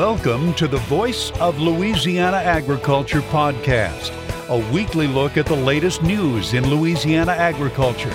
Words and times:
Welcome 0.00 0.54
to 0.54 0.66
the 0.66 0.78
Voice 0.78 1.30
of 1.32 1.60
Louisiana 1.60 2.38
Agriculture 2.38 3.20
podcast, 3.20 4.10
a 4.48 4.72
weekly 4.72 5.06
look 5.06 5.36
at 5.36 5.44
the 5.44 5.54
latest 5.54 6.02
news 6.02 6.54
in 6.54 6.66
Louisiana 6.70 7.32
agriculture. 7.32 8.14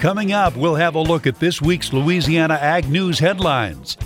Coming 0.00 0.32
up, 0.32 0.56
we'll 0.56 0.76
have 0.76 0.94
a 0.94 1.00
look 1.00 1.26
at 1.26 1.38
this 1.38 1.60
week's 1.60 1.92
Louisiana 1.92 2.54
Ag 2.54 2.88
News 2.88 3.18
headlines. 3.18 3.98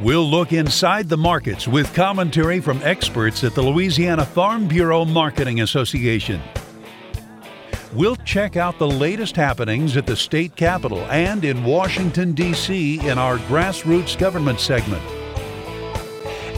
We'll 0.00 0.28
look 0.28 0.52
inside 0.52 1.08
the 1.08 1.16
markets 1.16 1.68
with 1.68 1.94
commentary 1.94 2.58
from 2.58 2.82
experts 2.82 3.44
at 3.44 3.54
the 3.54 3.62
Louisiana 3.62 4.24
Farm 4.24 4.66
Bureau 4.66 5.04
Marketing 5.04 5.60
Association. 5.60 6.42
We'll 7.92 8.16
check 8.16 8.56
out 8.56 8.80
the 8.80 8.90
latest 8.90 9.36
happenings 9.36 9.96
at 9.96 10.06
the 10.06 10.16
state 10.16 10.56
capitol 10.56 11.02
and 11.02 11.44
in 11.44 11.62
Washington, 11.62 12.32
D.C. 12.32 12.98
in 13.06 13.16
our 13.16 13.38
grassroots 13.38 14.18
government 14.18 14.58
segment. 14.58 15.04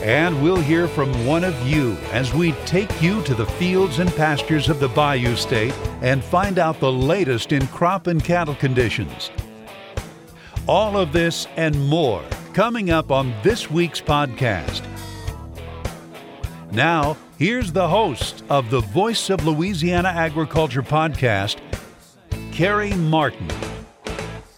And 0.03 0.43
we'll 0.43 0.57
hear 0.57 0.89
from 0.89 1.27
one 1.27 1.45
of 1.45 1.69
you 1.69 1.93
as 2.11 2.33
we 2.33 2.53
take 2.65 3.03
you 3.03 3.23
to 3.25 3.35
the 3.35 3.45
fields 3.45 3.99
and 3.99 4.11
pastures 4.17 4.71
of 4.71 4.81
the 4.81 4.89
Bayou 4.89 5.37
State 5.37 5.75
and 6.01 6.25
find 6.25 6.59
out 6.59 6.81
the 6.81 6.91
latest 6.91 7.53
in 7.53 7.67
crop 7.67 8.07
and 8.07 8.25
cattle 8.25 8.55
conditions. 8.55 9.31
All 10.67 10.97
of 10.97 11.13
this 11.13 11.47
and 11.57 11.89
more 11.89 12.25
coming 12.55 12.91
up 12.91 13.11
on 13.11 13.35
this 13.43 13.71
week's 13.71 14.01
podcast. 14.01 14.87
Now, 16.73 17.17
here's 17.39 17.73
the 17.73 17.89
host 17.89 18.43
of 18.49 18.71
the 18.71 18.81
Voice 18.81 19.29
of 19.29 19.45
Louisiana 19.45 20.09
Agriculture 20.09 20.83
podcast, 20.83 21.59
Carey 22.53 22.95
Martin. 22.95 23.49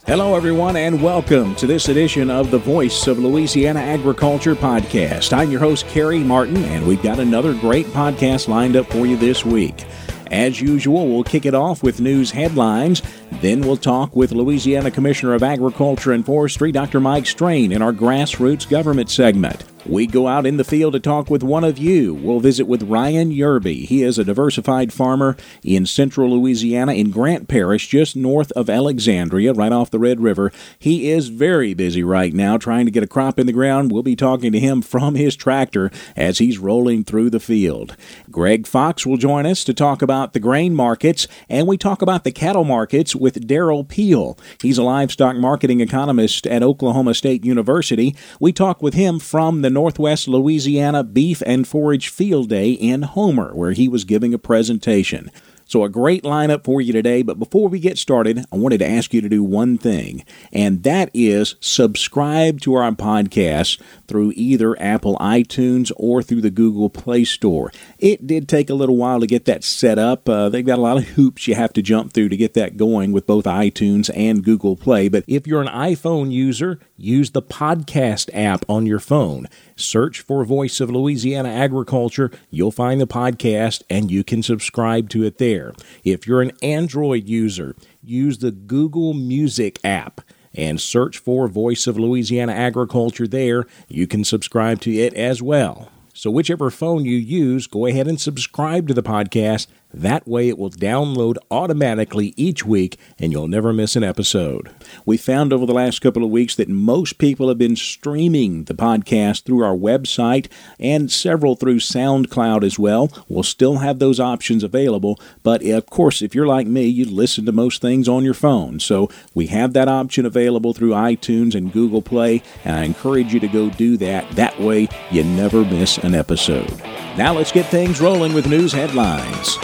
Hello, 0.04 0.34
everyone, 0.34 0.74
and 0.74 1.00
welcome 1.00 1.54
to 1.54 1.66
this 1.66 1.88
edition 1.88 2.28
of 2.28 2.50
the 2.50 2.58
Voice 2.58 3.06
of 3.06 3.20
Louisiana 3.20 3.78
Agriculture 3.78 4.56
podcast. 4.56 5.32
I'm 5.32 5.50
your 5.50 5.60
host, 5.60 5.86
Carey 5.86 6.18
Martin, 6.18 6.56
and 6.56 6.84
we've 6.84 7.02
got 7.02 7.20
another 7.20 7.54
great 7.54 7.86
podcast 7.86 8.48
lined 8.48 8.74
up 8.74 8.86
for 8.86 9.06
you 9.06 9.16
this 9.16 9.44
week. 9.44 9.84
As 10.32 10.60
usual, 10.60 11.06
we'll 11.06 11.22
kick 11.22 11.46
it 11.46 11.54
off 11.54 11.84
with 11.84 12.00
news 12.00 12.32
headlines. 12.32 13.00
Then 13.40 13.60
we'll 13.60 13.76
talk 13.76 14.16
with 14.16 14.32
Louisiana 14.32 14.90
Commissioner 14.90 15.34
of 15.34 15.44
Agriculture 15.44 16.10
and 16.10 16.26
Forestry, 16.26 16.72
Dr. 16.72 16.98
Mike 16.98 17.26
Strain, 17.26 17.70
in 17.70 17.80
our 17.80 17.92
grassroots 17.92 18.68
government 18.68 19.08
segment. 19.08 19.62
We 19.84 20.06
go 20.06 20.28
out 20.28 20.46
in 20.46 20.58
the 20.58 20.64
field 20.64 20.92
to 20.92 21.00
talk 21.00 21.28
with 21.28 21.42
one 21.42 21.64
of 21.64 21.76
you. 21.76 22.14
We'll 22.14 22.38
visit 22.38 22.68
with 22.68 22.84
Ryan 22.84 23.32
Yerby. 23.32 23.84
He 23.84 24.04
is 24.04 24.16
a 24.16 24.22
diversified 24.22 24.92
farmer 24.92 25.36
in 25.64 25.86
central 25.86 26.30
Louisiana 26.30 26.92
in 26.92 27.10
Grant 27.10 27.48
Parish, 27.48 27.88
just 27.88 28.14
north 28.14 28.52
of 28.52 28.70
Alexandria, 28.70 29.52
right 29.52 29.72
off 29.72 29.90
the 29.90 29.98
Red 29.98 30.20
River. 30.20 30.52
He 30.78 31.10
is 31.10 31.30
very 31.30 31.74
busy 31.74 32.04
right 32.04 32.32
now 32.32 32.58
trying 32.58 32.84
to 32.84 32.92
get 32.92 33.02
a 33.02 33.08
crop 33.08 33.40
in 33.40 33.46
the 33.46 33.52
ground. 33.52 33.90
We'll 33.90 34.04
be 34.04 34.14
talking 34.14 34.52
to 34.52 34.60
him 34.60 34.82
from 34.82 35.16
his 35.16 35.34
tractor 35.34 35.90
as 36.14 36.38
he's 36.38 36.58
rolling 36.58 37.02
through 37.02 37.30
the 37.30 37.40
field. 37.40 37.96
Greg 38.30 38.68
Fox 38.68 39.04
will 39.04 39.16
join 39.16 39.46
us 39.46 39.64
to 39.64 39.74
talk 39.74 40.00
about 40.00 40.32
the 40.32 40.40
grain 40.40 40.76
markets, 40.76 41.26
and 41.48 41.66
we 41.66 41.76
talk 41.76 42.02
about 42.02 42.22
the 42.22 42.30
cattle 42.30 42.64
markets 42.64 43.16
with 43.16 43.48
Derrell 43.48 43.88
Peel. 43.88 44.38
He's 44.60 44.78
a 44.78 44.84
livestock 44.84 45.34
marketing 45.34 45.80
economist 45.80 46.46
at 46.46 46.62
Oklahoma 46.62 47.14
State 47.14 47.44
University. 47.44 48.14
We 48.38 48.52
talk 48.52 48.80
with 48.80 48.94
him 48.94 49.18
from 49.18 49.62
the 49.62 49.71
Northwest 49.72 50.28
Louisiana 50.28 51.02
Beef 51.02 51.42
and 51.46 51.66
Forage 51.66 52.08
Field 52.08 52.48
Day 52.48 52.72
in 52.72 53.02
Homer, 53.02 53.54
where 53.54 53.72
he 53.72 53.88
was 53.88 54.04
giving 54.04 54.34
a 54.34 54.38
presentation. 54.38 55.30
So, 55.72 55.84
a 55.84 55.88
great 55.88 56.22
lineup 56.22 56.64
for 56.64 56.82
you 56.82 56.92
today. 56.92 57.22
But 57.22 57.38
before 57.38 57.66
we 57.66 57.80
get 57.80 57.96
started, 57.96 58.44
I 58.52 58.56
wanted 58.56 58.78
to 58.80 58.86
ask 58.86 59.14
you 59.14 59.22
to 59.22 59.28
do 59.30 59.42
one 59.42 59.78
thing, 59.78 60.22
and 60.52 60.82
that 60.82 61.10
is 61.14 61.54
subscribe 61.60 62.60
to 62.60 62.74
our 62.74 62.92
podcast 62.92 63.80
through 64.06 64.34
either 64.36 64.78
Apple 64.78 65.16
iTunes 65.16 65.90
or 65.96 66.22
through 66.22 66.42
the 66.42 66.50
Google 66.50 66.90
Play 66.90 67.24
Store. 67.24 67.72
It 67.98 68.26
did 68.26 68.50
take 68.50 68.68
a 68.68 68.74
little 68.74 68.98
while 68.98 69.20
to 69.20 69.26
get 69.26 69.46
that 69.46 69.64
set 69.64 69.98
up. 69.98 70.28
Uh, 70.28 70.50
they've 70.50 70.66
got 70.66 70.78
a 70.78 70.82
lot 70.82 70.98
of 70.98 71.08
hoops 71.08 71.48
you 71.48 71.54
have 71.54 71.72
to 71.72 71.80
jump 71.80 72.12
through 72.12 72.28
to 72.28 72.36
get 72.36 72.52
that 72.52 72.76
going 72.76 73.10
with 73.10 73.26
both 73.26 73.46
iTunes 73.46 74.10
and 74.14 74.44
Google 74.44 74.76
Play. 74.76 75.08
But 75.08 75.24
if 75.26 75.46
you're 75.46 75.62
an 75.62 75.68
iPhone 75.68 76.30
user, 76.30 76.80
use 77.02 77.32
the 77.32 77.42
podcast 77.42 78.30
app 78.32 78.64
on 78.68 78.86
your 78.86 79.00
phone. 79.00 79.48
Search 79.74 80.20
for 80.20 80.44
Voice 80.44 80.80
of 80.80 80.90
Louisiana 80.90 81.48
Agriculture. 81.48 82.30
You'll 82.50 82.70
find 82.70 83.00
the 83.00 83.06
podcast 83.06 83.82
and 83.90 84.10
you 84.10 84.22
can 84.22 84.42
subscribe 84.42 85.08
to 85.10 85.24
it 85.24 85.38
there. 85.38 85.72
If 86.04 86.26
you're 86.26 86.42
an 86.42 86.52
Android 86.62 87.28
user, 87.28 87.74
use 88.02 88.38
the 88.38 88.52
Google 88.52 89.14
Music 89.14 89.80
app 89.82 90.20
and 90.54 90.80
search 90.80 91.18
for 91.18 91.48
Voice 91.48 91.86
of 91.86 91.98
Louisiana 91.98 92.52
Agriculture 92.52 93.26
there. 93.26 93.66
You 93.88 94.06
can 94.06 94.22
subscribe 94.22 94.80
to 94.82 94.92
it 94.92 95.14
as 95.14 95.42
well. 95.42 95.90
So, 96.14 96.30
whichever 96.30 96.70
phone 96.70 97.06
you 97.06 97.16
use, 97.16 97.66
go 97.66 97.86
ahead 97.86 98.06
and 98.06 98.20
subscribe 98.20 98.86
to 98.88 98.94
the 98.94 99.02
podcast. 99.02 99.66
That 99.94 100.26
way, 100.26 100.48
it 100.48 100.58
will 100.58 100.70
download 100.70 101.36
automatically 101.50 102.32
each 102.36 102.64
week 102.64 102.98
and 103.18 103.32
you'll 103.32 103.48
never 103.48 103.72
miss 103.72 103.94
an 103.96 104.02
episode. 104.02 104.70
We 105.04 105.16
found 105.16 105.52
over 105.52 105.66
the 105.66 105.74
last 105.74 106.00
couple 106.00 106.24
of 106.24 106.30
weeks 106.30 106.54
that 106.56 106.68
most 106.68 107.18
people 107.18 107.48
have 107.48 107.58
been 107.58 107.76
streaming 107.76 108.64
the 108.64 108.74
podcast 108.74 109.42
through 109.44 109.62
our 109.62 109.76
website 109.76 110.48
and 110.80 111.10
several 111.10 111.56
through 111.56 111.80
SoundCloud 111.80 112.64
as 112.64 112.78
well. 112.78 113.10
We'll 113.28 113.42
still 113.42 113.78
have 113.78 113.98
those 113.98 114.18
options 114.18 114.64
available, 114.64 115.20
but 115.42 115.64
of 115.64 115.86
course, 115.86 116.22
if 116.22 116.34
you're 116.34 116.46
like 116.46 116.66
me, 116.66 116.86
you 116.86 117.04
listen 117.04 117.44
to 117.46 117.52
most 117.52 117.82
things 117.82 118.08
on 118.08 118.24
your 118.24 118.34
phone. 118.34 118.80
So, 118.80 119.10
we 119.34 119.46
have 119.48 119.72
that 119.74 119.88
option 119.88 120.26
available 120.26 120.72
through 120.72 120.90
iTunes 120.90 121.54
and 121.54 121.72
Google 121.72 122.02
Play, 122.02 122.42
and 122.64 122.76
I 122.76 122.84
encourage 122.84 123.32
you 123.34 123.40
to 123.40 123.48
go 123.48 123.70
do 123.70 123.96
that. 123.98 124.30
That 124.32 124.58
way, 124.60 124.88
you 125.10 125.24
never 125.24 125.64
miss 125.64 125.98
an 125.98 126.14
episode. 126.14 126.70
Now, 127.16 127.34
let's 127.34 127.52
get 127.52 127.66
things 127.66 128.00
rolling 128.00 128.32
with 128.32 128.46
news 128.46 128.72
headlines. 128.72 129.58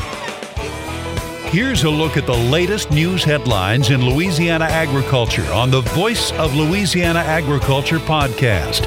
Here's 1.50 1.84
a 1.84 1.88
look 1.90 2.18
at 2.18 2.26
the 2.26 2.36
latest 2.36 2.90
news 2.90 3.24
headlines 3.24 3.88
in 3.88 4.04
Louisiana 4.04 4.66
agriculture 4.66 5.50
on 5.50 5.70
the 5.70 5.80
Voice 5.80 6.30
of 6.32 6.54
Louisiana 6.54 7.20
Agriculture 7.20 7.98
podcast. 7.98 8.84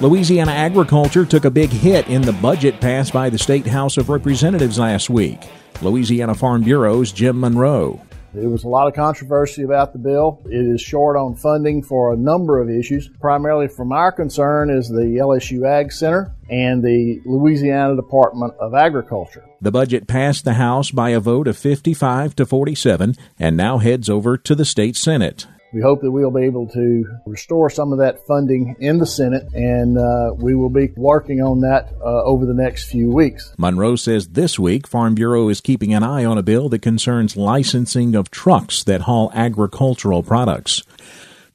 Louisiana 0.00 0.52
agriculture 0.52 1.26
took 1.26 1.44
a 1.44 1.50
big 1.50 1.70
hit 1.70 2.06
in 2.06 2.22
the 2.22 2.32
budget 2.32 2.80
passed 2.80 3.12
by 3.12 3.28
the 3.28 3.38
State 3.38 3.66
House 3.66 3.96
of 3.96 4.08
Representatives 4.08 4.78
last 4.78 5.10
week. 5.10 5.40
Louisiana 5.82 6.36
Farm 6.36 6.62
Bureau's 6.62 7.10
Jim 7.10 7.40
Monroe. 7.40 8.00
There 8.34 8.48
was 8.48 8.64
a 8.64 8.68
lot 8.68 8.88
of 8.88 8.94
controversy 8.94 9.62
about 9.62 9.92
the 9.92 9.98
bill. 9.98 10.40
It 10.46 10.66
is 10.66 10.80
short 10.80 11.16
on 11.16 11.34
funding 11.34 11.82
for 11.82 12.12
a 12.12 12.16
number 12.16 12.60
of 12.60 12.68
issues. 12.68 13.08
Primarily 13.20 13.68
from 13.68 13.92
our 13.92 14.12
concern 14.12 14.70
is 14.70 14.88
the 14.88 15.18
LSU 15.20 15.66
Ag 15.66 15.92
Center 15.92 16.34
and 16.50 16.82
the 16.82 17.20
Louisiana 17.24 17.96
Department 17.96 18.54
of 18.60 18.74
Agriculture. 18.74 19.44
The 19.60 19.72
budget 19.72 20.06
passed 20.06 20.44
the 20.44 20.54
House 20.54 20.90
by 20.90 21.10
a 21.10 21.20
vote 21.20 21.48
of 21.48 21.56
55 21.56 22.36
to 22.36 22.46
47 22.46 23.14
and 23.38 23.56
now 23.56 23.78
heads 23.78 24.08
over 24.10 24.36
to 24.36 24.54
the 24.54 24.64
state 24.64 24.96
Senate. 24.96 25.46
We 25.72 25.82
hope 25.82 26.00
that 26.00 26.10
we'll 26.10 26.30
be 26.30 26.44
able 26.44 26.66
to 26.68 27.04
restore 27.26 27.68
some 27.68 27.92
of 27.92 27.98
that 27.98 28.26
funding 28.26 28.76
in 28.80 28.98
the 28.98 29.06
Senate, 29.06 29.52
and 29.52 29.98
uh, 29.98 30.32
we 30.34 30.54
will 30.54 30.70
be 30.70 30.92
working 30.96 31.42
on 31.42 31.60
that 31.60 31.92
uh, 32.00 32.22
over 32.24 32.46
the 32.46 32.54
next 32.54 32.90
few 32.90 33.10
weeks. 33.10 33.52
Monroe 33.58 33.96
says 33.96 34.28
this 34.28 34.58
week 34.58 34.86
Farm 34.86 35.14
Bureau 35.14 35.48
is 35.48 35.60
keeping 35.60 35.92
an 35.92 36.02
eye 36.02 36.24
on 36.24 36.38
a 36.38 36.42
bill 36.42 36.68
that 36.70 36.80
concerns 36.80 37.36
licensing 37.36 38.14
of 38.14 38.30
trucks 38.30 38.82
that 38.84 39.02
haul 39.02 39.30
agricultural 39.34 40.22
products. 40.22 40.82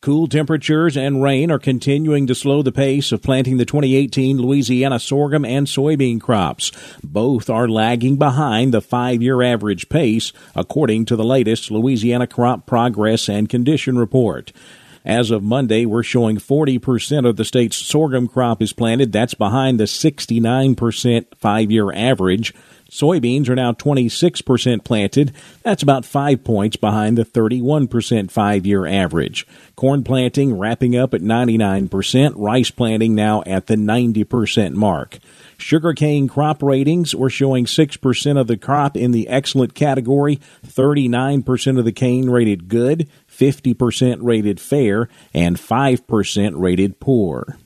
Cool 0.03 0.27
temperatures 0.27 0.97
and 0.97 1.23
rain 1.23 1.49
are 1.49 1.57
continuing 1.57 2.27
to 2.27 2.35
slow 2.35 2.61
the 2.61 2.73
pace 2.73 3.13
of 3.13 3.21
planting 3.21 3.55
the 3.55 3.63
2018 3.63 4.37
Louisiana 4.37 4.99
sorghum 4.99 5.45
and 5.45 5.65
soybean 5.65 6.19
crops. 6.19 6.73
Both 7.01 7.49
are 7.49 7.69
lagging 7.69 8.17
behind 8.17 8.73
the 8.73 8.81
five 8.81 9.21
year 9.21 9.41
average 9.41 9.87
pace, 9.87 10.33
according 10.57 11.05
to 11.05 11.15
the 11.15 11.23
latest 11.23 11.71
Louisiana 11.71 12.27
Crop 12.27 12.65
Progress 12.65 13.29
and 13.29 13.47
Condition 13.47 13.97
Report. 13.97 14.51
As 15.05 15.31
of 15.31 15.41
Monday, 15.41 15.85
we're 15.85 16.03
showing 16.03 16.35
40% 16.35 17.25
of 17.25 17.37
the 17.37 17.45
state's 17.45 17.77
sorghum 17.77 18.27
crop 18.27 18.61
is 18.61 18.73
planted. 18.73 19.13
That's 19.13 19.35
behind 19.35 19.79
the 19.79 19.85
69% 19.85 21.25
five 21.37 21.71
year 21.71 21.93
average. 21.93 22.53
Soybeans 22.93 23.49
are 23.49 23.55
now 23.55 23.71
26% 23.73 24.83
planted. 24.83 25.33
That's 25.63 25.81
about 25.81 26.05
five 26.05 26.43
points 26.43 26.75
behind 26.75 27.17
the 27.17 27.25
31% 27.25 28.29
five 28.29 28.67
year 28.67 28.85
average. 28.85 29.47
Corn 29.75 30.03
planting 30.03 30.59
wrapping 30.59 30.95
up 30.95 31.15
at 31.15 31.21
99%, 31.21 32.33
rice 32.35 32.69
planting 32.69 33.15
now 33.15 33.41
at 33.47 33.65
the 33.65 33.77
90% 33.77 34.73
mark. 34.73 35.17
Sugarcane 35.57 36.27
crop 36.27 36.61
ratings 36.61 37.15
were 37.15 37.31
showing 37.31 37.65
6% 37.65 38.39
of 38.39 38.45
the 38.45 38.57
crop 38.57 38.95
in 38.95 39.09
the 39.09 39.27
excellent 39.27 39.73
category, 39.73 40.39
39% 40.63 41.79
of 41.79 41.85
the 41.85 41.91
cane 41.91 42.29
rated 42.29 42.67
good, 42.67 43.09
50% 43.27 44.17
rated 44.21 44.59
fair, 44.59 45.09
and 45.33 45.57
5% 45.57 46.53
rated 46.55 46.99
poor. 46.99 47.57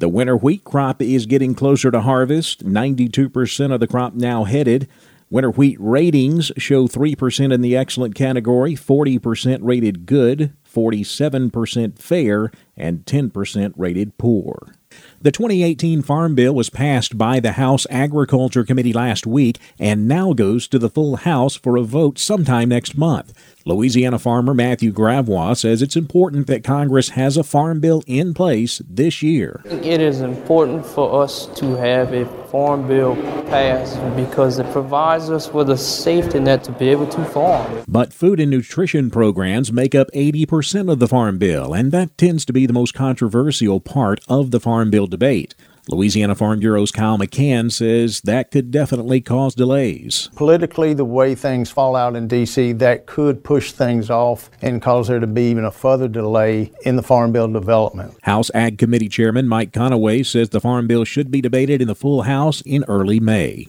The 0.00 0.08
winter 0.08 0.34
wheat 0.34 0.64
crop 0.64 1.02
is 1.02 1.26
getting 1.26 1.54
closer 1.54 1.90
to 1.90 2.00
harvest, 2.00 2.64
92% 2.64 3.70
of 3.70 3.80
the 3.80 3.86
crop 3.86 4.14
now 4.14 4.44
headed. 4.44 4.88
Winter 5.28 5.50
wheat 5.50 5.76
ratings 5.78 6.50
show 6.56 6.88
3% 6.88 7.52
in 7.52 7.60
the 7.60 7.76
excellent 7.76 8.14
category, 8.14 8.74
40% 8.74 9.58
rated 9.60 10.06
good, 10.06 10.54
47% 10.66 11.98
fair, 11.98 12.50
and 12.78 13.04
10% 13.04 13.74
rated 13.76 14.16
poor. 14.16 14.72
The 15.22 15.30
2018 15.30 16.00
Farm 16.00 16.34
Bill 16.34 16.54
was 16.54 16.70
passed 16.70 17.18
by 17.18 17.40
the 17.40 17.52
House 17.52 17.86
Agriculture 17.90 18.64
Committee 18.64 18.94
last 18.94 19.26
week 19.26 19.58
and 19.78 20.08
now 20.08 20.32
goes 20.32 20.66
to 20.68 20.78
the 20.78 20.88
full 20.88 21.16
House 21.16 21.56
for 21.56 21.76
a 21.76 21.82
vote 21.82 22.18
sometime 22.18 22.70
next 22.70 22.96
month. 22.96 23.34
Louisiana 23.66 24.18
farmer 24.18 24.54
Matthew 24.54 24.90
Gravois 24.90 25.52
says 25.52 25.82
it's 25.82 25.96
important 25.96 26.46
that 26.46 26.64
Congress 26.64 27.10
has 27.10 27.36
a 27.36 27.44
farm 27.44 27.80
bill 27.80 28.02
in 28.06 28.32
place 28.32 28.80
this 28.88 29.22
year. 29.22 29.60
It 29.66 30.00
is 30.00 30.22
important 30.22 30.86
for 30.86 31.22
us 31.22 31.44
to 31.56 31.76
have 31.76 32.14
a 32.14 32.24
farm 32.46 32.88
bill 32.88 33.14
passed 33.46 34.00
because 34.16 34.58
it 34.58 34.72
provides 34.72 35.28
us 35.28 35.52
with 35.52 35.68
a 35.68 35.76
safety 35.76 36.40
net 36.40 36.64
to 36.64 36.72
be 36.72 36.88
able 36.88 37.06
to 37.08 37.24
farm. 37.26 37.84
But 37.86 38.14
food 38.14 38.40
and 38.40 38.50
nutrition 38.50 39.10
programs 39.10 39.70
make 39.70 39.94
up 39.94 40.10
80% 40.12 40.90
of 40.90 40.98
the 40.98 41.08
farm 41.08 41.36
bill, 41.36 41.74
and 41.74 41.92
that 41.92 42.16
tends 42.16 42.46
to 42.46 42.54
be 42.54 42.64
the 42.64 42.72
most 42.72 42.94
controversial 42.94 43.80
part 43.80 44.20
of 44.26 44.50
the 44.50 44.60
farm 44.60 44.90
bill 44.90 45.06
debate. 45.10 45.54
Louisiana 45.88 46.34
Farm 46.34 46.60
Bureau's 46.60 46.92
Kyle 46.92 47.18
McCann 47.18 47.72
says 47.72 48.20
that 48.22 48.50
could 48.50 48.70
definitely 48.70 49.20
cause 49.20 49.54
delays. 49.54 50.28
Politically, 50.36 50.94
the 50.94 51.04
way 51.04 51.34
things 51.34 51.70
fall 51.70 51.96
out 51.96 52.14
in 52.14 52.28
D.C., 52.28 52.72
that 52.74 53.06
could 53.06 53.42
push 53.42 53.72
things 53.72 54.08
off 54.08 54.50
and 54.62 54.80
cause 54.80 55.08
there 55.08 55.18
to 55.18 55.26
be 55.26 55.50
even 55.50 55.64
a 55.64 55.70
further 55.70 56.06
delay 56.06 56.70
in 56.84 56.96
the 56.96 57.02
Farm 57.02 57.32
Bill 57.32 57.48
development. 57.48 58.16
House 58.22 58.50
Ag 58.54 58.78
Committee 58.78 59.08
Chairman 59.08 59.48
Mike 59.48 59.72
Conaway 59.72 60.24
says 60.24 60.50
the 60.50 60.60
Farm 60.60 60.86
Bill 60.86 61.04
should 61.04 61.30
be 61.30 61.40
debated 61.40 61.82
in 61.82 61.88
the 61.88 61.94
full 61.94 62.22
House 62.22 62.60
in 62.60 62.84
early 62.84 63.18
May. 63.18 63.66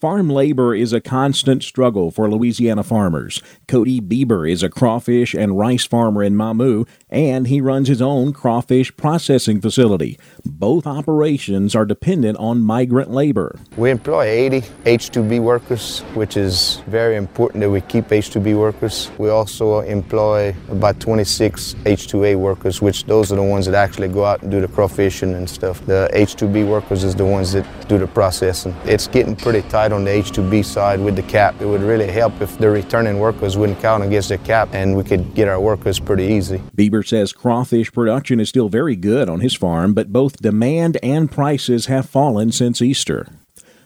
Farm 0.00 0.30
labor 0.30 0.76
is 0.76 0.92
a 0.92 1.00
constant 1.00 1.64
struggle 1.64 2.12
for 2.12 2.30
Louisiana 2.30 2.84
farmers. 2.84 3.42
Cody 3.66 4.00
Bieber 4.00 4.48
is 4.48 4.62
a 4.62 4.68
crawfish 4.68 5.34
and 5.34 5.58
rice 5.58 5.86
farmer 5.86 6.22
in 6.22 6.34
Mamou, 6.34 6.86
and 7.10 7.48
he 7.48 7.60
runs 7.60 7.88
his 7.88 8.00
own 8.00 8.32
crawfish 8.32 8.96
processing 8.96 9.60
facility. 9.60 10.16
Both 10.46 10.86
operations 10.86 11.74
are 11.74 11.84
dependent 11.84 12.38
on 12.38 12.60
migrant 12.60 13.10
labor. 13.10 13.58
We 13.76 13.90
employ 13.90 14.26
80 14.26 14.60
H2B 14.84 15.40
workers, 15.40 16.02
which 16.14 16.36
is 16.36 16.80
very 16.86 17.16
important 17.16 17.62
that 17.62 17.70
we 17.70 17.80
keep 17.80 18.06
H2B 18.06 18.56
workers. 18.56 19.10
We 19.18 19.30
also 19.30 19.80
employ 19.80 20.54
about 20.70 21.00
26 21.00 21.74
H2A 21.74 22.36
workers, 22.36 22.80
which 22.80 23.02
those 23.06 23.32
are 23.32 23.36
the 23.36 23.42
ones 23.42 23.66
that 23.66 23.74
actually 23.74 24.08
go 24.10 24.24
out 24.24 24.42
and 24.42 24.50
do 24.52 24.60
the 24.60 24.68
crawfishing 24.68 25.34
and 25.34 25.50
stuff. 25.50 25.84
The 25.86 26.08
H2B 26.12 26.68
workers 26.68 27.02
is 27.02 27.16
the 27.16 27.26
ones 27.26 27.50
that 27.54 27.66
do 27.88 27.98
the 27.98 28.06
processing. 28.06 28.76
It's 28.84 29.08
getting 29.08 29.34
pretty 29.34 29.68
tight 29.68 29.87
on 29.92 30.04
the 30.04 30.10
H2B 30.10 30.64
side 30.64 31.00
with 31.00 31.16
the 31.16 31.22
cap. 31.22 31.60
It 31.60 31.66
would 31.66 31.82
really 31.82 32.10
help 32.10 32.40
if 32.40 32.56
the 32.58 32.70
returning 32.70 33.18
workers 33.18 33.56
wouldn't 33.56 33.80
count 33.80 34.04
against 34.04 34.28
the 34.28 34.38
cap 34.38 34.68
and 34.72 34.96
we 34.96 35.04
could 35.04 35.34
get 35.34 35.48
our 35.48 35.60
workers 35.60 35.98
pretty 35.98 36.24
easy. 36.24 36.58
Bieber 36.76 37.06
says 37.06 37.32
crawfish 37.32 37.92
production 37.92 38.40
is 38.40 38.48
still 38.48 38.68
very 38.68 38.96
good 38.96 39.28
on 39.28 39.40
his 39.40 39.54
farm, 39.54 39.94
but 39.94 40.12
both 40.12 40.42
demand 40.42 40.98
and 41.02 41.30
prices 41.30 41.86
have 41.86 42.08
fallen 42.08 42.52
since 42.52 42.82
Easter. 42.82 43.28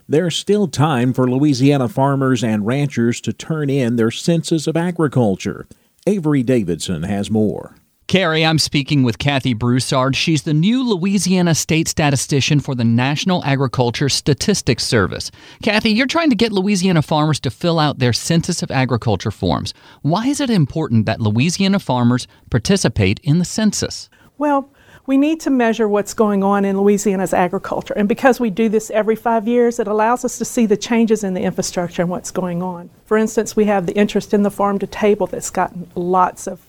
There's 0.08 0.36
still 0.36 0.68
time 0.68 1.12
for 1.12 1.30
Louisiana 1.30 1.88
farmers 1.88 2.42
and 2.42 2.66
ranchers 2.66 3.20
to 3.22 3.32
turn 3.32 3.70
in 3.70 3.96
their 3.96 4.10
census 4.10 4.66
of 4.66 4.76
agriculture. 4.76 5.66
Avery 6.06 6.42
Davidson 6.42 7.04
has 7.04 7.30
more. 7.30 7.76
Carey, 8.12 8.44
I'm 8.44 8.58
speaking 8.58 9.04
with 9.04 9.16
Kathy 9.16 9.54
Broussard. 9.54 10.14
She's 10.14 10.42
the 10.42 10.52
new 10.52 10.86
Louisiana 10.86 11.54
state 11.54 11.88
statistician 11.88 12.60
for 12.60 12.74
the 12.74 12.84
National 12.84 13.42
Agriculture 13.42 14.10
Statistics 14.10 14.84
Service. 14.84 15.30
Kathy, 15.62 15.92
you're 15.92 16.06
trying 16.06 16.28
to 16.28 16.36
get 16.36 16.52
Louisiana 16.52 17.00
farmers 17.00 17.40
to 17.40 17.50
fill 17.50 17.78
out 17.78 18.00
their 18.00 18.12
Census 18.12 18.62
of 18.62 18.70
Agriculture 18.70 19.30
forms. 19.30 19.72
Why 20.02 20.26
is 20.26 20.42
it 20.42 20.50
important 20.50 21.06
that 21.06 21.22
Louisiana 21.22 21.78
farmers 21.78 22.28
participate 22.50 23.18
in 23.22 23.38
the 23.38 23.46
census? 23.46 24.10
Well, 24.36 24.68
we 25.06 25.16
need 25.16 25.40
to 25.40 25.50
measure 25.50 25.88
what's 25.88 26.12
going 26.12 26.44
on 26.44 26.66
in 26.66 26.78
Louisiana's 26.78 27.32
agriculture. 27.32 27.94
And 27.94 28.10
because 28.10 28.38
we 28.38 28.50
do 28.50 28.68
this 28.68 28.90
every 28.90 29.16
five 29.16 29.48
years, 29.48 29.78
it 29.78 29.88
allows 29.88 30.22
us 30.22 30.36
to 30.36 30.44
see 30.44 30.66
the 30.66 30.76
changes 30.76 31.24
in 31.24 31.32
the 31.32 31.40
infrastructure 31.40 32.02
and 32.02 32.10
what's 32.10 32.30
going 32.30 32.62
on. 32.62 32.90
For 33.06 33.16
instance, 33.16 33.56
we 33.56 33.64
have 33.64 33.86
the 33.86 33.96
interest 33.96 34.34
in 34.34 34.42
the 34.42 34.50
farm 34.50 34.78
to 34.80 34.86
table 34.86 35.26
that's 35.26 35.48
gotten 35.48 35.90
lots 35.94 36.46
of 36.46 36.60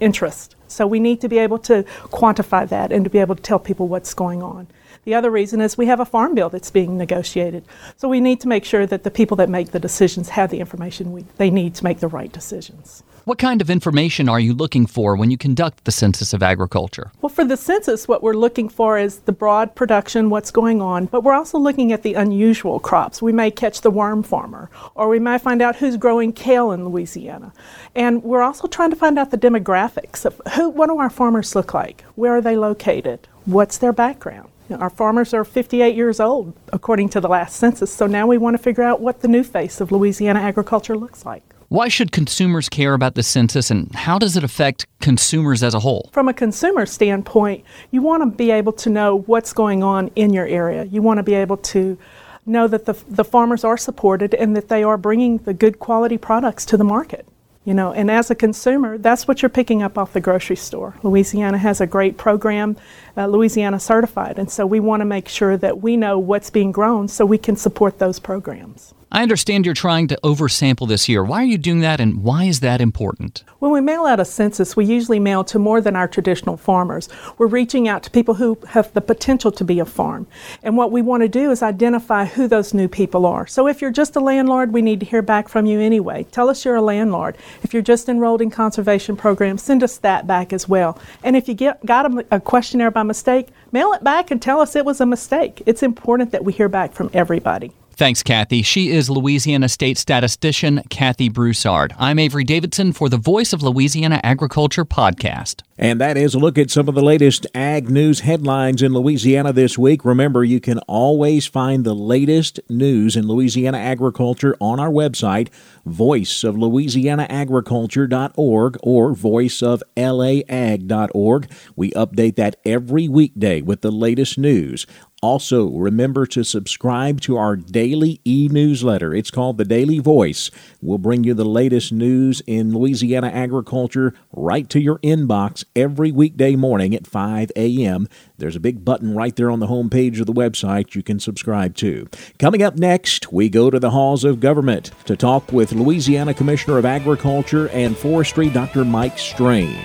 interest. 0.00 0.56
So 0.70 0.86
we 0.86 1.00
need 1.00 1.20
to 1.20 1.28
be 1.28 1.38
able 1.38 1.58
to 1.60 1.82
quantify 2.12 2.68
that 2.68 2.92
and 2.92 3.04
to 3.04 3.10
be 3.10 3.18
able 3.18 3.36
to 3.36 3.42
tell 3.42 3.58
people 3.58 3.88
what's 3.88 4.14
going 4.14 4.42
on. 4.42 4.66
The 5.04 5.14
other 5.14 5.30
reason 5.30 5.60
is 5.60 5.78
we 5.78 5.86
have 5.86 6.00
a 6.00 6.04
farm 6.04 6.34
bill 6.34 6.50
that's 6.50 6.70
being 6.70 6.98
negotiated. 6.98 7.64
So 7.96 8.08
we 8.08 8.20
need 8.20 8.40
to 8.40 8.48
make 8.48 8.64
sure 8.64 8.86
that 8.86 9.02
the 9.02 9.10
people 9.10 9.36
that 9.38 9.48
make 9.48 9.70
the 9.70 9.80
decisions 9.80 10.30
have 10.30 10.50
the 10.50 10.60
information 10.60 11.12
we, 11.12 11.24
they 11.38 11.50
need 11.50 11.74
to 11.76 11.84
make 11.84 12.00
the 12.00 12.08
right 12.08 12.30
decisions. 12.30 13.02
What 13.30 13.38
kind 13.38 13.60
of 13.60 13.70
information 13.70 14.28
are 14.28 14.40
you 14.40 14.52
looking 14.52 14.86
for 14.86 15.14
when 15.14 15.30
you 15.30 15.38
conduct 15.38 15.84
the 15.84 15.92
Census 15.92 16.32
of 16.32 16.42
Agriculture? 16.42 17.12
Well, 17.22 17.30
for 17.30 17.44
the 17.44 17.56
census, 17.56 18.08
what 18.08 18.24
we're 18.24 18.34
looking 18.34 18.68
for 18.68 18.98
is 18.98 19.20
the 19.20 19.30
broad 19.30 19.76
production, 19.76 20.30
what's 20.30 20.50
going 20.50 20.82
on, 20.82 21.06
but 21.06 21.22
we're 21.22 21.34
also 21.34 21.56
looking 21.56 21.92
at 21.92 22.02
the 22.02 22.14
unusual 22.14 22.80
crops. 22.80 23.22
We 23.22 23.32
may 23.32 23.52
catch 23.52 23.82
the 23.82 23.90
worm 23.92 24.24
farmer, 24.24 24.68
or 24.96 25.08
we 25.08 25.20
may 25.20 25.38
find 25.38 25.62
out 25.62 25.76
who's 25.76 25.96
growing 25.96 26.32
kale 26.32 26.72
in 26.72 26.84
Louisiana. 26.84 27.52
And 27.94 28.24
we're 28.24 28.42
also 28.42 28.66
trying 28.66 28.90
to 28.90 28.96
find 28.96 29.16
out 29.16 29.30
the 29.30 29.38
demographics 29.38 30.24
of 30.24 30.42
who, 30.54 30.68
what 30.68 30.88
do 30.88 30.98
our 30.98 31.08
farmers 31.08 31.54
look 31.54 31.72
like? 31.72 32.02
Where 32.16 32.34
are 32.34 32.40
they 32.40 32.56
located? 32.56 33.28
What's 33.44 33.78
their 33.78 33.92
background? 33.92 34.48
Our 34.70 34.90
farmers 34.90 35.32
are 35.32 35.44
58 35.44 35.94
years 35.94 36.18
old, 36.18 36.52
according 36.72 37.10
to 37.10 37.20
the 37.20 37.28
last 37.28 37.54
census, 37.54 37.94
so 37.94 38.08
now 38.08 38.26
we 38.26 38.38
want 38.38 38.56
to 38.56 38.62
figure 38.62 38.82
out 38.82 39.00
what 39.00 39.20
the 39.20 39.28
new 39.28 39.44
face 39.44 39.80
of 39.80 39.92
Louisiana 39.92 40.40
agriculture 40.40 40.96
looks 40.96 41.24
like. 41.24 41.44
Why 41.70 41.86
should 41.86 42.10
consumers 42.10 42.68
care 42.68 42.94
about 42.94 43.14
the 43.14 43.22
census 43.22 43.70
and 43.70 43.94
how 43.94 44.18
does 44.18 44.36
it 44.36 44.42
affect 44.42 44.88
consumers 45.00 45.62
as 45.62 45.72
a 45.72 45.78
whole? 45.78 46.10
From 46.12 46.26
a 46.26 46.34
consumer 46.34 46.84
standpoint, 46.84 47.64
you 47.92 48.02
want 48.02 48.24
to 48.24 48.36
be 48.36 48.50
able 48.50 48.72
to 48.72 48.90
know 48.90 49.18
what's 49.18 49.52
going 49.52 49.84
on 49.84 50.10
in 50.16 50.32
your 50.32 50.48
area. 50.48 50.82
You 50.86 51.00
want 51.00 51.18
to 51.18 51.22
be 51.22 51.34
able 51.34 51.58
to 51.58 51.96
know 52.44 52.66
that 52.66 52.86
the, 52.86 53.00
the 53.08 53.22
farmers 53.22 53.62
are 53.62 53.76
supported 53.76 54.34
and 54.34 54.56
that 54.56 54.66
they 54.66 54.82
are 54.82 54.98
bringing 54.98 55.38
the 55.38 55.54
good 55.54 55.78
quality 55.78 56.18
products 56.18 56.64
to 56.66 56.76
the 56.76 56.82
market. 56.82 57.24
You 57.64 57.74
know, 57.74 57.92
and 57.92 58.10
as 58.10 58.32
a 58.32 58.34
consumer, 58.34 58.98
that's 58.98 59.28
what 59.28 59.40
you're 59.40 59.48
picking 59.48 59.80
up 59.80 59.96
off 59.96 60.12
the 60.12 60.20
grocery 60.20 60.56
store. 60.56 60.96
Louisiana 61.04 61.58
has 61.58 61.80
a 61.80 61.86
great 61.86 62.16
program, 62.16 62.76
uh, 63.16 63.26
Louisiana 63.26 63.80
certified, 63.80 64.38
and 64.38 64.50
so 64.50 64.66
we 64.66 64.80
want 64.80 65.00
to 65.00 65.04
make 65.04 65.28
sure 65.28 65.56
that 65.56 65.80
we 65.80 65.96
know 65.96 66.18
what's 66.18 66.50
being 66.50 66.72
grown 66.72 67.08
so 67.08 67.24
we 67.24 67.38
can 67.38 67.56
support 67.56 67.98
those 67.98 68.18
programs. 68.18 68.94
I 69.12 69.22
understand 69.22 69.66
you're 69.66 69.74
trying 69.74 70.06
to 70.08 70.18
oversample 70.22 70.86
this 70.86 71.08
year. 71.08 71.24
Why 71.24 71.42
are 71.42 71.46
you 71.46 71.58
doing 71.58 71.80
that 71.80 72.00
and 72.00 72.22
why 72.22 72.44
is 72.44 72.60
that 72.60 72.80
important? 72.80 73.42
When 73.58 73.72
we 73.72 73.80
mail 73.80 74.06
out 74.06 74.20
a 74.20 74.24
census, 74.24 74.76
we 74.76 74.84
usually 74.84 75.18
mail 75.18 75.42
to 75.44 75.58
more 75.58 75.80
than 75.80 75.96
our 75.96 76.06
traditional 76.06 76.56
farmers. 76.56 77.08
We're 77.36 77.48
reaching 77.48 77.88
out 77.88 78.04
to 78.04 78.10
people 78.12 78.34
who 78.34 78.56
have 78.68 78.92
the 78.94 79.00
potential 79.00 79.50
to 79.50 79.64
be 79.64 79.80
a 79.80 79.84
farm. 79.84 80.28
And 80.62 80.76
what 80.76 80.92
we 80.92 81.02
want 81.02 81.24
to 81.24 81.28
do 81.28 81.50
is 81.50 81.60
identify 81.60 82.24
who 82.24 82.46
those 82.46 82.72
new 82.72 82.86
people 82.86 83.26
are. 83.26 83.48
So 83.48 83.66
if 83.66 83.82
you're 83.82 83.90
just 83.90 84.14
a 84.14 84.20
landlord, 84.20 84.72
we 84.72 84.80
need 84.80 85.00
to 85.00 85.06
hear 85.06 85.22
back 85.22 85.48
from 85.48 85.66
you 85.66 85.80
anyway. 85.80 86.22
Tell 86.30 86.48
us 86.48 86.64
you're 86.64 86.76
a 86.76 86.80
landlord. 86.80 87.36
If 87.64 87.72
you're 87.72 87.82
just 87.82 88.08
enrolled 88.08 88.40
in 88.40 88.50
conservation 88.50 89.16
programs, 89.16 89.64
send 89.64 89.82
us 89.82 89.96
that 89.98 90.28
back 90.28 90.52
as 90.52 90.68
well. 90.68 90.96
And 91.24 91.36
if 91.36 91.48
you 91.48 91.54
get, 91.54 91.84
got 91.84 92.06
a, 92.06 92.26
a 92.36 92.40
questionnaire 92.40 92.92
by 92.92 93.02
mistake, 93.10 93.48
mail 93.72 93.92
it 93.92 94.04
back 94.04 94.30
and 94.30 94.40
tell 94.40 94.60
us 94.60 94.76
it 94.76 94.84
was 94.84 95.00
a 95.00 95.06
mistake. 95.06 95.62
It's 95.66 95.82
important 95.82 96.30
that 96.30 96.44
we 96.44 96.52
hear 96.52 96.68
back 96.68 96.92
from 96.92 97.10
everybody. 97.12 97.72
Thanks, 98.00 98.22
Kathy. 98.22 98.62
She 98.62 98.88
is 98.88 99.10
Louisiana 99.10 99.68
State 99.68 99.98
Statistician 99.98 100.82
Kathy 100.88 101.28
Broussard. 101.28 101.94
I'm 101.98 102.18
Avery 102.18 102.44
Davidson 102.44 102.94
for 102.94 103.10
the 103.10 103.18
Voice 103.18 103.52
of 103.52 103.62
Louisiana 103.62 104.22
Agriculture 104.24 104.86
podcast. 104.86 105.60
And 105.76 106.00
that 106.00 106.16
is 106.18 106.34
a 106.34 106.38
look 106.38 106.58
at 106.58 106.70
some 106.70 106.88
of 106.88 106.94
the 106.94 107.02
latest 107.02 107.46
ag 107.54 107.88
news 107.88 108.20
headlines 108.20 108.82
in 108.82 108.92
Louisiana 108.92 109.50
this 109.52 109.78
week. 109.78 110.04
Remember, 110.04 110.44
you 110.44 110.60
can 110.60 110.78
always 110.80 111.46
find 111.46 111.84
the 111.84 111.94
latest 111.94 112.60
news 112.68 113.16
in 113.16 113.26
Louisiana 113.26 113.78
agriculture 113.78 114.54
on 114.60 114.78
our 114.78 114.90
website, 114.90 115.48
voiceoflouisianaagriculture.org 115.88 118.76
or 118.82 119.14
voiceoflaag.org. 119.14 121.50
We 121.76 121.90
update 121.92 122.36
that 122.36 122.56
every 122.66 123.08
weekday 123.08 123.62
with 123.62 123.80
the 123.80 123.90
latest 123.90 124.36
news. 124.36 124.86
Also, 125.22 125.68
remember 125.68 126.24
to 126.24 126.42
subscribe 126.42 127.20
to 127.20 127.36
our 127.36 127.54
daily 127.54 128.22
e 128.24 128.48
newsletter. 128.50 129.14
It's 129.14 129.30
called 129.30 129.58
The 129.58 129.66
Daily 129.66 129.98
Voice. 129.98 130.50
We'll 130.80 130.96
bring 130.96 131.24
you 131.24 131.34
the 131.34 131.44
latest 131.44 131.92
news 131.92 132.40
in 132.46 132.72
Louisiana 132.72 133.26
agriculture 133.28 134.14
right 134.32 134.66
to 134.70 134.80
your 134.80 134.98
inbox 135.00 135.62
every 135.76 136.10
weekday 136.10 136.56
morning 136.56 136.94
at 136.94 137.06
5 137.06 137.52
a.m. 137.54 138.08
There's 138.38 138.56
a 138.56 138.60
big 138.60 138.82
button 138.82 139.14
right 139.14 139.36
there 139.36 139.50
on 139.50 139.60
the 139.60 139.66
home 139.66 139.90
page 139.90 140.20
of 140.20 140.26
the 140.26 140.32
website 140.32 140.94
you 140.94 141.02
can 141.02 141.20
subscribe 141.20 141.74
to. 141.76 142.08
Coming 142.38 142.62
up 142.62 142.76
next, 142.76 143.30
we 143.30 143.50
go 143.50 143.68
to 143.68 143.78
the 143.78 143.90
halls 143.90 144.24
of 144.24 144.40
government 144.40 144.90
to 145.04 145.18
talk 145.18 145.52
with 145.52 145.72
Louisiana 145.72 146.32
Commissioner 146.32 146.78
of 146.78 146.86
Agriculture 146.86 147.68
and 147.68 147.94
Forestry, 147.94 148.48
Dr. 148.48 148.86
Mike 148.86 149.18
Strain. 149.18 149.76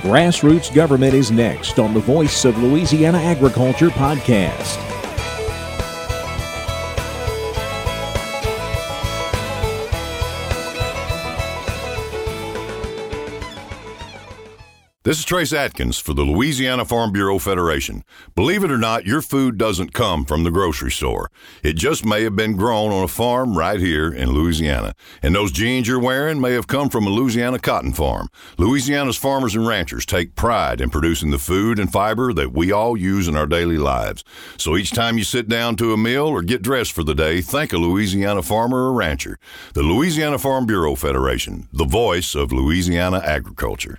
Grassroots 0.00 0.74
Government 0.74 1.14
is 1.14 1.30
next 1.30 1.78
on 1.78 1.94
the 1.94 2.00
Voice 2.00 2.44
of 2.44 2.58
Louisiana 2.58 3.18
Agriculture 3.18 3.90
podcast. 3.90 4.91
This 15.04 15.18
is 15.18 15.24
Trace 15.24 15.52
Adkins 15.52 15.98
for 15.98 16.14
the 16.14 16.22
Louisiana 16.22 16.84
Farm 16.84 17.10
Bureau 17.10 17.40
Federation. 17.40 18.04
Believe 18.36 18.62
it 18.62 18.70
or 18.70 18.78
not, 18.78 19.04
your 19.04 19.20
food 19.20 19.58
doesn't 19.58 19.92
come 19.92 20.24
from 20.24 20.44
the 20.44 20.50
grocery 20.52 20.92
store. 20.92 21.28
It 21.64 21.72
just 21.72 22.04
may 22.04 22.22
have 22.22 22.36
been 22.36 22.56
grown 22.56 22.92
on 22.92 23.02
a 23.02 23.08
farm 23.08 23.58
right 23.58 23.80
here 23.80 24.12
in 24.12 24.30
Louisiana. 24.30 24.94
And 25.20 25.34
those 25.34 25.50
jeans 25.50 25.88
you're 25.88 25.98
wearing 25.98 26.40
may 26.40 26.52
have 26.52 26.68
come 26.68 26.88
from 26.88 27.04
a 27.04 27.10
Louisiana 27.10 27.58
cotton 27.58 27.92
farm. 27.92 28.28
Louisiana's 28.58 29.16
farmers 29.16 29.56
and 29.56 29.66
ranchers 29.66 30.06
take 30.06 30.36
pride 30.36 30.80
in 30.80 30.88
producing 30.88 31.32
the 31.32 31.38
food 31.40 31.80
and 31.80 31.90
fiber 31.90 32.32
that 32.34 32.52
we 32.52 32.70
all 32.70 32.96
use 32.96 33.26
in 33.26 33.34
our 33.34 33.48
daily 33.48 33.78
lives. 33.78 34.22
So 34.56 34.76
each 34.76 34.92
time 34.92 35.18
you 35.18 35.24
sit 35.24 35.48
down 35.48 35.74
to 35.78 35.92
a 35.92 35.96
meal 35.96 36.28
or 36.28 36.42
get 36.42 36.62
dressed 36.62 36.92
for 36.92 37.02
the 37.02 37.16
day, 37.16 37.40
thank 37.40 37.72
a 37.72 37.76
Louisiana 37.76 38.42
farmer 38.42 38.84
or 38.84 38.92
rancher. 38.92 39.40
The 39.74 39.82
Louisiana 39.82 40.38
Farm 40.38 40.64
Bureau 40.64 40.94
Federation, 40.94 41.66
the 41.72 41.86
voice 41.86 42.36
of 42.36 42.52
Louisiana 42.52 43.20
agriculture. 43.24 43.98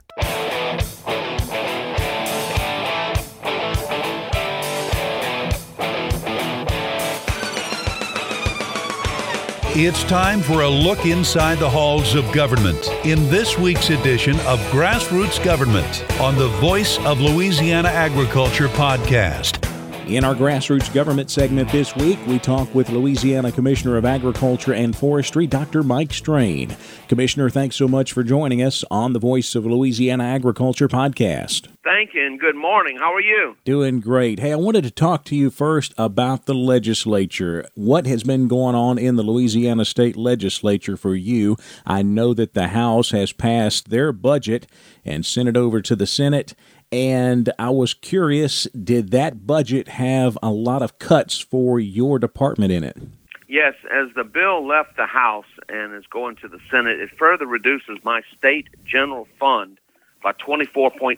It's 9.76 10.04
time 10.04 10.42
for 10.42 10.62
a 10.62 10.70
look 10.70 11.08
inside 11.08 11.58
the 11.58 11.68
halls 11.68 12.14
of 12.14 12.32
government 12.32 12.90
in 13.06 13.28
this 13.32 13.58
week's 13.58 13.90
edition 13.90 14.36
of 14.42 14.60
Grassroots 14.70 15.44
Government 15.44 16.06
on 16.22 16.36
the 16.36 16.50
Voice 16.60 17.00
of 17.08 17.20
Louisiana 17.20 17.90
Agriculture 17.90 18.68
podcast. 18.68 19.73
In 20.08 20.26
our 20.26 20.36
grassroots 20.36 20.94
government 20.94 21.32
segment 21.32 21.72
this 21.72 21.96
week, 21.96 22.20
we 22.28 22.38
talk 22.38 22.76
with 22.76 22.90
Louisiana 22.90 23.54
Commissioner 23.54 23.96
of 23.96 24.04
Agriculture 24.04 24.74
and 24.74 24.94
Forestry, 24.94 25.48
Dr. 25.48 25.82
Mike 25.82 26.12
Strain. 26.12 26.76
Commissioner, 27.08 27.50
thanks 27.50 27.78
so 27.78 27.88
much 27.88 28.12
for 28.12 28.22
joining 28.22 28.62
us 28.62 28.84
on 28.92 29.14
the 29.14 29.20
Voice 29.20 29.56
of 29.56 29.66
Louisiana 29.66 30.26
Agriculture 30.26 30.90
podcast. 30.90 31.70
Thank 31.86 32.14
you, 32.14 32.26
and 32.26 32.38
good 32.38 32.56
morning. 32.56 32.98
How 32.98 33.14
are 33.14 33.22
you? 33.22 33.56
Doing 33.64 34.02
great. 34.02 34.40
Hey, 34.40 34.52
I 34.52 34.58
wanted 34.58 34.84
to 34.84 34.92
talk 34.92 35.24
to 35.26 35.38
you 35.38 35.50
first 35.50 35.94
about 35.98 36.48
the 36.48 36.54
legislature. 36.54 37.66
What 37.76 38.06
has 38.06 38.24
been 38.24 38.50
going 38.50 38.76
on 38.76 38.98
in 38.98 39.16
the 39.16 39.24
Louisiana 39.24 39.86
State 39.86 40.18
Legislature 40.18 40.98
for 40.98 41.16
you? 41.16 41.56
I 41.86 42.02
know 42.02 42.34
that 42.34 42.54
the 42.54 42.70
House 42.70 43.12
has 43.12 43.32
passed 43.32 43.90
their 43.90 44.12
budget 44.12 44.68
and 45.06 45.26
sent 45.26 45.48
it 45.48 45.56
over 45.56 45.82
to 45.82 45.96
the 45.96 46.08
Senate 46.08 46.56
and 46.94 47.52
I 47.58 47.72
was 47.72 47.96
curious 47.96 48.66
did 48.66 49.10
that 49.12 49.48
budget 49.48 49.88
have 49.88 50.38
a 50.44 50.52
lot 50.52 50.84
of 50.84 51.00
cuts 51.00 51.40
for 51.40 51.80
your 51.80 52.20
department 52.20 52.72
in 52.72 52.84
it? 52.84 52.96
Yes, 53.48 53.74
as 53.92 54.14
the 54.16 54.24
bill 54.24 54.68
left 54.68 54.96
the 54.96 55.08
House 55.08 55.48
and 55.68 55.96
is 55.96 56.06
going 56.06 56.36
to 56.38 56.48
the 56.48 56.60
Senate, 56.70 57.00
it 57.00 57.10
further 57.18 57.48
reduces 57.48 57.98
my 58.04 58.22
state 58.38 58.68
general 58.86 59.28
fund 59.40 59.80
by 60.22 60.34
24.2%. 60.34 61.18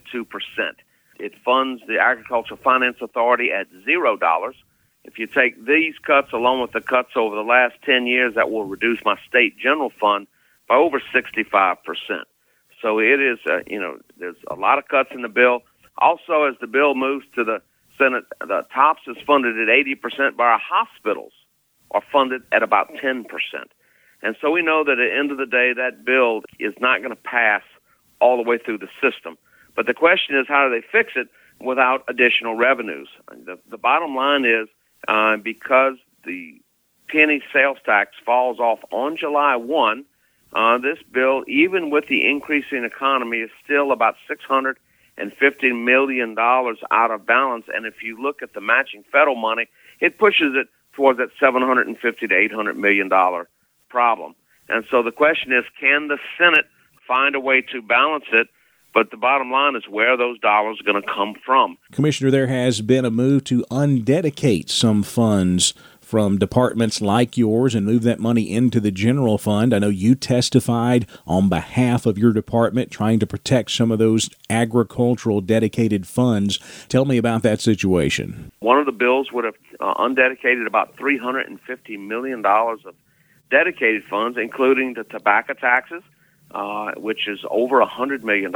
It 1.20 1.34
funds 1.44 1.82
the 1.88 2.00
Agricultural 2.00 2.60
Finance 2.64 2.98
Authority 3.02 3.52
at 3.52 3.68
$0. 3.86 4.54
If 5.04 5.20
you 5.20 5.28
take 5.28 5.66
these 5.66 5.96
cuts 6.06 6.32
along 6.32 6.62
with 6.62 6.72
the 6.72 6.82
cuts 6.82 7.12
over 7.18 7.36
the 7.36 7.42
last 7.42 7.76
10 7.84 8.08
years, 8.08 8.36
that 8.36 8.50
will 8.50 8.66
reduce 8.66 9.04
my 9.04 9.18
state 9.28 9.58
general 9.58 9.92
fund 10.00 10.28
by 10.70 10.76
over 10.76 11.02
65%. 11.14 11.76
So 12.82 13.00
it 13.00 13.20
is, 13.20 13.40
uh, 13.50 13.60
you 13.68 13.80
know, 13.80 13.98
there's 14.18 14.36
a 14.50 14.56
lot 14.56 14.78
of 14.78 14.88
cuts 14.88 15.10
in 15.14 15.22
the 15.22 15.30
bill. 15.30 15.62
Also, 15.98 16.44
as 16.44 16.56
the 16.60 16.68
bill 16.68 16.96
moves 16.96 17.26
to 17.36 17.44
the 17.44 17.62
Senate, 17.98 18.26
the 18.40 18.66
TOPS 18.74 19.02
is 19.08 19.18
funded 19.26 19.58
at 19.58 19.68
80%, 19.68 20.36
but 20.36 20.44
our 20.44 20.60
hospitals 20.60 21.32
are 21.92 22.04
funded 22.12 22.42
at 22.52 22.64
about 22.64 22.90
10%. 22.96 23.26
And 24.22 24.36
so 24.42 24.52
we 24.52 24.62
know 24.62 24.84
that 24.84 24.94
at 24.94 24.98
the 24.98 25.16
end 25.16 25.32
of 25.32 25.38
the 25.38 25.46
day, 25.46 25.72
that 25.74 26.04
bill 26.04 26.42
is 26.60 26.74
not 26.80 27.00
going 27.00 27.12
to 27.12 27.16
pass 27.16 27.62
all 28.20 28.38
the 28.38 28.48
way 28.48 28.58
through 28.58 28.80
the 28.80 28.90
system. 29.02 29.38
But 29.76 29.86
the 29.86 29.94
question 29.94 30.38
is, 30.38 30.46
how 30.48 30.68
do 30.68 30.74
they 30.74 30.86
fix 30.92 31.14
it 31.16 31.28
without 31.60 32.04
additional 32.08 32.56
revenues? 32.56 33.10
The, 33.30 33.60
the 33.70 33.78
bottom 33.78 34.16
line 34.16 34.46
is 34.46 34.68
uh, 35.08 35.38
because 35.38 35.96
the 36.26 36.60
penny 37.10 37.42
sales 37.54 37.78
tax 37.86 38.12
falls 38.26 38.60
off 38.60 38.80
on 38.92 39.18
July 39.18 39.56
1, 39.56 40.04
uh, 40.54 40.78
this 40.78 41.00
bill, 41.12 41.44
even 41.48 41.90
with 41.90 42.08
the 42.08 42.30
increasing 42.30 42.84
economy, 42.84 43.40
is 43.40 43.50
still 43.64 43.92
about 43.92 44.16
six 44.28 44.44
hundred 44.44 44.78
and 45.18 45.32
fifty 45.34 45.72
million 45.72 46.36
dollars 46.36 46.78
out 46.92 47.12
of 47.12 47.26
balance. 47.26 47.66
And 47.74 47.86
if 47.86 48.04
you 48.04 48.22
look 48.22 48.42
at 48.42 48.54
the 48.54 48.62
matching 48.62 49.04
federal 49.12 49.36
money, 49.36 49.68
it 50.00 50.18
pushes 50.18 50.54
it 50.56 50.68
towards 50.94 51.20
that 51.20 51.30
seven 51.40 51.62
hundred 51.62 51.88
and 51.88 51.98
fifty 51.98 52.28
to 52.28 52.36
eight 52.36 52.52
hundred 52.54 52.78
million 52.78 53.10
dollar 53.10 53.50
problem. 53.90 54.36
And 54.68 54.84
so 54.90 55.04
the 55.04 55.12
question 55.12 55.54
is, 55.54 55.64
can 55.80 56.08
the 56.08 56.18
Senate 56.38 56.66
find 57.08 57.36
a 57.36 57.40
way 57.40 57.62
to 57.62 57.82
balance 57.82 58.26
it? 58.32 58.48
But 58.94 59.12
the 59.12 59.18
bottom 59.18 59.52
line 59.52 59.76
is 59.76 59.84
where 59.90 60.16
those 60.16 60.40
dollars 60.40 60.80
are 60.80 60.90
going 60.90 61.04
to 61.04 61.14
come 61.14 61.34
from? 61.46 61.78
Commissioner, 61.92 62.32
there 62.32 62.48
has 62.48 62.80
been 62.80 63.04
a 63.04 63.12
move 63.12 63.44
to 63.44 63.66
undedicate 63.70 64.70
some 64.70 65.04
funds 65.04 65.74
from 66.06 66.38
departments 66.38 67.02
like 67.02 67.36
yours 67.36 67.74
and 67.74 67.86
move 67.86 68.04
that 68.04 68.20
money 68.20 68.52
into 68.52 68.80
the 68.80 68.92
general 68.92 69.38
fund. 69.38 69.74
I 69.74 69.80
know 69.80 69.90
you 69.90 70.14
testified 70.14 71.08
on 71.26 71.50
behalf 71.50 72.06
of 72.06 72.18
your 72.18 72.32
department 72.32 72.92
trying 72.92 73.20
to 73.20 73.28
protect 73.28 73.72
some 73.72 73.92
of 73.92 73.98
those 73.98 74.30
agricultural 74.50 75.42
dedicated 75.42 76.06
funds. 76.06 76.60
Tell 76.90 77.06
me 77.06 77.18
about 77.18 77.42
that 77.42 77.60
situation. 77.60 78.52
One 78.60 78.78
of 78.78 78.86
the 78.86 78.92
bills 78.92 79.32
would 79.32 79.46
have 79.46 79.56
uh, 79.80 79.96
undedicated 79.98 80.68
about 80.68 80.96
$350 80.96 82.08
million 82.08 82.46
of 82.46 82.96
dedicated 83.50 84.04
funds, 84.10 84.38
including 84.40 84.94
the 84.94 85.04
tobacco 85.06 85.54
taxes, 85.54 86.04
uh, 86.52 86.92
which 86.98 87.28
is 87.28 87.40
over 87.50 87.84
$100 87.84 88.24
million. 88.24 88.54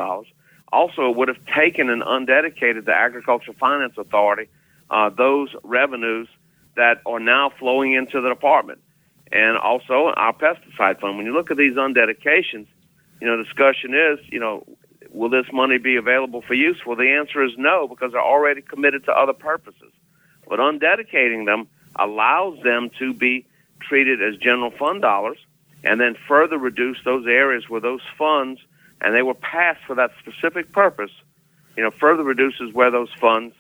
Also, 0.72 1.10
would 1.10 1.27
have 1.27 1.44
taken 1.48 1.89
and 1.89 2.03
undedicated 2.03 2.86
the 2.86 2.94
Agricultural 2.94 3.58
Finance 3.60 3.94
Authority 3.98 4.48
uh, 4.89 5.10
those 5.10 5.50
revenues 5.63 6.27
that 6.79 7.01
are 7.05 7.19
now 7.19 7.51
flowing 7.59 7.93
into 7.93 8.21
the 8.21 8.29
department. 8.29 8.79
And 9.33 9.57
also 9.57 10.13
our 10.15 10.33
pesticide 10.33 11.01
fund. 11.01 11.17
When 11.17 11.25
you 11.25 11.33
look 11.33 11.51
at 11.51 11.57
these 11.57 11.75
undedications, 11.75 12.67
you 13.19 13.27
know, 13.27 13.38
the 13.38 13.43
discussion 13.43 13.93
is, 13.93 14.19
you 14.31 14.39
know, 14.39 14.63
will 15.12 15.29
this 15.29 15.45
money 15.51 15.77
be 15.77 15.98
available 15.98 16.41
for 16.41 16.53
use? 16.53 16.77
Well, 16.86 16.95
the 16.95 17.12
answer 17.12 17.43
is 17.43 17.51
no, 17.57 17.86
because 17.89 18.13
they're 18.13 18.21
already 18.21 18.62
committed 18.62 19.03
to 19.05 19.12
other 19.12 19.33
purposes. 19.33 19.91
But 20.48 20.59
undedicating 20.59 21.45
them 21.45 21.67
allows 21.98 22.63
them 22.63 22.91
to 23.00 23.13
be 23.13 23.45
treated 23.81 24.24
as 24.24 24.38
general 24.38 24.71
fund 24.71 25.01
dollars 25.01 25.38
and 25.83 26.00
then 26.00 26.15
further 26.29 26.57
reduce 26.57 26.98
those 27.03 27.27
areas 27.27 27.65
where 27.67 27.81
those 27.81 28.01
funds 28.17 28.62
and 29.01 29.13
they 29.13 29.21
were 29.21 29.33
passed 29.33 29.81
for 29.86 29.95
that 29.95 30.12
specific 30.19 30.71
purpose, 30.71 31.12
you 31.75 31.83
know, 31.83 31.91
further 31.91 32.24
reduces 32.24 32.74
where 32.74 32.89
those 32.89 33.12
funds 33.19 33.53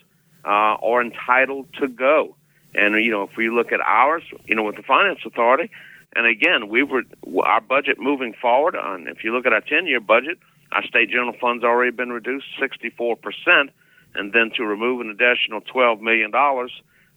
uh, 0.45 0.47
are 0.81 1.01
entitled 1.01 1.67
to 1.81 1.87
go. 1.87 2.35
And 2.75 2.95
you 3.03 3.11
know, 3.11 3.23
if 3.23 3.35
we 3.37 3.49
look 3.49 3.71
at 3.71 3.79
ours, 3.81 4.23
you 4.45 4.55
know, 4.55 4.63
with 4.63 4.75
the 4.75 4.83
finance 4.83 5.19
authority, 5.25 5.71
and 6.15 6.25
again, 6.25 6.69
we 6.69 6.83
were 6.83 7.03
our 7.43 7.61
budget 7.61 7.99
moving 7.99 8.33
forward. 8.33 8.75
On 8.75 9.07
if 9.07 9.23
you 9.23 9.33
look 9.33 9.45
at 9.45 9.53
our 9.53 9.61
ten-year 9.61 9.99
budget, 9.99 10.37
our 10.71 10.83
state 10.83 11.09
general 11.09 11.33
fund's 11.39 11.63
already 11.63 11.91
been 11.91 12.09
reduced 12.11 12.45
64 12.59 13.15
percent, 13.17 13.71
and 14.15 14.33
then 14.33 14.51
to 14.55 14.63
remove 14.63 15.01
an 15.01 15.09
additional 15.09 15.61
12 15.61 16.01
million 16.01 16.31
dollars, 16.31 16.71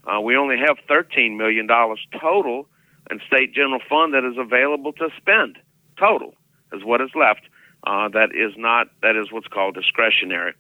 uh, 0.04 0.20
we 0.20 0.36
only 0.36 0.56
have 0.58 0.76
13 0.88 1.36
million 1.36 1.66
dollars 1.66 2.00
total 2.18 2.66
in 3.10 3.20
state 3.26 3.54
general 3.54 3.80
fund 3.88 4.14
that 4.14 4.24
is 4.24 4.38
available 4.38 4.92
to 4.94 5.08
spend. 5.16 5.58
Total 5.98 6.34
is 6.72 6.84
what 6.84 7.00
is 7.00 7.10
left. 7.14 7.42
Uh, 7.84 8.08
that 8.08 8.30
is 8.34 8.52
not 8.56 8.88
that 9.02 9.16
is 9.16 9.32
what's 9.32 9.48
called 9.48 9.74
discretionary, 9.74 10.54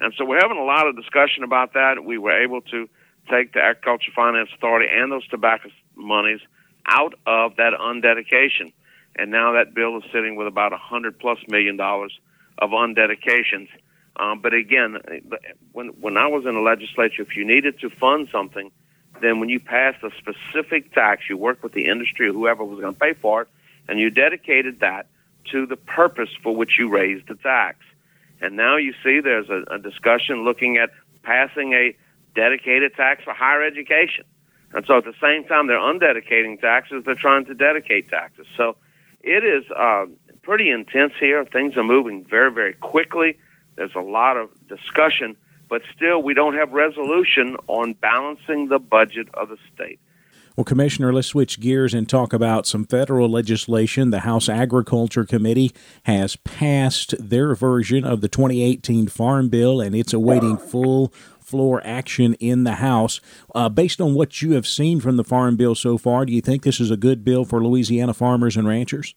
and 0.00 0.14
so 0.16 0.24
we're 0.24 0.40
having 0.40 0.58
a 0.58 0.64
lot 0.64 0.86
of 0.86 0.96
discussion 0.96 1.42
about 1.42 1.72
that. 1.74 2.04
We 2.04 2.18
were 2.18 2.32
able 2.32 2.60
to 2.70 2.88
take 3.28 3.52
the 3.52 3.60
Agriculture 3.60 4.12
Finance 4.14 4.50
Authority 4.54 4.88
and 4.92 5.10
those 5.12 5.26
tobacco 5.28 5.68
monies 5.94 6.40
out 6.86 7.14
of 7.26 7.56
that 7.56 7.74
undedication. 7.74 8.72
And 9.16 9.30
now 9.30 9.52
that 9.52 9.74
bill 9.74 9.96
is 9.98 10.04
sitting 10.12 10.36
with 10.36 10.46
about 10.46 10.72
a 10.72 10.76
hundred 10.76 11.18
plus 11.18 11.38
million 11.48 11.76
dollars 11.76 12.18
of 12.58 12.70
undedications. 12.70 13.68
Um, 14.16 14.40
but 14.40 14.54
again, 14.54 14.98
when 15.72 15.88
when 16.00 16.16
I 16.16 16.26
was 16.26 16.44
in 16.46 16.54
the 16.54 16.60
legislature, 16.60 17.22
if 17.22 17.36
you 17.36 17.44
needed 17.44 17.78
to 17.80 17.90
fund 17.90 18.28
something, 18.32 18.70
then 19.20 19.40
when 19.40 19.48
you 19.48 19.60
passed 19.60 20.02
a 20.02 20.10
specific 20.18 20.92
tax, 20.92 21.24
you 21.28 21.36
worked 21.36 21.62
with 21.62 21.72
the 21.72 21.86
industry 21.86 22.28
or 22.28 22.32
whoever 22.32 22.64
was 22.64 22.80
going 22.80 22.94
to 22.94 22.98
pay 22.98 23.14
for 23.14 23.42
it, 23.42 23.48
and 23.88 23.98
you 23.98 24.10
dedicated 24.10 24.80
that 24.80 25.06
to 25.52 25.66
the 25.66 25.76
purpose 25.76 26.30
for 26.42 26.54
which 26.54 26.78
you 26.78 26.88
raised 26.88 27.28
the 27.28 27.34
tax. 27.34 27.78
And 28.40 28.56
now 28.56 28.76
you 28.76 28.92
see 29.02 29.20
there's 29.20 29.48
a, 29.48 29.64
a 29.74 29.78
discussion 29.78 30.44
looking 30.44 30.76
at 30.76 30.90
passing 31.22 31.72
a 31.72 31.96
dedicated 32.38 32.94
tax 32.94 33.24
for 33.24 33.34
higher 33.34 33.64
education. 33.64 34.24
And 34.72 34.86
so 34.86 34.98
at 34.98 35.04
the 35.04 35.14
same 35.20 35.42
time 35.44 35.66
they're 35.66 35.76
undedicating 35.80 36.60
taxes, 36.60 37.02
they're 37.04 37.16
trying 37.16 37.46
to 37.46 37.54
dedicate 37.54 38.08
taxes. 38.08 38.46
So 38.56 38.76
it 39.22 39.42
is 39.44 39.64
uh, 39.76 40.06
pretty 40.42 40.70
intense 40.70 41.14
here. 41.18 41.44
Things 41.44 41.76
are 41.76 41.82
moving 41.82 42.24
very, 42.24 42.52
very 42.52 42.74
quickly. 42.74 43.38
There's 43.74 43.96
a 43.96 44.00
lot 44.00 44.36
of 44.36 44.50
discussion, 44.68 45.36
but 45.68 45.82
still 45.96 46.22
we 46.22 46.32
don't 46.32 46.54
have 46.54 46.70
resolution 46.72 47.56
on 47.66 47.94
balancing 47.94 48.68
the 48.68 48.78
budget 48.78 49.28
of 49.34 49.48
the 49.48 49.56
state. 49.74 49.98
Well, 50.54 50.64
Commissioner, 50.64 51.12
let's 51.12 51.28
switch 51.28 51.60
gears 51.60 51.94
and 51.94 52.08
talk 52.08 52.32
about 52.32 52.66
some 52.66 52.84
federal 52.84 53.28
legislation. 53.28 54.10
The 54.10 54.20
House 54.20 54.48
Agriculture 54.48 55.24
Committee 55.24 55.72
has 56.02 56.34
passed 56.34 57.14
their 57.20 57.54
version 57.54 58.04
of 58.04 58.22
the 58.22 58.28
2018 58.28 59.06
Farm 59.06 59.48
Bill, 59.48 59.80
and 59.80 59.94
it's 59.94 60.12
awaiting 60.12 60.56
full 60.56 61.12
floor 61.48 61.80
action 61.82 62.34
in 62.34 62.64
the 62.64 62.74
House. 62.74 63.20
Uh, 63.54 63.68
based 63.68 64.00
on 64.00 64.14
what 64.14 64.42
you 64.42 64.52
have 64.52 64.66
seen 64.66 65.00
from 65.00 65.16
the 65.16 65.24
Farm 65.24 65.56
Bill 65.56 65.74
so 65.74 65.96
far, 65.96 66.26
do 66.26 66.32
you 66.32 66.42
think 66.42 66.62
this 66.62 66.78
is 66.78 66.90
a 66.90 66.96
good 66.96 67.24
bill 67.24 67.44
for 67.44 67.64
Louisiana 67.64 68.12
farmers 68.12 68.56
and 68.56 68.68
ranchers? 68.68 69.14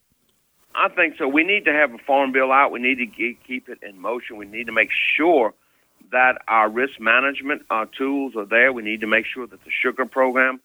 I 0.74 0.88
think 0.90 1.16
so. 1.18 1.28
We 1.28 1.44
need 1.44 1.66
to 1.66 1.74
have 1.74 1.94
a 1.94 1.98
farm 1.98 2.32
bill 2.32 2.52
out. 2.52 2.72
We 2.72 2.80
need 2.80 2.98
to 3.00 3.06
keep 3.06 3.68
it 3.70 3.80
in 3.88 4.00
motion. 4.00 4.38
We 4.38 4.46
need 4.46 4.68
to 4.68 4.72
make 4.72 4.90
sure 5.16 5.54
that 6.12 6.42
our 6.48 6.70
risk 6.70 7.00
management 7.00 7.64
uh, 7.70 7.86
tools 7.98 8.36
are 8.36 8.46
there. 8.46 8.72
We 8.72 8.82
need 8.82 9.02
to 9.02 9.08
make 9.08 9.26
sure 9.26 9.46
that 9.48 9.64
the 9.64 9.70
sugar 9.70 10.06
program 10.06 10.62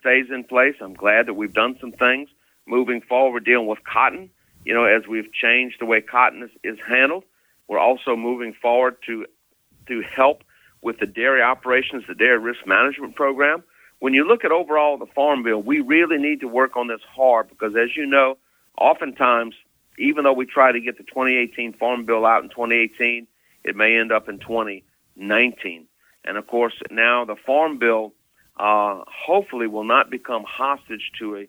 stays 0.00 0.26
in 0.32 0.44
place. 0.44 0.76
I'm 0.80 0.94
glad 0.94 1.26
that 1.26 1.34
we've 1.34 1.52
done 1.52 1.76
some 1.80 1.92
things 1.92 2.28
moving 2.66 3.00
forward 3.00 3.44
dealing 3.44 3.66
with 3.66 3.82
cotton. 3.84 4.30
You 4.64 4.74
know, 4.74 4.84
as 4.84 5.06
we've 5.08 5.32
changed 5.32 5.76
the 5.80 5.86
way 5.86 6.00
cotton 6.00 6.42
is, 6.42 6.50
is 6.62 6.78
handled, 6.86 7.24
we're 7.68 7.78
also 7.78 8.16
moving 8.16 8.54
forward 8.54 8.96
to 9.06 9.26
to 9.86 10.02
help 10.02 10.44
with 10.82 10.98
the 10.98 11.06
dairy 11.06 11.42
operations, 11.42 12.04
the 12.08 12.14
dairy 12.14 12.38
risk 12.38 12.66
management 12.66 13.14
program. 13.14 13.62
When 14.00 14.14
you 14.14 14.26
look 14.26 14.44
at 14.44 14.52
overall 14.52 14.96
the 14.96 15.06
farm 15.06 15.42
bill, 15.42 15.60
we 15.60 15.80
really 15.80 16.18
need 16.18 16.40
to 16.40 16.48
work 16.48 16.76
on 16.76 16.86
this 16.86 17.00
hard 17.14 17.48
because, 17.48 17.74
as 17.74 17.96
you 17.96 18.06
know, 18.06 18.38
oftentimes, 18.80 19.54
even 19.98 20.24
though 20.24 20.32
we 20.32 20.46
try 20.46 20.70
to 20.70 20.80
get 20.80 20.98
the 20.98 21.04
2018 21.04 21.72
farm 21.74 22.04
bill 22.04 22.24
out 22.24 22.44
in 22.44 22.48
2018, 22.50 23.26
it 23.64 23.74
may 23.74 23.98
end 23.98 24.12
up 24.12 24.28
in 24.28 24.38
2019. 24.38 25.86
And 26.24 26.36
of 26.36 26.46
course, 26.46 26.74
now 26.90 27.24
the 27.24 27.34
farm 27.34 27.78
bill 27.78 28.12
uh, 28.56 29.02
hopefully 29.06 29.66
will 29.66 29.84
not 29.84 30.10
become 30.10 30.44
hostage 30.44 31.10
to 31.18 31.36
a 31.36 31.48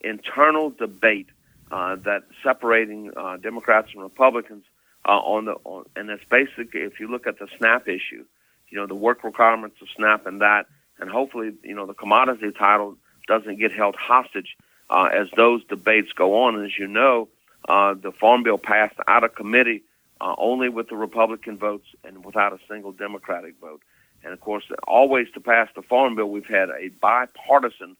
internal 0.00 0.70
debate 0.70 1.28
uh, 1.70 1.96
that 1.96 2.24
separating 2.42 3.10
uh, 3.16 3.36
Democrats 3.36 3.88
and 3.94 4.02
Republicans 4.02 4.64
uh, 5.06 5.12
on 5.12 5.46
the 5.46 5.54
on, 5.64 5.84
and 5.96 6.10
it's 6.10 6.24
basically 6.30 6.80
if 6.80 7.00
you 7.00 7.08
look 7.08 7.26
at 7.26 7.38
the 7.38 7.48
SNAP 7.58 7.88
issue, 7.88 8.24
you 8.72 8.78
know 8.78 8.86
the 8.86 8.94
work 8.94 9.22
requirements 9.22 9.76
of 9.82 9.88
SNAP 9.96 10.26
and 10.26 10.40
that, 10.40 10.66
and 10.98 11.10
hopefully 11.10 11.52
you 11.62 11.74
know 11.74 11.86
the 11.86 11.94
commodity 11.94 12.50
title 12.58 12.96
doesn't 13.28 13.60
get 13.60 13.70
held 13.72 13.94
hostage 13.94 14.56
uh, 14.90 15.08
as 15.12 15.28
those 15.36 15.62
debates 15.66 16.12
go 16.12 16.42
on. 16.42 16.56
And 16.56 16.64
as 16.64 16.78
you 16.78 16.88
know, 16.88 17.28
uh, 17.68 17.94
the 17.94 18.12
Farm 18.12 18.42
Bill 18.42 18.58
passed 18.58 18.96
out 19.06 19.24
of 19.24 19.34
committee 19.34 19.82
uh, 20.20 20.34
only 20.38 20.68
with 20.68 20.88
the 20.88 20.96
Republican 20.96 21.58
votes 21.58 21.86
and 22.02 22.24
without 22.24 22.52
a 22.52 22.58
single 22.68 22.92
Democratic 22.92 23.60
vote. 23.60 23.82
And 24.24 24.32
of 24.32 24.40
course, 24.40 24.64
always 24.88 25.26
to 25.34 25.40
pass 25.40 25.68
the 25.76 25.82
Farm 25.82 26.16
Bill, 26.16 26.30
we've 26.30 26.46
had 26.46 26.70
a 26.70 26.88
bipartisan 27.00 27.96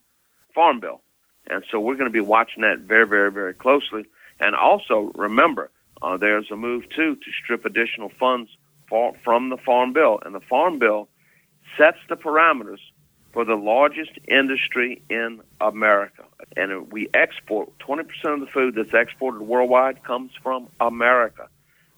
Farm 0.54 0.80
Bill. 0.80 1.00
And 1.48 1.64
so 1.70 1.80
we're 1.80 1.96
going 1.96 2.06
to 2.06 2.10
be 2.10 2.20
watching 2.20 2.62
that 2.62 2.78
very, 2.80 3.06
very, 3.06 3.30
very 3.30 3.54
closely. 3.54 4.06
And 4.40 4.54
also 4.54 5.12
remember, 5.14 5.70
uh, 6.00 6.16
there's 6.16 6.50
a 6.50 6.56
move 6.56 6.88
too 6.88 7.16
to 7.16 7.32
strip 7.42 7.64
additional 7.64 8.10
funds 8.18 8.50
for, 8.92 9.14
from 9.24 9.48
the 9.48 9.56
Farm 9.56 9.94
Bill. 9.94 10.18
And 10.22 10.34
the 10.34 10.40
Farm 10.40 10.78
Bill 10.78 11.08
sets 11.78 11.96
the 12.10 12.14
parameters 12.14 12.80
for 13.32 13.42
the 13.46 13.54
largest 13.54 14.10
industry 14.28 15.02
in 15.08 15.40
America. 15.62 16.24
And 16.58 16.92
we 16.92 17.08
export 17.14 17.70
20% 17.78 18.02
of 18.34 18.40
the 18.40 18.46
food 18.46 18.74
that's 18.74 18.92
exported 18.92 19.40
worldwide 19.40 20.04
comes 20.04 20.32
from 20.42 20.68
America. 20.78 21.48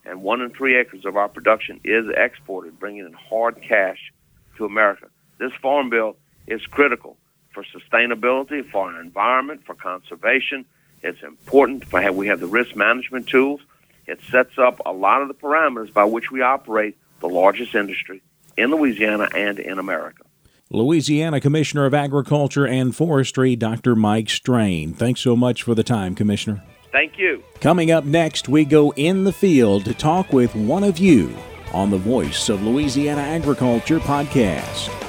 And 0.05 0.23
one 0.23 0.41
in 0.41 0.51
three 0.51 0.77
acres 0.77 1.05
of 1.05 1.17
our 1.17 1.29
production 1.29 1.81
is 1.83 2.07
exported, 2.17 2.79
bringing 2.79 3.07
in 3.07 3.13
hard 3.13 3.61
cash 3.61 4.13
to 4.57 4.65
America. 4.65 5.09
This 5.39 5.53
farm 5.61 5.91
bill 5.91 6.15
is 6.47 6.65
critical 6.67 7.17
for 7.53 7.65
sustainability, 7.65 8.71
for 8.71 8.93
our 8.93 9.01
environment, 9.01 9.63
for 9.67 9.75
conservation. 9.75 10.65
It's 11.03 11.25
important 11.25 11.93
we 12.15 12.29
have 12.29 12.39
the 12.39 12.47
risk 12.47 12.77
management 12.77 13.27
tools. 13.27 13.63
It 14.06 14.21
sets 14.30 14.58
up 14.58 14.80
a 14.84 14.93
lot 14.93 15.23
of 15.23 15.28
the 15.28 15.34
parameters 15.34 15.93
by 15.93 16.04
which 16.04 16.30
we 16.30 16.43
operate 16.43 16.97
the 17.21 17.28
largest 17.28 17.75
industry 17.75 18.23
in 18.56 18.71
Louisiana 18.71 19.28
and 19.34 19.58
in 19.58 19.78
America. 19.78 20.25
Louisiana 20.71 21.40
Commissioner 21.40 21.86
of 21.86 21.95
Agriculture 21.95 22.67
and 22.67 22.95
Forestry, 22.95 23.54
Dr. 23.54 23.95
Mike 23.95 24.28
Strain. 24.28 24.95
Thanks 24.95 25.21
so 25.21 25.36
much 25.36 25.62
for 25.62 25.75
the 25.75 25.84
time, 25.84 26.14
Commissioner. 26.14 26.62
Thank 26.90 27.19
you. 27.19 27.43
Coming 27.60 27.90
up 27.90 28.04
next, 28.04 28.49
we 28.49 28.64
go 28.64 28.93
in 28.93 29.25
the 29.25 29.32
field 29.32 29.84
to 29.84 29.95
talk 29.95 30.32
with 30.32 30.54
one 30.54 30.84
of 30.84 30.99
you 30.99 31.36
on 31.73 31.90
the 31.90 31.99
Voice 31.99 32.49
of 32.49 32.62
Louisiana 32.62 33.21
Agriculture 33.21 33.99
podcast. 33.99 35.03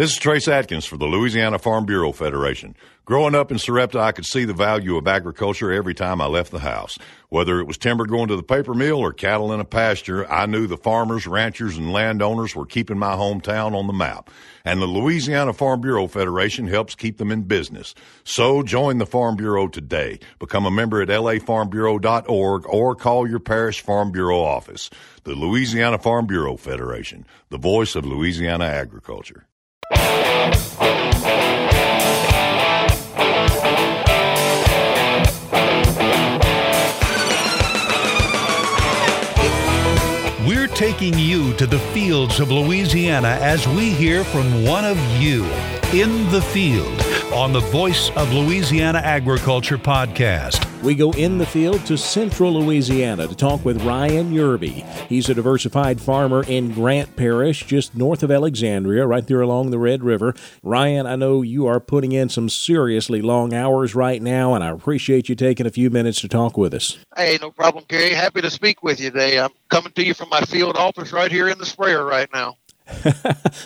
This 0.00 0.12
is 0.12 0.16
Trace 0.16 0.48
Adkins 0.48 0.86
for 0.86 0.96
the 0.96 1.04
Louisiana 1.04 1.58
Farm 1.58 1.84
Bureau 1.84 2.10
Federation. 2.10 2.74
Growing 3.04 3.34
up 3.34 3.52
in 3.52 3.58
Sarepta, 3.58 3.98
I 3.98 4.12
could 4.12 4.24
see 4.24 4.46
the 4.46 4.54
value 4.54 4.96
of 4.96 5.06
agriculture 5.06 5.70
every 5.70 5.92
time 5.92 6.22
I 6.22 6.26
left 6.26 6.52
the 6.52 6.60
house. 6.60 6.96
Whether 7.28 7.60
it 7.60 7.66
was 7.66 7.76
timber 7.76 8.06
going 8.06 8.28
to 8.28 8.36
the 8.36 8.42
paper 8.42 8.72
mill 8.72 8.96
or 8.96 9.12
cattle 9.12 9.52
in 9.52 9.60
a 9.60 9.64
pasture, 9.66 10.26
I 10.26 10.46
knew 10.46 10.66
the 10.66 10.78
farmers, 10.78 11.26
ranchers, 11.26 11.76
and 11.76 11.92
landowners 11.92 12.56
were 12.56 12.64
keeping 12.64 12.98
my 12.98 13.14
hometown 13.14 13.74
on 13.74 13.88
the 13.88 13.92
map. 13.92 14.30
And 14.64 14.80
the 14.80 14.86
Louisiana 14.86 15.52
Farm 15.52 15.82
Bureau 15.82 16.06
Federation 16.06 16.66
helps 16.66 16.94
keep 16.94 17.18
them 17.18 17.30
in 17.30 17.42
business. 17.42 17.94
So 18.24 18.62
join 18.62 18.96
the 18.96 19.04
Farm 19.04 19.36
Bureau 19.36 19.68
today. 19.68 20.18
Become 20.38 20.64
a 20.64 20.70
member 20.70 21.02
at 21.02 21.08
lafarmbureau.org 21.08 22.66
or 22.66 22.94
call 22.94 23.28
your 23.28 23.38
parish 23.38 23.82
Farm 23.82 24.12
Bureau 24.12 24.40
office. 24.40 24.88
The 25.24 25.34
Louisiana 25.34 25.98
Farm 25.98 26.26
Bureau 26.26 26.56
Federation, 26.56 27.26
the 27.50 27.58
voice 27.58 27.94
of 27.94 28.06
Louisiana 28.06 28.64
agriculture. 28.64 29.46
We're 40.46 40.66
taking 40.68 41.18
you 41.18 41.52
to 41.54 41.66
the 41.66 41.78
fields 41.92 42.40
of 42.40 42.50
Louisiana 42.50 43.38
as 43.40 43.68
we 43.68 43.90
hear 43.90 44.24
from 44.24 44.64
one 44.64 44.84
of 44.84 44.98
you 45.16 45.44
in 45.92 46.30
the 46.30 46.40
field 46.42 47.00
on 47.32 47.52
the 47.52 47.60
Voice 47.60 48.10
of 48.16 48.32
Louisiana 48.32 48.98
Agriculture 48.98 49.78
podcast. 49.78 50.69
We 50.82 50.94
go 50.94 51.10
in 51.10 51.36
the 51.36 51.44
field 51.44 51.84
to 51.86 51.98
central 51.98 52.54
Louisiana 52.54 53.28
to 53.28 53.34
talk 53.34 53.66
with 53.66 53.82
Ryan 53.82 54.32
Yerby. 54.32 54.82
He's 55.08 55.28
a 55.28 55.34
diversified 55.34 56.00
farmer 56.00 56.42
in 56.44 56.72
Grant 56.72 57.16
Parish, 57.16 57.66
just 57.66 57.94
north 57.94 58.22
of 58.22 58.30
Alexandria, 58.30 59.06
right 59.06 59.26
there 59.26 59.42
along 59.42 59.70
the 59.70 59.78
Red 59.78 60.02
River. 60.02 60.34
Ryan, 60.62 61.06
I 61.06 61.16
know 61.16 61.42
you 61.42 61.66
are 61.66 61.80
putting 61.80 62.12
in 62.12 62.30
some 62.30 62.48
seriously 62.48 63.20
long 63.20 63.52
hours 63.52 63.94
right 63.94 64.22
now, 64.22 64.54
and 64.54 64.64
I 64.64 64.70
appreciate 64.70 65.28
you 65.28 65.34
taking 65.34 65.66
a 65.66 65.70
few 65.70 65.90
minutes 65.90 66.22
to 66.22 66.28
talk 66.28 66.56
with 66.56 66.72
us. 66.72 66.96
Hey, 67.14 67.36
no 67.42 67.50
problem, 67.50 67.84
Carey. 67.84 68.14
Happy 68.14 68.40
to 68.40 68.50
speak 68.50 68.82
with 68.82 69.00
you 69.00 69.10
today. 69.10 69.38
I'm 69.38 69.50
coming 69.68 69.92
to 69.92 70.02
you 70.02 70.14
from 70.14 70.30
my 70.30 70.40
field 70.40 70.76
office 70.76 71.12
right 71.12 71.30
here 71.30 71.48
in 71.48 71.58
the 71.58 71.66
sprayer 71.66 72.02
right 72.02 72.32
now. 72.32 72.56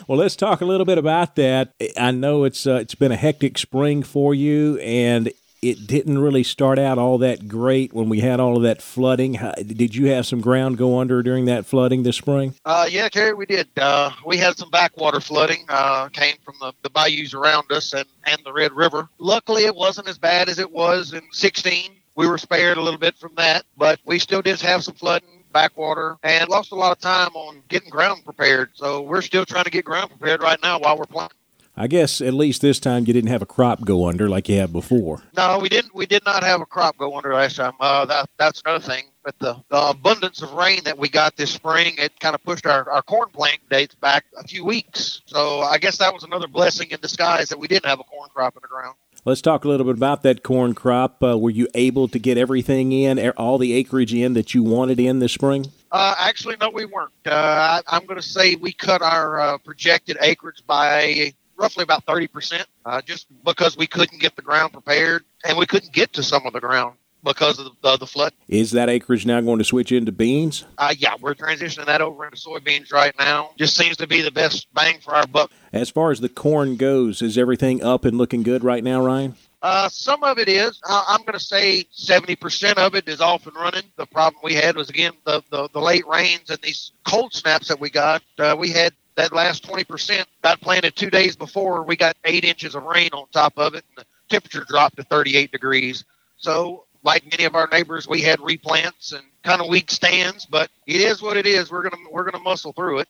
well, 0.09 0.19
let's 0.19 0.35
talk 0.35 0.63
a 0.63 0.65
little 0.65 0.85
bit 0.85 0.99
about 0.99 1.37
that. 1.37 1.75
I 1.97 2.11
know 2.11 2.43
it's 2.43 2.67
uh, 2.67 2.75
it's 2.75 2.97
been 2.97 3.13
a 3.13 3.17
hectic 3.17 3.57
spring 3.57 4.03
for 4.03 4.35
you, 4.35 4.79
and 4.79 5.33
it 5.65 5.87
didn't 5.87 6.19
really 6.19 6.43
start 6.43 6.79
out 6.79 6.99
all 6.99 7.17
that 7.19 7.49
great 7.49 7.95
when 7.95 8.11
we 8.11 8.21
had 8.21 8.39
all 8.39 8.57
of 8.57 8.63
that 8.65 8.83
flooding. 8.83 9.35
How, 9.35 9.53
did 9.53 9.95
you 9.95 10.09
have 10.09 10.27
some 10.27 10.43
ground 10.43 10.77
go 10.77 10.99
under 10.99 11.23
during 11.23 11.47
that 11.47 11.65
flooding 11.65 12.03
this 12.03 12.17
spring? 12.17 12.55
Uh, 12.67 12.87
yeah, 12.91 13.09
Carey, 13.09 13.33
we 13.33 13.47
did. 13.47 13.69
Uh, 13.79 14.11
we 14.27 14.37
had 14.37 14.59
some 14.59 14.69
backwater 14.69 15.21
flooding, 15.21 15.65
uh, 15.71 16.09
came 16.11 16.37
from 16.45 16.55
the, 16.61 16.73
the 16.83 16.91
bayous 16.91 17.33
around 17.33 17.73
us 17.73 17.95
and, 17.95 18.07
and 18.25 18.39
the 18.45 18.53
Red 18.53 18.73
River. 18.73 19.09
Luckily, 19.19 19.65
it 19.65 19.75
wasn't 19.75 20.07
as 20.07 20.19
bad 20.19 20.51
as 20.51 20.59
it 20.59 20.71
was 20.71 21.15
in 21.15 21.23
16. 21.33 21.93
We 22.15 22.29
were 22.29 22.39
spared 22.39 22.77
a 22.77 22.83
little 22.83 23.01
bit 23.01 23.17
from 23.17 23.35
that, 23.37 23.65
but 23.79 23.99
we 24.05 24.19
still 24.19 24.43
did 24.43 24.61
have 24.61 24.85
some 24.85 24.95
flooding 24.95 25.45
backwater 25.53 26.19
and 26.23 26.49
lost 26.51 26.73
a 26.73 26.75
lot 26.75 26.93
of 26.93 26.99
time 26.99 27.35
on 27.35 27.63
getting 27.69 27.89
ground 27.89 28.25
prepared. 28.25 28.71
So 28.75 29.01
we're 29.01 29.23
still 29.23 29.47
trying 29.47 29.65
to 29.65 29.71
get 29.71 29.85
ground 29.87 30.11
prepared 30.11 30.43
right 30.43 30.59
now 30.63 30.79
while 30.79 30.99
we're 30.99 31.07
planting. 31.07 31.39
I 31.77 31.89
guess 31.89 32.21
at 32.21 32.35
least 32.35 32.63
this 32.63 32.79
time 32.79 33.05
you 33.07 33.13
didn't 33.13 33.31
have 33.31 33.43
a 33.43 33.47
crop 33.47 33.85
go 33.85 34.07
under 34.09 34.29
like 34.29 34.49
you 34.49 34.57
had 34.57 34.73
before. 34.73 35.23
No, 35.37 35.59
we 35.59 35.69
didn't. 35.69 35.95
We 35.95 36.07
did 36.07 36.25
not 36.25 36.45
have 36.45 36.61
a 36.61 36.67
crop 36.67 36.97
go 36.97 37.17
under 37.17 37.35
last 37.35 37.57
time. 37.57 37.73
Uh, 37.81 38.05
that 38.05 38.29
that's 38.39 38.63
another 38.65 38.85
thing. 38.85 39.07
But 39.25 39.39
the, 39.39 39.57
the 39.71 39.89
abundance 39.89 40.43
of 40.43 40.53
rain 40.53 40.85
that 40.85 40.99
we 40.99 41.09
got 41.09 41.37
this 41.37 41.51
spring, 41.51 41.95
it 41.97 42.21
kind 42.21 42.35
of 42.35 42.45
pushed 42.45 42.67
our, 42.67 42.89
our 42.91 43.03
corn 43.03 43.31
plant 43.31 43.59
dates 43.71 43.95
back 43.95 44.27
a 44.37 44.47
few 44.47 44.67
weeks. 44.67 45.23
So 45.25 45.61
I 45.61 45.79
guess 45.79 45.97
that 45.97 46.13
was 46.13 46.25
another 46.25 46.47
blessing 46.47 46.91
in 46.91 47.01
disguise 47.01 47.49
that 47.49 47.59
we 47.59 47.67
didn't 47.67 47.87
have 47.87 48.01
a 48.01 48.05
corn 48.05 48.29
crop 48.35 48.55
in 48.55 48.61
the 48.63 48.69
ground. 48.69 48.97
Let's 49.25 49.41
talk 49.41 49.65
a 49.65 49.69
little 49.69 49.87
bit 49.87 49.97
about 49.97 50.23
that 50.25 50.43
corn 50.43 50.75
crop. 50.75 51.25
Uh, 51.25 51.39
were 51.39 51.51
you 51.51 51.67
able 51.75 52.09
to 52.09 52.19
get 52.19 52.37
everything 52.37 52.93
in, 52.93 53.19
all 53.31 53.57
the 53.57 53.73
acreage 53.73 54.13
in 54.13 54.35
that 54.35 54.53
you 54.53 54.63
wanted 54.63 55.01
in 55.01 55.21
this 55.21 55.33
spring? 55.33 55.73
Uh, 55.91 56.15
actually, 56.19 56.57
no, 56.61 56.69
we 56.69 56.85
weren't. 56.85 57.11
Uh, 57.25 57.81
I, 57.87 57.97
am 57.97 58.05
going 58.05 58.21
to 58.21 58.27
say 58.27 58.57
we 58.57 58.73
cut 58.73 59.01
our 59.01 59.41
uh, 59.41 59.59
projected 59.59 60.19
acreage 60.21 60.63
by 60.67 61.33
roughly 61.57 61.83
about 61.83 62.05
30%, 62.07 62.65
uh, 62.85 63.01
just 63.03 63.27
because 63.45 63.77
we 63.77 63.87
couldn't 63.87 64.21
get 64.21 64.37
the 64.37 64.43
ground 64.43 64.73
prepared 64.73 65.25
and 65.45 65.57
we 65.59 65.67
couldn't 65.67 65.93
get 65.93 66.13
to 66.15 66.23
some 66.23 66.47
of 66.47 66.53
the 66.53 66.61
ground. 66.61 66.97
because 67.25 67.59
of 67.59 67.71
the, 67.83 67.97
the 67.97 68.07
flood. 68.07 68.35
Is 68.49 68.73
that 68.73 68.91
acreage 68.91 69.25
now 69.25 69.41
going 69.41 69.59
to 69.59 69.65
switch 69.65 69.91
into 69.93 70.13
beans? 70.13 70.67
Uh, 70.77 70.95
yeah, 70.99 71.15
we're 71.21 71.35
transitioning 71.35 71.87
that 71.87 72.03
over 72.03 72.27
into 72.27 72.37
soybeans 72.37 72.93
right 72.93 73.15
now. 73.19 73.53
Just 73.57 73.77
seems 73.77 73.97
to 73.97 74.07
be 74.07 74.21
the 74.21 74.31
best 74.31 74.67
bang 74.75 75.01
for 75.01 75.15
our 75.15 75.27
buck. 75.27 75.51
As 75.73 75.89
far 75.89 76.11
as 76.11 76.21
the 76.21 76.29
corn 76.29 76.77
goes, 76.77 77.23
is 77.23 77.39
everything 77.39 77.83
up 77.83 78.05
and 78.05 78.19
looking 78.19 78.43
good 78.43 78.63
right 78.63 78.85
now, 78.85 79.03
Ryan? 79.03 79.37
Uh, 79.63 79.89
some 79.89 80.23
of 80.23 80.39
it 80.39 80.49
is. 80.51 80.79
Uh, 80.87 81.03
I'm 81.09 81.21
going 81.23 81.33
to 81.33 81.41
say 81.41 81.85
70% 81.97 82.75
of 82.75 82.95
it 82.95 83.09
is 83.09 83.23
off 83.23 83.47
and 83.47 83.57
running. 83.57 83.85
The 83.97 84.05
problem 84.05 84.43
we 84.45 84.53
had 84.53 84.77
was, 84.77 84.91
again, 84.91 85.13
the, 85.25 85.43
the, 85.51 85.71
the 85.73 85.81
late 85.81 86.07
rains 86.07 86.51
and 86.51 86.59
these 86.61 86.93
cold 87.09 87.33
snaps 87.33 87.69
that 87.69 87.81
we 87.81 87.89
got. 87.89 88.23
Uh, 88.39 88.55
we 88.59 88.69
had 88.69 88.93
that 89.17 89.33
last 89.33 89.67
20% 89.67 90.25
got 90.43 90.61
planted 90.61 90.97
two 90.97 91.11
days 91.11 91.37
before. 91.37 91.83
We 91.83 91.97
got 91.97 92.17
eight 92.25 92.45
inches 92.45 92.75
of 92.75 92.85
rain 92.85 93.11
on 93.13 93.27
top 93.33 93.55
of 93.57 93.75
it, 93.75 93.85
and 93.97 94.05
the 94.05 94.07
temperature 94.29 94.65
dropped 94.69 94.97
to 94.97 95.05
38 95.05 95.53
degrees. 95.53 96.05
So, 96.37 96.85
like 97.03 97.31
many 97.31 97.45
of 97.45 97.55
our 97.55 97.69
neighbors, 97.71 98.09
we 98.09 98.23
had 98.23 98.39
replants 98.41 99.13
and 99.13 99.23
kind 99.43 99.61
of 99.61 99.69
weak 99.69 99.91
stands, 99.91 100.47
but 100.47 100.71
it 100.87 101.01
is 101.01 101.21
what 101.21 101.37
it 101.37 101.47
is. 101.47 101.71
We're 101.71 101.83
gonna 101.83 102.03
we're 102.11 102.25
gonna 102.25 102.43
muscle 102.43 102.73
through 102.73 103.01
it. 103.01 103.09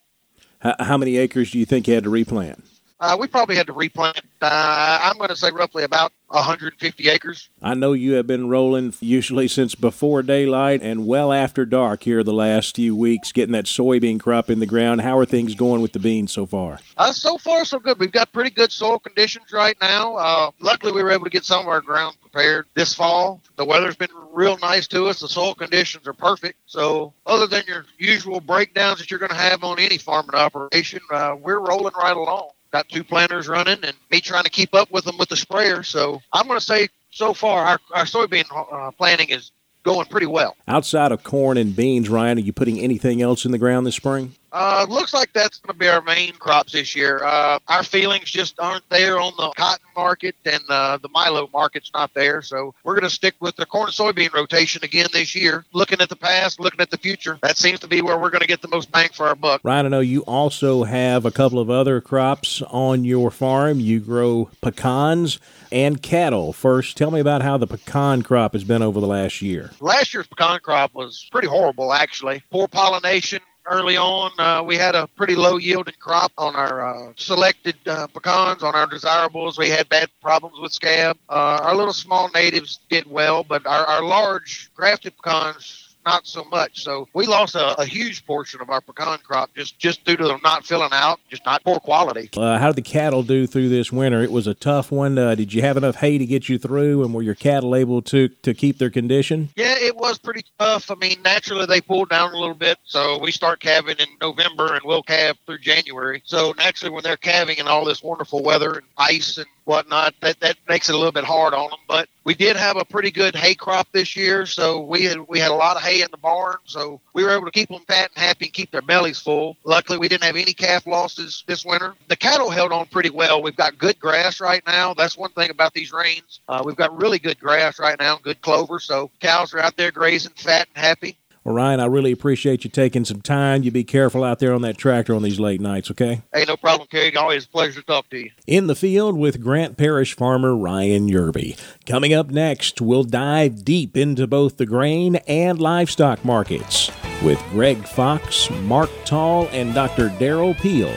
How, 0.58 0.74
how 0.80 0.96
many 0.96 1.16
acres 1.16 1.52
do 1.52 1.58
you 1.58 1.64
think 1.64 1.86
you 1.86 1.94
had 1.94 2.04
to 2.04 2.10
replant? 2.10 2.64
Uh, 3.00 3.16
we 3.18 3.26
probably 3.26 3.57
had 3.57 3.66
to 3.66 3.72
replant. 3.72 4.20
Uh, 4.40 4.98
I'm 5.02 5.16
going 5.18 5.28
to 5.28 5.37
say 5.37 5.50
roughly 5.50 5.85
about 5.85 6.12
150 6.28 7.09
acres. 7.09 7.48
I 7.62 7.74
know 7.74 7.92
you 7.92 8.14
have 8.14 8.26
been 8.26 8.48
rolling 8.48 8.94
usually 9.00 9.48
since 9.48 9.74
before 9.74 10.22
daylight 10.22 10.80
and 10.83 11.07
well 11.07 11.33
after 11.33 11.66
dark 11.66 12.04
here 12.04 12.22
the 12.22 12.33
last 12.33 12.76
few 12.76 12.94
weeks, 12.94 13.33
getting 13.33 13.52
that 13.52 13.66
soybean 13.66 14.20
crop 14.20 14.50
in 14.50 14.61
the 14.61 14.66
ground. 14.66 15.00
How 15.00 15.18
are 15.18 15.26
things 15.26 15.54
going 15.54 15.83
with 15.83 15.92
the 15.92 15.98
beans 15.98 16.33
so 16.33 16.46
far? 16.46 16.78
Uh, 16.96 17.12
so 17.12 17.37
far, 17.37 17.64
so 17.64 17.78
good. 17.78 17.98
We've 17.98 18.12
got 18.12 18.33
pretty 18.33 18.50
good 18.50 18.72
soil 18.72 18.98
conditions 18.98 19.52
right 19.52 19.76
now. 19.80 20.16
Uh, 20.16 20.50
luckily, 20.61 20.92
we 20.92 21.02
were 21.02 21.11
able 21.11 21.24
to 21.24 21.30
get 21.30 21.44
some 21.44 21.61
of 21.61 21.68
our 21.68 21.80
ground 21.80 22.16
prepared 22.20 22.66
this 22.74 22.94
fall. 22.94 23.40
The 23.57 23.64
weather's 23.64 23.96
been 23.96 24.09
real 24.33 24.57
nice 24.59 24.87
to 24.88 25.07
us. 25.07 25.20
The 25.20 25.28
soil 25.28 25.54
conditions 25.54 26.07
are 26.07 26.12
perfect. 26.12 26.59
So, 26.66 27.12
other 27.26 27.46
than 27.46 27.64
your 27.66 27.87
usual 27.98 28.40
breakdowns 28.40 28.98
that 28.98 29.11
you're 29.11 29.20
going 29.20 29.30
to 29.30 29.37
have 29.37 29.62
on 29.62 29.78
any 29.78 29.98
farming 29.98 30.35
operation, 30.35 31.00
uh, 31.12 31.37
we're 31.40 31.61
rolling 31.61 31.94
right 31.96 32.16
along 32.16 32.50
got 32.74 32.88
two 32.88 33.04
planters 33.04 33.46
running 33.46 33.78
and 33.84 33.96
me 34.10 34.20
trying 34.20 34.42
to 34.42 34.50
keep 34.50 34.74
up 34.74 34.90
with 34.90 35.04
them 35.04 35.16
with 35.16 35.28
the 35.28 35.37
sprayer. 35.37 35.84
So 35.84 36.20
I'm 36.32 36.48
going 36.48 36.58
to 36.58 36.64
say 36.64 36.88
so 37.10 37.32
far 37.32 37.64
our, 37.64 37.78
our 37.94 38.04
soybean 38.04 38.46
uh, 38.50 38.90
planting 38.90 39.28
is 39.28 39.52
going 39.84 40.06
pretty 40.06 40.26
well. 40.26 40.56
Outside 40.66 41.12
of 41.12 41.22
corn 41.22 41.56
and 41.56 41.76
beans, 41.76 42.08
Ryan, 42.08 42.38
are 42.38 42.40
you 42.40 42.52
putting 42.52 42.80
anything 42.80 43.22
else 43.22 43.44
in 43.44 43.52
the 43.52 43.58
ground 43.58 43.87
this 43.87 43.94
spring? 43.94 44.34
Uh, 44.54 44.86
looks 44.88 45.12
like 45.12 45.32
that's 45.32 45.58
going 45.58 45.74
to 45.74 45.78
be 45.78 45.88
our 45.88 46.00
main 46.00 46.32
crops 46.34 46.72
this 46.72 46.94
year. 46.94 47.20
Uh, 47.24 47.58
our 47.66 47.82
feelings 47.82 48.30
just 48.30 48.60
aren't 48.60 48.88
there 48.88 49.18
on 49.18 49.32
the 49.36 49.52
cotton 49.56 49.84
market, 49.96 50.36
and 50.44 50.62
uh, 50.68 50.96
the 50.96 51.08
milo 51.08 51.50
market's 51.52 51.90
not 51.92 52.14
there. 52.14 52.40
So 52.40 52.72
we're 52.84 52.94
going 52.94 53.02
to 53.02 53.10
stick 53.10 53.34
with 53.40 53.56
the 53.56 53.66
corn 53.66 53.90
soybean 53.90 54.32
rotation 54.32 54.84
again 54.84 55.08
this 55.12 55.34
year. 55.34 55.64
Looking 55.72 56.00
at 56.00 56.08
the 56.08 56.14
past, 56.14 56.60
looking 56.60 56.80
at 56.80 56.90
the 56.90 56.98
future, 56.98 57.36
that 57.42 57.56
seems 57.56 57.80
to 57.80 57.88
be 57.88 58.00
where 58.00 58.16
we're 58.16 58.30
going 58.30 58.42
to 58.42 58.46
get 58.46 58.62
the 58.62 58.68
most 58.68 58.92
bang 58.92 59.08
for 59.12 59.26
our 59.26 59.34
buck. 59.34 59.60
Ryan, 59.64 59.86
I 59.86 59.88
know 59.88 60.00
you 60.00 60.20
also 60.20 60.84
have 60.84 61.24
a 61.24 61.32
couple 61.32 61.58
of 61.58 61.68
other 61.68 62.00
crops 62.00 62.62
on 62.62 63.04
your 63.04 63.32
farm. 63.32 63.80
You 63.80 63.98
grow 63.98 64.50
pecans 64.62 65.40
and 65.72 66.00
cattle. 66.00 66.52
First, 66.52 66.96
tell 66.96 67.10
me 67.10 67.18
about 67.18 67.42
how 67.42 67.56
the 67.56 67.66
pecan 67.66 68.22
crop 68.22 68.52
has 68.52 68.62
been 68.62 68.82
over 68.82 69.00
the 69.00 69.08
last 69.08 69.42
year. 69.42 69.72
Last 69.80 70.14
year's 70.14 70.28
pecan 70.28 70.60
crop 70.60 70.94
was 70.94 71.26
pretty 71.32 71.48
horrible, 71.48 71.92
actually. 71.92 72.44
Poor 72.52 72.68
pollination, 72.68 73.40
early 73.66 73.96
on. 73.96 74.33
Uh, 74.38 74.62
we 74.62 74.77
had 74.77 74.94
a 74.94 75.07
pretty 75.09 75.35
low 75.35 75.57
yielding 75.57 75.94
crop 75.98 76.33
on 76.38 76.55
our 76.57 76.87
uh, 76.87 77.12
selected 77.16 77.77
uh, 77.87 78.07
pecans, 78.09 78.62
on 78.62 78.74
our 78.74 78.87
desirables. 78.87 79.59
We 79.59 79.70
had 79.70 79.88
bad 79.88 80.09
problems 80.20 80.59
with 80.61 80.72
scab. 80.72 81.16
Uh, 81.29 81.61
our 81.62 81.74
little 81.74 81.92
small 81.92 82.31
natives 82.35 82.81
did 82.88 83.07
well, 83.11 83.44
but 83.44 83.66
our, 83.66 83.85
our 83.87 84.03
large 84.03 84.70
grafted 84.74 85.14
pecans 85.16 85.84
not 86.04 86.26
so 86.26 86.44
much. 86.44 86.82
So 86.82 87.08
we 87.12 87.26
lost 87.26 87.54
a, 87.54 87.80
a, 87.80 87.84
huge 87.84 88.26
portion 88.26 88.60
of 88.60 88.70
our 88.70 88.80
pecan 88.80 89.18
crop 89.18 89.50
just 89.54 89.78
just 89.78 90.04
due 90.04 90.16
to 90.16 90.24
them 90.24 90.40
not 90.42 90.64
filling 90.64 90.90
out, 90.92 91.20
just 91.30 91.44
not 91.44 91.62
poor 91.64 91.78
quality. 91.78 92.30
Uh, 92.36 92.58
how 92.58 92.68
did 92.68 92.76
the 92.76 92.82
cattle 92.82 93.22
do 93.22 93.46
through 93.46 93.68
this 93.68 93.92
winter? 93.92 94.22
It 94.22 94.32
was 94.32 94.46
a 94.46 94.54
tough 94.54 94.90
one. 94.90 95.18
Uh, 95.18 95.34
did 95.34 95.52
you 95.52 95.62
have 95.62 95.76
enough 95.76 95.96
hay 95.96 96.18
to 96.18 96.26
get 96.26 96.48
you 96.48 96.58
through, 96.58 97.04
and 97.04 97.14
were 97.14 97.22
your 97.22 97.34
cattle 97.34 97.74
able 97.74 98.02
to 98.02 98.28
to 98.28 98.54
keep 98.54 98.78
their 98.78 98.90
condition? 98.90 99.50
Yeah, 99.56 99.74
it 99.78 99.96
was 99.96 100.18
pretty 100.18 100.44
tough. 100.58 100.90
I 100.90 100.94
mean, 100.96 101.22
naturally 101.22 101.66
they 101.66 101.80
pulled 101.80 102.08
down 102.08 102.32
a 102.32 102.38
little 102.38 102.54
bit, 102.54 102.78
so 102.84 103.18
we 103.18 103.30
start 103.30 103.60
calving 103.60 103.96
in 103.98 104.08
November 104.20 104.74
and 104.74 104.82
we'll 104.84 105.02
calve 105.02 105.36
through 105.46 105.58
January. 105.58 106.22
So 106.24 106.54
naturally, 106.56 106.92
when 106.92 107.02
they're 107.02 107.16
calving 107.16 107.58
in 107.58 107.68
all 107.68 107.84
this 107.84 108.02
wonderful 108.02 108.42
weather 108.42 108.74
and 108.74 108.86
ice 108.96 109.38
and 109.38 109.46
whatnot. 109.64 110.14
That 110.20 110.40
that 110.40 110.57
makes 110.68 110.88
it 110.88 110.94
a 110.94 110.98
little 110.98 111.12
bit 111.12 111.24
hard 111.24 111.55
on 111.55 111.70
them. 111.70 111.79
But 111.88 112.09
we 112.24 112.35
did 112.35 112.57
have 112.57 112.77
a 112.77 112.85
pretty 112.85 113.11
good 113.11 113.35
hay 113.37 113.55
crop 113.55 113.88
this 113.92 114.16
year, 114.16 114.46
so 114.46 114.81
we 114.81 115.05
had 115.05 115.18
we 115.29 115.38
had 115.38 115.50
a 115.50 115.55
lot 115.55 115.77
of 115.77 115.83
hay 115.83 116.03
in 116.03 116.09
the 116.11 116.16
barn, 116.16 116.57
so 116.64 117.00
we 117.12 117.24
were 117.24 117.31
able 117.31 117.44
to 117.44 117.50
keep 117.50 117.68
them 117.68 117.83
fat 117.87 118.11
and 118.14 118.24
happy 118.24 118.46
and 118.46 118.55
keep 118.55 118.70
their 118.70 118.83
bellies 118.83 119.20
full. 119.20 119.57
Luckily, 119.64 119.98
we 119.98 120.09
didn't 120.09 120.24
have 120.24 120.37
any 120.37 120.53
calf 120.55 120.87
losses 120.87 121.44
this 121.46 121.64
winter. 121.64 121.94
The 122.09 122.16
cattle 122.16 122.50
held 122.50 122.72
on 122.72 122.87
pretty 122.87 123.11
well. 123.11 123.42
We've 123.42 123.57
got 123.57 123.79
good 123.79 123.98
grass 123.98 124.40
right 124.40 124.62
now. 124.66 124.94
That's 124.94 125.16
one 125.16 125.31
thing 125.31 125.50
about 125.50 125.74
these 125.74 125.92
rains. 125.92 126.40
Uh, 126.48 126.62
we've 126.64 126.77
got 126.77 126.96
really 126.96 127.18
good 127.18 127.38
grass 127.38 127.79
right 127.79 127.98
now, 127.98 128.18
good 128.22 128.40
clover, 128.40 128.79
so 128.79 129.11
cows 129.20 129.53
are 129.55 129.61
out 129.61 129.77
there 129.77 129.90
grazing 129.90 130.33
fat 130.37 130.68
and 130.74 130.85
happy. 130.85 131.18
Well, 131.44 131.54
Ryan, 131.54 131.80
I 131.80 131.85
really 131.85 132.11
appreciate 132.11 132.64
you 132.64 132.70
taking 132.70 133.04
some 133.04 133.20
time. 133.20 133.62
You 133.62 133.70
be 133.70 133.85
careful 133.85 134.24
out 134.24 134.38
there 134.38 134.54
on 134.54 134.62
that 134.62 134.78
tractor 134.78 135.14
on 135.14 135.22
these 135.22 135.38
late 135.38 135.61
nights, 135.61 135.90
okay? 135.90 136.22
Hey, 136.33 136.46
no 136.48 136.57
problem, 136.57 136.88
Carey. 136.88 137.14
Always 137.14 137.44
a 137.44 137.48
pleasure 137.48 137.80
to 137.80 137.87
talk 137.87 138.09
to 138.11 138.18
you. 138.18 138.30
In 138.46 138.66
the 138.66 138.74
field 138.74 139.18
with 139.18 139.42
Grant 139.42 139.76
Parish 139.76 140.16
farmer 140.16 140.57
Ryan 140.57 141.07
Yerby. 141.07 141.59
Coming 141.85 142.14
up 142.14 142.30
next, 142.30 142.80
we'll 142.80 143.04
dive 143.04 143.62
deep 143.62 143.94
into 143.94 144.26
both 144.26 144.57
the 144.57 144.64
grain 144.64 145.16
and 145.28 145.61
livestock 145.61 146.24
markets 146.24 146.90
with 147.22 147.38
Greg 147.50 147.87
Fox, 147.87 148.48
Mark 148.62 148.88
Tall, 149.04 149.46
and 149.52 149.74
Dr. 149.74 150.09
Derrell 150.09 150.59
Peel. 150.59 150.92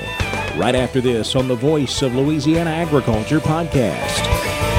Right 0.57 0.75
after 0.75 1.01
this 1.01 1.35
on 1.35 1.49
the 1.49 1.55
Voice 1.55 2.01
of 2.01 2.15
Louisiana 2.15 2.71
Agriculture 2.71 3.41
podcast. 3.41 4.76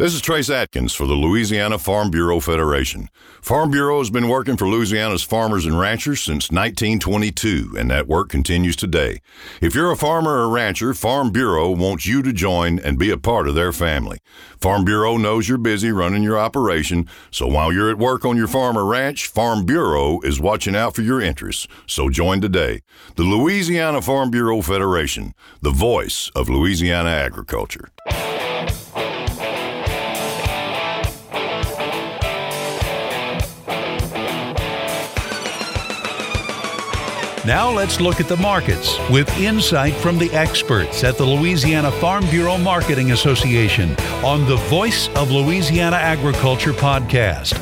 This 0.00 0.14
is 0.14 0.22
Trace 0.22 0.48
Adkins 0.48 0.94
for 0.94 1.06
the 1.06 1.12
Louisiana 1.12 1.78
Farm 1.78 2.10
Bureau 2.10 2.40
Federation. 2.40 3.10
Farm 3.42 3.70
Bureau 3.70 3.98
has 3.98 4.08
been 4.08 4.30
working 4.30 4.56
for 4.56 4.66
Louisiana's 4.66 5.22
farmers 5.22 5.66
and 5.66 5.78
ranchers 5.78 6.22
since 6.22 6.50
1922, 6.50 7.74
and 7.78 7.90
that 7.90 8.08
work 8.08 8.30
continues 8.30 8.76
today. 8.76 9.20
If 9.60 9.74
you're 9.74 9.90
a 9.90 9.98
farmer 9.98 10.38
or 10.38 10.48
rancher, 10.48 10.94
Farm 10.94 11.30
Bureau 11.32 11.70
wants 11.72 12.06
you 12.06 12.22
to 12.22 12.32
join 12.32 12.78
and 12.78 12.98
be 12.98 13.10
a 13.10 13.18
part 13.18 13.46
of 13.46 13.54
their 13.54 13.72
family. 13.72 14.20
Farm 14.58 14.86
Bureau 14.86 15.18
knows 15.18 15.50
you're 15.50 15.58
busy 15.58 15.92
running 15.92 16.22
your 16.22 16.38
operation, 16.38 17.06
so 17.30 17.46
while 17.46 17.70
you're 17.70 17.90
at 17.90 17.98
work 17.98 18.24
on 18.24 18.38
your 18.38 18.48
farm 18.48 18.78
or 18.78 18.86
ranch, 18.86 19.26
Farm 19.26 19.66
Bureau 19.66 20.22
is 20.22 20.40
watching 20.40 20.74
out 20.74 20.94
for 20.94 21.02
your 21.02 21.20
interests. 21.20 21.68
So 21.86 22.08
join 22.08 22.40
today. 22.40 22.80
The 23.16 23.24
Louisiana 23.24 24.00
Farm 24.00 24.30
Bureau 24.30 24.62
Federation, 24.62 25.34
the 25.60 25.72
voice 25.72 26.30
of 26.34 26.48
Louisiana 26.48 27.10
agriculture. 27.10 27.90
Now 37.46 37.70
let's 37.70 38.02
look 38.02 38.20
at 38.20 38.28
the 38.28 38.36
markets 38.36 38.98
with 39.08 39.26
insight 39.38 39.94
from 39.94 40.18
the 40.18 40.30
experts 40.32 41.02
at 41.04 41.16
the 41.16 41.24
Louisiana 41.24 41.90
Farm 41.90 42.28
Bureau 42.28 42.58
Marketing 42.58 43.12
Association 43.12 43.96
on 44.22 44.44
the 44.46 44.56
Voice 44.68 45.08
of 45.16 45.30
Louisiana 45.30 45.96
Agriculture 45.96 46.74
podcast. 46.74 47.58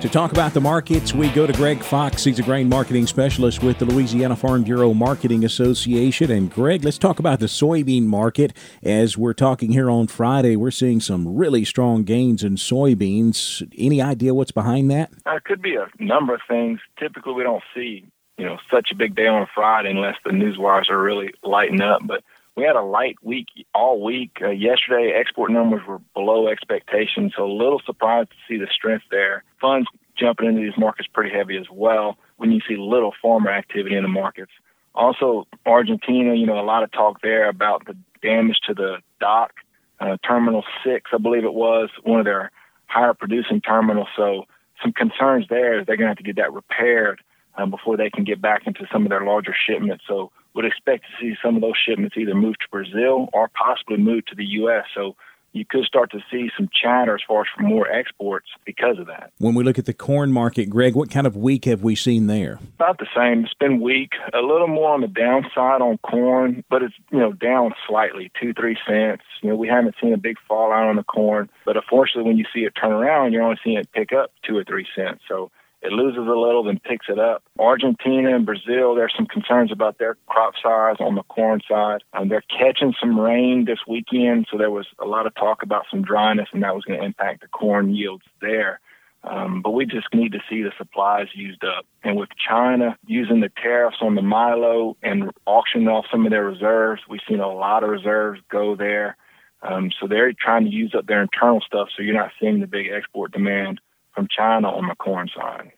To 0.00 0.08
talk 0.08 0.32
about 0.32 0.54
the 0.54 0.60
markets, 0.60 1.14
we 1.14 1.28
go 1.30 1.46
to 1.46 1.52
Greg 1.52 1.84
Fox. 1.84 2.24
He's 2.24 2.40
a 2.40 2.42
grain 2.42 2.68
marketing 2.68 3.06
specialist 3.06 3.62
with 3.62 3.78
the 3.78 3.84
Louisiana 3.84 4.34
Farm 4.34 4.64
Bureau 4.64 4.92
Marketing 4.92 5.44
Association. 5.44 6.32
And 6.32 6.52
Greg, 6.52 6.84
let's 6.84 6.98
talk 6.98 7.20
about 7.20 7.38
the 7.38 7.46
soybean 7.46 8.06
market. 8.06 8.56
As 8.82 9.16
we're 9.16 9.34
talking 9.34 9.70
here 9.70 9.88
on 9.88 10.08
Friday, 10.08 10.56
we're 10.56 10.72
seeing 10.72 10.98
some 10.98 11.36
really 11.36 11.64
strong 11.64 12.02
gains 12.02 12.42
in 12.42 12.56
soybeans. 12.56 13.68
Any 13.78 14.02
idea 14.02 14.34
what's 14.34 14.50
behind 14.50 14.90
that? 14.90 15.12
Uh, 15.24 15.36
it 15.36 15.44
could 15.44 15.62
be 15.62 15.76
a 15.76 15.86
number 16.02 16.34
of 16.34 16.40
things. 16.48 16.80
Typically, 16.98 17.34
we 17.34 17.44
don't 17.44 17.62
see 17.72 18.04
you 18.38 18.44
know 18.44 18.58
such 18.70 18.90
a 18.92 18.96
big 18.96 19.14
day 19.14 19.26
on 19.26 19.42
a 19.42 19.46
Friday 19.54 19.90
unless 19.90 20.16
the 20.24 20.32
news 20.32 20.58
wires 20.58 20.88
are 20.90 21.00
really 21.00 21.32
lighting 21.42 21.80
up. 21.80 22.00
But 22.04 22.22
we 22.56 22.64
had 22.64 22.76
a 22.76 22.82
light 22.82 23.16
week 23.22 23.48
all 23.74 24.02
week. 24.02 24.38
Uh, 24.42 24.50
yesterday, 24.50 25.12
export 25.14 25.50
numbers 25.50 25.82
were 25.86 25.98
below 26.14 26.48
expectations, 26.48 27.34
so 27.36 27.44
a 27.44 27.52
little 27.52 27.80
surprised 27.84 28.30
to 28.30 28.36
see 28.48 28.58
the 28.58 28.68
strength 28.72 29.04
there. 29.10 29.44
Funds 29.60 29.88
jumping 30.18 30.48
into 30.48 30.62
these 30.62 30.78
markets 30.78 31.08
pretty 31.12 31.34
heavy 31.34 31.56
as 31.58 31.66
well 31.70 32.16
when 32.36 32.50
you 32.50 32.60
see 32.66 32.76
little 32.76 33.12
farmer 33.20 33.50
activity 33.50 33.96
in 33.96 34.02
the 34.02 34.08
markets. 34.08 34.52
Also, 34.94 35.46
Argentina, 35.66 36.34
you 36.34 36.46
know, 36.46 36.58
a 36.58 36.64
lot 36.64 36.82
of 36.82 36.90
talk 36.90 37.20
there 37.20 37.50
about 37.50 37.84
the 37.84 37.94
damage 38.22 38.58
to 38.66 38.72
the 38.72 38.96
dock, 39.20 39.52
uh, 40.00 40.16
Terminal 40.26 40.64
6, 40.84 41.10
I 41.12 41.18
believe 41.18 41.44
it 41.44 41.52
was, 41.52 41.90
one 42.02 42.18
of 42.18 42.24
their 42.24 42.50
higher 42.86 43.12
producing 43.12 43.60
terminals. 43.60 44.08
So 44.16 44.46
some 44.82 44.92
concerns 44.92 45.46
there 45.50 45.78
is 45.78 45.86
they're 45.86 45.96
going 45.96 46.06
to 46.06 46.10
have 46.10 46.16
to 46.16 46.22
get 46.22 46.36
that 46.36 46.52
repaired 46.52 47.20
uh, 47.56 47.66
before 47.66 47.96
they 47.96 48.10
can 48.10 48.24
get 48.24 48.40
back 48.40 48.66
into 48.66 48.86
some 48.92 49.04
of 49.04 49.10
their 49.10 49.24
larger 49.24 49.54
shipments. 49.54 50.04
So 50.06 50.30
would 50.54 50.64
expect 50.64 51.04
to 51.04 51.10
see 51.20 51.36
some 51.42 51.56
of 51.56 51.62
those 51.62 51.76
shipments 51.76 52.16
either 52.16 52.34
move 52.34 52.58
to 52.58 52.68
Brazil 52.70 53.28
or 53.32 53.48
possibly 53.48 53.98
move 53.98 54.24
to 54.26 54.34
the 54.34 54.44
U.S. 54.44 54.84
So 54.94 55.16
you 55.56 55.64
could 55.64 55.84
start 55.84 56.10
to 56.12 56.18
see 56.30 56.50
some 56.56 56.68
chatter 56.82 57.14
as 57.14 57.22
far 57.26 57.42
as 57.42 57.46
for 57.56 57.62
more 57.62 57.90
exports 57.90 58.48
because 58.64 58.98
of 58.98 59.06
that. 59.06 59.32
When 59.38 59.54
we 59.54 59.64
look 59.64 59.78
at 59.78 59.86
the 59.86 59.94
corn 59.94 60.32
market, 60.32 60.68
Greg, 60.68 60.94
what 60.94 61.10
kind 61.10 61.26
of 61.26 61.36
week 61.36 61.64
have 61.64 61.82
we 61.82 61.94
seen 61.94 62.26
there? 62.26 62.58
About 62.74 62.98
the 62.98 63.06
same. 63.16 63.44
It's 63.44 63.54
been 63.54 63.80
weak, 63.80 64.12
a 64.34 64.40
little 64.40 64.68
more 64.68 64.92
on 64.92 65.00
the 65.00 65.08
downside 65.08 65.80
on 65.80 65.98
corn, 65.98 66.62
but 66.68 66.82
it's 66.82 66.94
you 67.10 67.18
know 67.18 67.32
down 67.32 67.72
slightly, 67.88 68.30
two 68.40 68.52
three 68.52 68.76
cents. 68.86 69.22
You 69.42 69.50
know 69.50 69.56
we 69.56 69.68
haven't 69.68 69.94
seen 70.00 70.12
a 70.12 70.18
big 70.18 70.36
fallout 70.46 70.88
on 70.88 70.96
the 70.96 71.04
corn, 71.04 71.48
but 71.64 71.76
unfortunately, 71.76 72.28
when 72.28 72.38
you 72.38 72.44
see 72.54 72.60
it 72.60 72.72
turn 72.80 72.92
around, 72.92 73.32
you're 73.32 73.42
only 73.42 73.58
seeing 73.64 73.78
it 73.78 73.90
pick 73.92 74.12
up 74.12 74.32
two 74.46 74.56
or 74.56 74.64
three 74.64 74.86
cents. 74.94 75.22
So 75.28 75.50
it 75.86 75.92
loses 75.92 76.26
a 76.26 76.38
little, 76.38 76.64
then 76.64 76.80
picks 76.80 77.06
it 77.08 77.18
up. 77.18 77.44
Argentina 77.58 78.34
and 78.34 78.44
Brazil, 78.44 78.94
there's 78.94 79.14
some 79.16 79.26
concerns 79.26 79.70
about 79.70 79.98
their 79.98 80.16
crop 80.26 80.54
size 80.60 80.96
on 80.98 81.14
the 81.14 81.22
corn 81.24 81.60
side. 81.68 82.02
Um, 82.12 82.28
they're 82.28 82.42
catching 82.42 82.94
some 83.00 83.18
rain 83.18 83.64
this 83.64 83.78
weekend, 83.86 84.48
so 84.50 84.58
there 84.58 84.70
was 84.70 84.86
a 84.98 85.06
lot 85.06 85.26
of 85.26 85.34
talk 85.34 85.62
about 85.62 85.86
some 85.90 86.02
dryness, 86.02 86.48
and 86.52 86.62
that 86.62 86.74
was 86.74 86.84
going 86.84 86.98
to 86.98 87.06
impact 87.06 87.42
the 87.42 87.48
corn 87.48 87.94
yields 87.94 88.24
there. 88.40 88.80
Um, 89.22 89.60
but 89.62 89.70
we 89.70 89.86
just 89.86 90.06
need 90.14 90.32
to 90.32 90.40
see 90.48 90.62
the 90.62 90.72
supplies 90.78 91.28
used 91.34 91.64
up. 91.64 91.84
And 92.04 92.16
with 92.16 92.28
China 92.48 92.96
using 93.06 93.40
the 93.40 93.50
tariffs 93.60 93.98
on 94.00 94.14
the 94.14 94.22
milo 94.22 94.96
and 95.02 95.30
auctioning 95.46 95.88
off 95.88 96.06
some 96.10 96.26
of 96.26 96.30
their 96.30 96.44
reserves, 96.44 97.02
we've 97.08 97.20
seen 97.28 97.40
a 97.40 97.52
lot 97.52 97.82
of 97.82 97.90
reserves 97.90 98.40
go 98.50 98.76
there. 98.76 99.16
Um, 99.62 99.90
so 99.98 100.06
they're 100.06 100.32
trying 100.32 100.64
to 100.64 100.70
use 100.70 100.94
up 100.96 101.06
their 101.06 101.22
internal 101.22 101.60
stuff, 101.60 101.88
so 101.96 102.02
you're 102.02 102.14
not 102.14 102.30
seeing 102.40 102.60
the 102.60 102.66
big 102.66 102.86
export 102.88 103.32
demand 103.32 103.80
from 104.14 104.28
China 104.34 104.68
on 104.68 104.88
the 104.88 104.94
corn 104.94 105.28
side. 105.34 105.72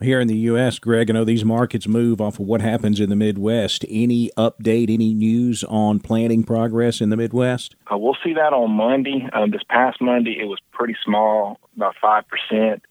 Here 0.00 0.20
in 0.20 0.26
the 0.26 0.36
U.S., 0.36 0.78
Greg, 0.78 1.08
I 1.08 1.14
know 1.14 1.24
these 1.24 1.44
markets 1.44 1.86
move 1.86 2.20
off 2.20 2.40
of 2.40 2.46
what 2.46 2.60
happens 2.60 2.98
in 2.98 3.10
the 3.10 3.16
Midwest. 3.16 3.84
Any 3.88 4.30
update, 4.36 4.92
any 4.92 5.14
news 5.14 5.62
on 5.64 6.00
planting 6.00 6.42
progress 6.42 7.00
in 7.00 7.10
the 7.10 7.16
Midwest? 7.16 7.76
Uh, 7.90 7.96
we'll 7.96 8.16
see 8.22 8.34
that 8.34 8.52
on 8.52 8.72
Monday. 8.72 9.28
Um, 9.32 9.52
this 9.52 9.62
past 9.68 10.00
Monday, 10.00 10.36
it 10.40 10.46
was 10.46 10.58
pretty 10.72 10.96
small, 11.04 11.58
about 11.76 11.94
5%, 12.02 12.24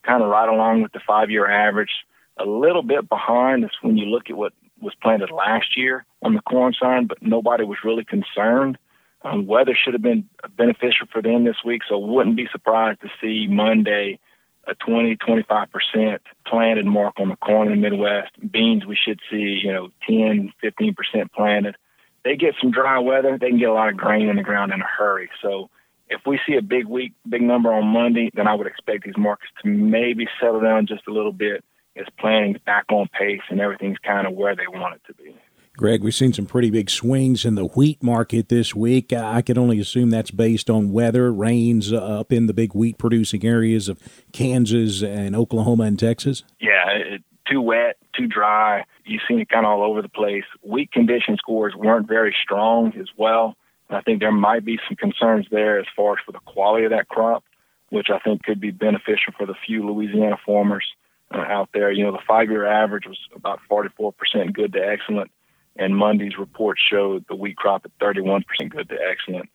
kind 0.04 0.24
of 0.24 0.30
right 0.30 0.48
along 0.48 0.82
with 0.82 0.94
the 0.94 1.02
five 1.06 1.30
year 1.30 1.50
average. 1.50 1.92
A 2.38 2.46
little 2.46 2.84
bit 2.84 3.10
behind 3.10 3.64
is 3.64 3.72
when 3.82 3.98
you 3.98 4.06
look 4.06 4.30
at 4.30 4.38
what 4.38 4.54
was 4.82 4.96
planted 5.02 5.30
last 5.30 5.78
year 5.78 6.06
on 6.22 6.34
the 6.34 6.42
corn 6.42 6.74
side, 6.74 7.08
but 7.08 7.22
nobody 7.22 7.66
was 7.66 7.80
really 7.84 8.06
concerned. 8.06 8.78
Um, 9.24 9.46
weather 9.46 9.76
should 9.76 9.94
have 9.94 10.02
been 10.02 10.28
beneficial 10.58 11.08
for 11.12 11.22
them 11.22 11.44
this 11.44 11.64
week, 11.66 11.82
so 11.88 11.98
wouldn't 11.98 12.36
be 12.36 12.48
surprised 12.52 13.02
to 13.02 13.10
see 13.22 13.48
Monday 13.50 14.20
a 14.66 14.76
20, 14.76 15.18
25% 15.18 16.20
planted 16.48 16.86
mark 16.86 17.16
on 17.20 17.30
the 17.30 17.36
corn 17.36 17.72
in 17.72 17.82
the 17.82 17.90
Midwest. 17.90 18.32
Beans, 18.52 18.86
we 18.86 18.96
should 18.96 19.20
see, 19.30 19.60
you 19.64 19.72
know, 19.72 19.90
10, 20.08 20.54
15% 20.64 21.32
planted. 21.32 21.76
They 22.24 22.38
get 22.38 22.56
some 22.62 22.72
dry 22.72 23.00
weather, 23.00 23.38
they 23.38 23.50
can 23.50 23.60
get 23.60 23.70
a 23.70 23.74
lot 23.74 23.90
of 23.90 23.98
grain 23.98 24.30
in 24.30 24.38
the 24.38 24.44
ground 24.44 24.72
in 24.72 24.82
a 24.82 24.86
hurry. 24.86 25.30
So 25.42 25.70
if 26.10 26.22
we 26.26 26.40
see 26.48 26.56
a 26.56 26.62
big 26.62 26.86
week, 26.86 27.14
big 27.28 27.42
number 27.42 27.74
on 27.74 27.88
Monday, 27.88 28.30
then 28.34 28.48
I 28.48 28.54
would 28.54 28.68
expect 28.68 29.04
these 29.04 29.18
markets 29.18 29.52
to 29.62 29.70
maybe 29.70 30.28
settle 30.40 30.62
down 30.62 30.88
just 30.88 31.08
a 31.08 31.12
little 31.12 31.34
bit 31.34 31.64
as 31.98 32.06
planning's 32.20 32.60
back 32.60 32.86
on 32.90 33.08
pace 33.08 33.42
and 33.50 33.60
everything's 33.60 33.98
kind 34.00 34.26
of 34.26 34.34
where 34.34 34.56
they 34.56 34.68
want 34.68 34.96
it 34.96 35.02
to 35.08 35.14
be. 35.14 35.36
Greg, 35.76 36.04
we've 36.04 36.14
seen 36.14 36.32
some 36.32 36.46
pretty 36.46 36.70
big 36.70 36.88
swings 36.88 37.46
in 37.46 37.56
the 37.56 37.66
wheat 37.66 38.04
market 38.04 38.48
this 38.48 38.76
week. 38.76 39.12
I 39.12 39.42
can 39.42 39.58
only 39.58 39.80
assume 39.80 40.12
that's 40.12 40.30
based 40.30 40.70
on 40.70 40.92
weather, 40.92 41.34
rains 41.34 41.92
uh, 41.92 41.98
up 41.98 42.32
in 42.32 42.46
the 42.46 42.54
big 42.54 42.76
wheat 42.76 43.00
producing 43.00 43.44
areas 43.44 43.90
of 43.90 44.00
Kansas 44.32 45.02
and 45.02 45.36
Oklahoma 45.36 45.86
and 45.86 45.98
Texas. 45.98 46.44
Yeah, 46.62 47.18
too 47.50 47.60
wet, 47.60 47.98
too 48.16 48.28
dry. 48.28 48.86
You've 49.04 49.24
seen 49.28 49.40
it 49.40 49.50
kind 49.50 49.66
of 49.66 49.72
all 49.72 49.90
over 49.90 50.04
the 50.04 50.10
place. 50.10 50.44
Wheat 50.62 50.92
condition 50.92 51.38
scores 51.38 51.74
weren't 51.76 52.08
very 52.08 52.36
strong 52.44 52.94
as 53.00 53.08
well. 53.18 53.56
I 53.90 54.02
think 54.02 54.20
there 54.20 54.32
might 54.32 54.64
be 54.64 54.80
some 54.88 54.96
concerns 54.96 55.48
there 55.50 55.80
as 55.80 55.88
far 55.96 56.14
as 56.14 56.20
for 56.24 56.34
the 56.34 56.40
quality 56.46 56.86
of 56.86 56.92
that 56.92 57.10
crop, 57.10 57.44
which 57.90 58.08
I 58.14 58.20
think 58.20 58.44
could 58.44 58.60
be 58.60 58.70
beneficial 58.70 59.34
for 59.38 59.48
the 59.48 59.56
few 59.66 59.88
Louisiana 59.88 60.38
farmers 60.46 60.86
uh, 61.34 61.40
out 61.40 61.70
there. 61.74 61.92
You 61.92 62.04
know, 62.04 62.12
the 62.12 62.24
five 62.28 62.52
year 62.52 62.66
average 62.68 63.08
was 63.08 63.18
about 63.36 63.60
44% 63.70 64.14
good 64.54 64.74
to 64.74 64.80
excellent 64.80 65.32
and 65.76 65.96
Monday's 65.96 66.38
report 66.38 66.78
showed 66.80 67.26
the 67.28 67.36
wheat 67.36 67.58
crop 67.58 67.86
at 67.86 67.92
31% 68.00 68.44
good 68.70 68.90
to 68.90 68.96
excellent. 68.96 69.50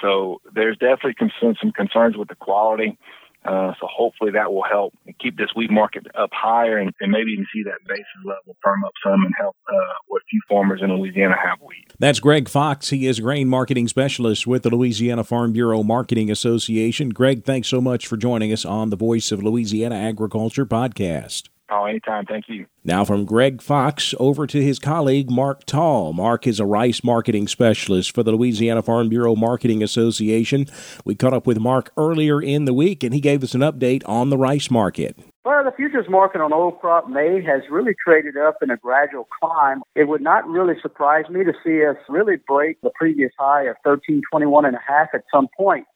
So 0.00 0.40
there's 0.54 0.76
definitely 0.76 1.14
some 1.40 1.72
concerns 1.72 2.16
with 2.16 2.28
the 2.28 2.34
quality. 2.34 2.98
Uh, 3.44 3.72
so 3.80 3.86
hopefully 3.88 4.32
that 4.32 4.52
will 4.52 4.64
help 4.64 4.92
keep 5.20 5.36
this 5.36 5.50
wheat 5.54 5.70
market 5.70 6.04
up 6.18 6.30
higher 6.32 6.78
and, 6.78 6.92
and, 7.00 7.12
maybe 7.12 7.30
even 7.30 7.46
see 7.54 7.62
that 7.62 7.78
basis 7.86 8.04
level 8.24 8.56
firm 8.60 8.82
up 8.84 8.90
some 9.04 9.24
and 9.24 9.32
help 9.38 9.54
uh, 9.68 9.94
what 10.08 10.20
few 10.28 10.40
farmers 10.48 10.80
in 10.82 10.92
Louisiana 10.92 11.36
have 11.40 11.60
wheat. 11.60 11.92
That's 12.00 12.18
Greg 12.18 12.48
Fox. 12.48 12.90
He 12.90 13.06
is 13.06 13.20
grain 13.20 13.48
marketing 13.48 13.86
specialist 13.86 14.48
with 14.48 14.64
the 14.64 14.70
Louisiana 14.70 15.22
Farm 15.22 15.52
Bureau 15.52 15.84
Marketing 15.84 16.28
Association. 16.28 17.10
Greg, 17.10 17.44
thanks 17.44 17.68
so 17.68 17.80
much 17.80 18.08
for 18.08 18.16
joining 18.16 18.52
us 18.52 18.64
on 18.64 18.90
the 18.90 18.96
Voice 18.96 19.30
of 19.30 19.44
Louisiana 19.44 19.94
Agriculture 19.94 20.66
podcast. 20.66 21.48
Oh, 21.68 21.84
anytime. 21.84 22.26
Thank 22.26 22.48
you. 22.48 22.66
Now, 22.84 23.04
from 23.04 23.24
Greg 23.24 23.60
Fox 23.60 24.14
over 24.20 24.46
to 24.46 24.62
his 24.62 24.78
colleague 24.78 25.30
Mark 25.30 25.64
Tall. 25.64 26.12
Mark 26.12 26.46
is 26.46 26.60
a 26.60 26.64
rice 26.64 27.02
marketing 27.02 27.48
specialist 27.48 28.14
for 28.14 28.22
the 28.22 28.30
Louisiana 28.30 28.82
Farm 28.82 29.08
Bureau 29.08 29.34
Marketing 29.34 29.82
Association. 29.82 30.66
We 31.04 31.16
caught 31.16 31.34
up 31.34 31.46
with 31.46 31.58
Mark 31.58 31.90
earlier 31.96 32.40
in 32.40 32.66
the 32.66 32.72
week, 32.72 33.02
and 33.02 33.12
he 33.12 33.20
gave 33.20 33.42
us 33.42 33.54
an 33.54 33.62
update 33.62 34.02
on 34.08 34.30
the 34.30 34.38
rice 34.38 34.70
market. 34.70 35.18
Well, 35.44 35.64
the 35.64 35.72
futures 35.72 36.06
market 36.08 36.40
on 36.40 36.52
old 36.52 36.80
crop 36.80 37.08
May 37.08 37.42
has 37.42 37.62
really 37.70 37.94
traded 38.04 38.36
up 38.36 38.58
in 38.62 38.70
a 38.70 38.76
gradual 38.76 39.26
climb. 39.40 39.82
It 39.96 40.04
would 40.04 40.22
not 40.22 40.48
really 40.48 40.74
surprise 40.80 41.28
me 41.28 41.42
to 41.44 41.52
see 41.64 41.84
us 41.84 41.96
really 42.08 42.36
break 42.46 42.80
the 42.82 42.90
previous 42.94 43.32
high 43.38 43.62
of 43.62 43.76
1321 43.82 44.64
and 44.64 44.76
a 44.76 44.80
half 44.86 45.08
at 45.14 45.22
some 45.32 45.48
point 45.56 45.86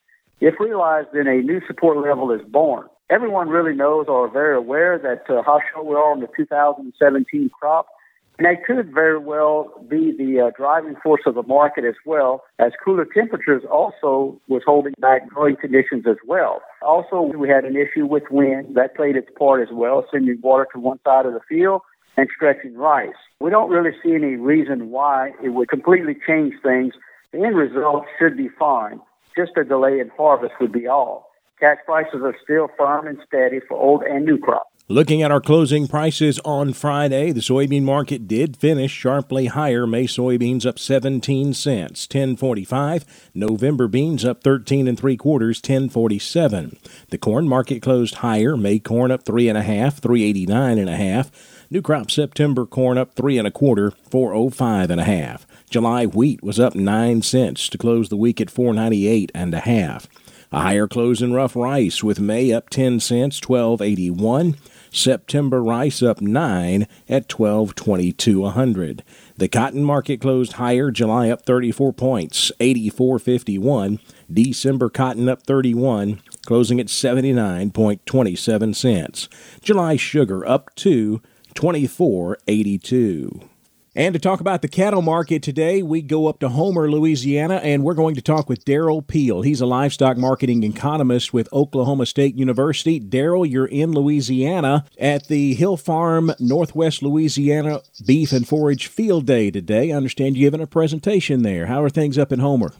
if 0.40 0.58
realized 0.58 1.08
then 1.12 1.26
a 1.26 1.42
new 1.42 1.60
support 1.66 1.98
level 1.98 2.32
is 2.32 2.40
born 2.48 2.86
everyone 3.10 3.48
really 3.48 3.74
knows 3.74 4.06
or 4.08 4.26
are 4.26 4.30
very 4.30 4.56
aware 4.56 4.98
that 4.98 5.28
uh, 5.28 5.42
how 5.44 5.58
short 5.72 5.86
we 5.86 5.94
are 5.94 6.12
on 6.12 6.20
the 6.20 6.28
2017 6.36 7.50
crop. 7.58 7.86
And 8.38 8.46
that 8.46 8.64
could 8.64 8.94
very 8.94 9.18
well 9.18 9.84
be 9.86 10.16
the 10.16 10.46
uh, 10.46 10.50
driving 10.56 10.94
force 11.02 11.20
of 11.26 11.34
the 11.34 11.42
market 11.42 11.84
as 11.84 11.96
well, 12.06 12.44
as 12.58 12.72
cooler 12.82 13.04
temperatures 13.04 13.62
also 13.70 14.40
was 14.48 14.62
holding 14.64 14.94
back 14.98 15.28
growing 15.28 15.56
conditions 15.56 16.04
as 16.08 16.16
well. 16.26 16.62
Also, 16.80 17.20
we 17.20 17.50
had 17.50 17.64
an 17.64 17.76
issue 17.76 18.06
with 18.06 18.22
wind 18.30 18.76
that 18.76 18.96
played 18.96 19.16
its 19.16 19.28
part 19.38 19.60
as 19.60 19.68
well, 19.70 20.06
sending 20.10 20.38
water 20.42 20.66
to 20.72 20.80
one 20.80 20.98
side 21.04 21.26
of 21.26 21.34
the 21.34 21.40
field 21.48 21.82
and 22.16 22.28
stretching 22.34 22.76
rice. 22.76 23.08
We 23.40 23.50
don't 23.50 23.70
really 23.70 23.94
see 24.02 24.14
any 24.14 24.36
reason 24.36 24.90
why 24.90 25.32
it 25.42 25.50
would 25.50 25.68
completely 25.68 26.16
change 26.26 26.54
things. 26.62 26.94
The 27.32 27.44
end 27.44 27.56
result 27.56 28.04
should 28.18 28.38
be 28.38 28.48
fine. 28.58 29.00
Just 29.36 29.52
a 29.56 29.64
delay 29.64 30.00
in 30.00 30.10
harvest 30.16 30.54
would 30.60 30.72
be 30.72 30.86
all. 30.86 31.29
Cash 31.60 31.78
prices 31.84 32.22
are 32.22 32.34
still 32.42 32.68
firm 32.78 33.06
and 33.06 33.18
steady 33.26 33.60
for 33.60 33.76
old 33.76 34.02
and 34.02 34.24
new 34.24 34.38
crop. 34.38 34.72
Looking 34.88 35.22
at 35.22 35.30
our 35.30 35.42
closing 35.42 35.86
prices 35.86 36.40
on 36.44 36.72
Friday, 36.72 37.30
the 37.30 37.40
soybean 37.40 37.82
market 37.82 38.26
did 38.26 38.56
finish 38.56 38.90
sharply 38.90 39.46
higher. 39.46 39.86
May 39.86 40.06
soybeans 40.06 40.66
up 40.66 40.80
17 40.80 41.54
cents, 41.54 42.08
10.45. 42.08 43.04
November 43.34 43.86
beans 43.86 44.24
up 44.24 44.42
13 44.42 44.88
and 44.88 44.98
three 44.98 45.16
quarters, 45.16 45.60
10.47. 45.60 46.78
The 47.10 47.18
corn 47.18 47.46
market 47.46 47.82
closed 47.82 48.16
higher. 48.16 48.56
May 48.56 48.80
corn 48.80 49.12
up 49.12 49.24
three 49.24 49.48
and 49.48 49.56
a 49.56 49.62
half, 49.62 49.98
389 49.98 50.78
and 50.78 50.90
a 50.90 50.96
half. 50.96 51.30
New 51.70 51.82
crop 51.82 52.10
September 52.10 52.66
corn 52.66 52.98
up 52.98 53.14
three 53.14 53.38
and 53.38 53.46
a 53.46 53.52
quarter, 53.52 53.92
405 53.92 54.90
and 54.90 55.00
a 55.00 55.04
half. 55.04 55.46
July 55.70 56.04
wheat 56.04 56.42
was 56.42 56.58
up 56.58 56.74
nine 56.74 57.22
cents 57.22 57.68
to 57.68 57.78
close 57.78 58.08
the 58.08 58.16
week 58.16 58.40
at 58.40 58.50
498 58.50 59.30
and 59.36 59.54
a 59.54 59.60
half. 59.60 60.08
A 60.52 60.62
higher 60.62 60.88
close 60.88 61.22
in 61.22 61.32
rough 61.32 61.54
rice 61.54 62.02
with 62.02 62.18
May 62.18 62.52
up 62.52 62.70
10 62.70 62.98
cents, 62.98 63.40
1281. 63.40 64.56
September 64.90 65.62
rice 65.62 66.02
up 66.02 66.20
9 66.20 66.88
at 67.08 67.32
1222 67.32 68.44
a 68.44 68.50
hundred. 68.50 69.04
The 69.36 69.46
cotton 69.46 69.84
market 69.84 70.20
closed 70.20 70.54
higher, 70.54 70.90
July 70.90 71.30
up 71.30 71.46
34 71.46 71.92
points, 71.92 72.50
84.51. 72.58 74.00
December 74.32 74.90
cotton 74.90 75.28
up 75.28 75.44
31, 75.44 76.20
closing 76.44 76.80
at 76.80 76.86
79.27 76.86 78.74
cents. 78.74 79.28
July 79.62 79.94
sugar 79.94 80.44
up 80.44 80.74
2, 80.74 81.22
24.82. 81.54 83.49
And 83.96 84.12
to 84.12 84.20
talk 84.20 84.40
about 84.40 84.62
the 84.62 84.68
cattle 84.68 85.02
market 85.02 85.42
today, 85.42 85.82
we 85.82 86.00
go 86.00 86.28
up 86.28 86.38
to 86.40 86.48
Homer, 86.48 86.88
Louisiana, 86.88 87.56
and 87.56 87.82
we're 87.82 87.94
going 87.94 88.14
to 88.14 88.22
talk 88.22 88.48
with 88.48 88.64
Derrell 88.64 89.04
Peel. 89.04 89.42
He's 89.42 89.60
a 89.60 89.66
livestock 89.66 90.16
marketing 90.16 90.62
economist 90.62 91.34
with 91.34 91.52
Oklahoma 91.52 92.06
State 92.06 92.36
University. 92.36 93.00
Derrell, 93.00 93.50
you're 93.50 93.66
in 93.66 93.90
Louisiana 93.90 94.84
at 94.96 95.26
the 95.26 95.54
Hill 95.54 95.76
Farm 95.76 96.32
Northwest 96.38 97.02
Louisiana 97.02 97.80
Beef 98.06 98.30
and 98.30 98.46
Forage 98.46 98.86
Field 98.86 99.26
Day 99.26 99.50
today. 99.50 99.90
I 99.90 99.96
understand 99.96 100.36
you're 100.36 100.46
giving 100.46 100.62
a 100.62 100.68
presentation 100.68 101.42
there. 101.42 101.66
How 101.66 101.82
are 101.82 101.90
things 101.90 102.16
up 102.16 102.30
in 102.30 102.38
Homer? 102.38 102.72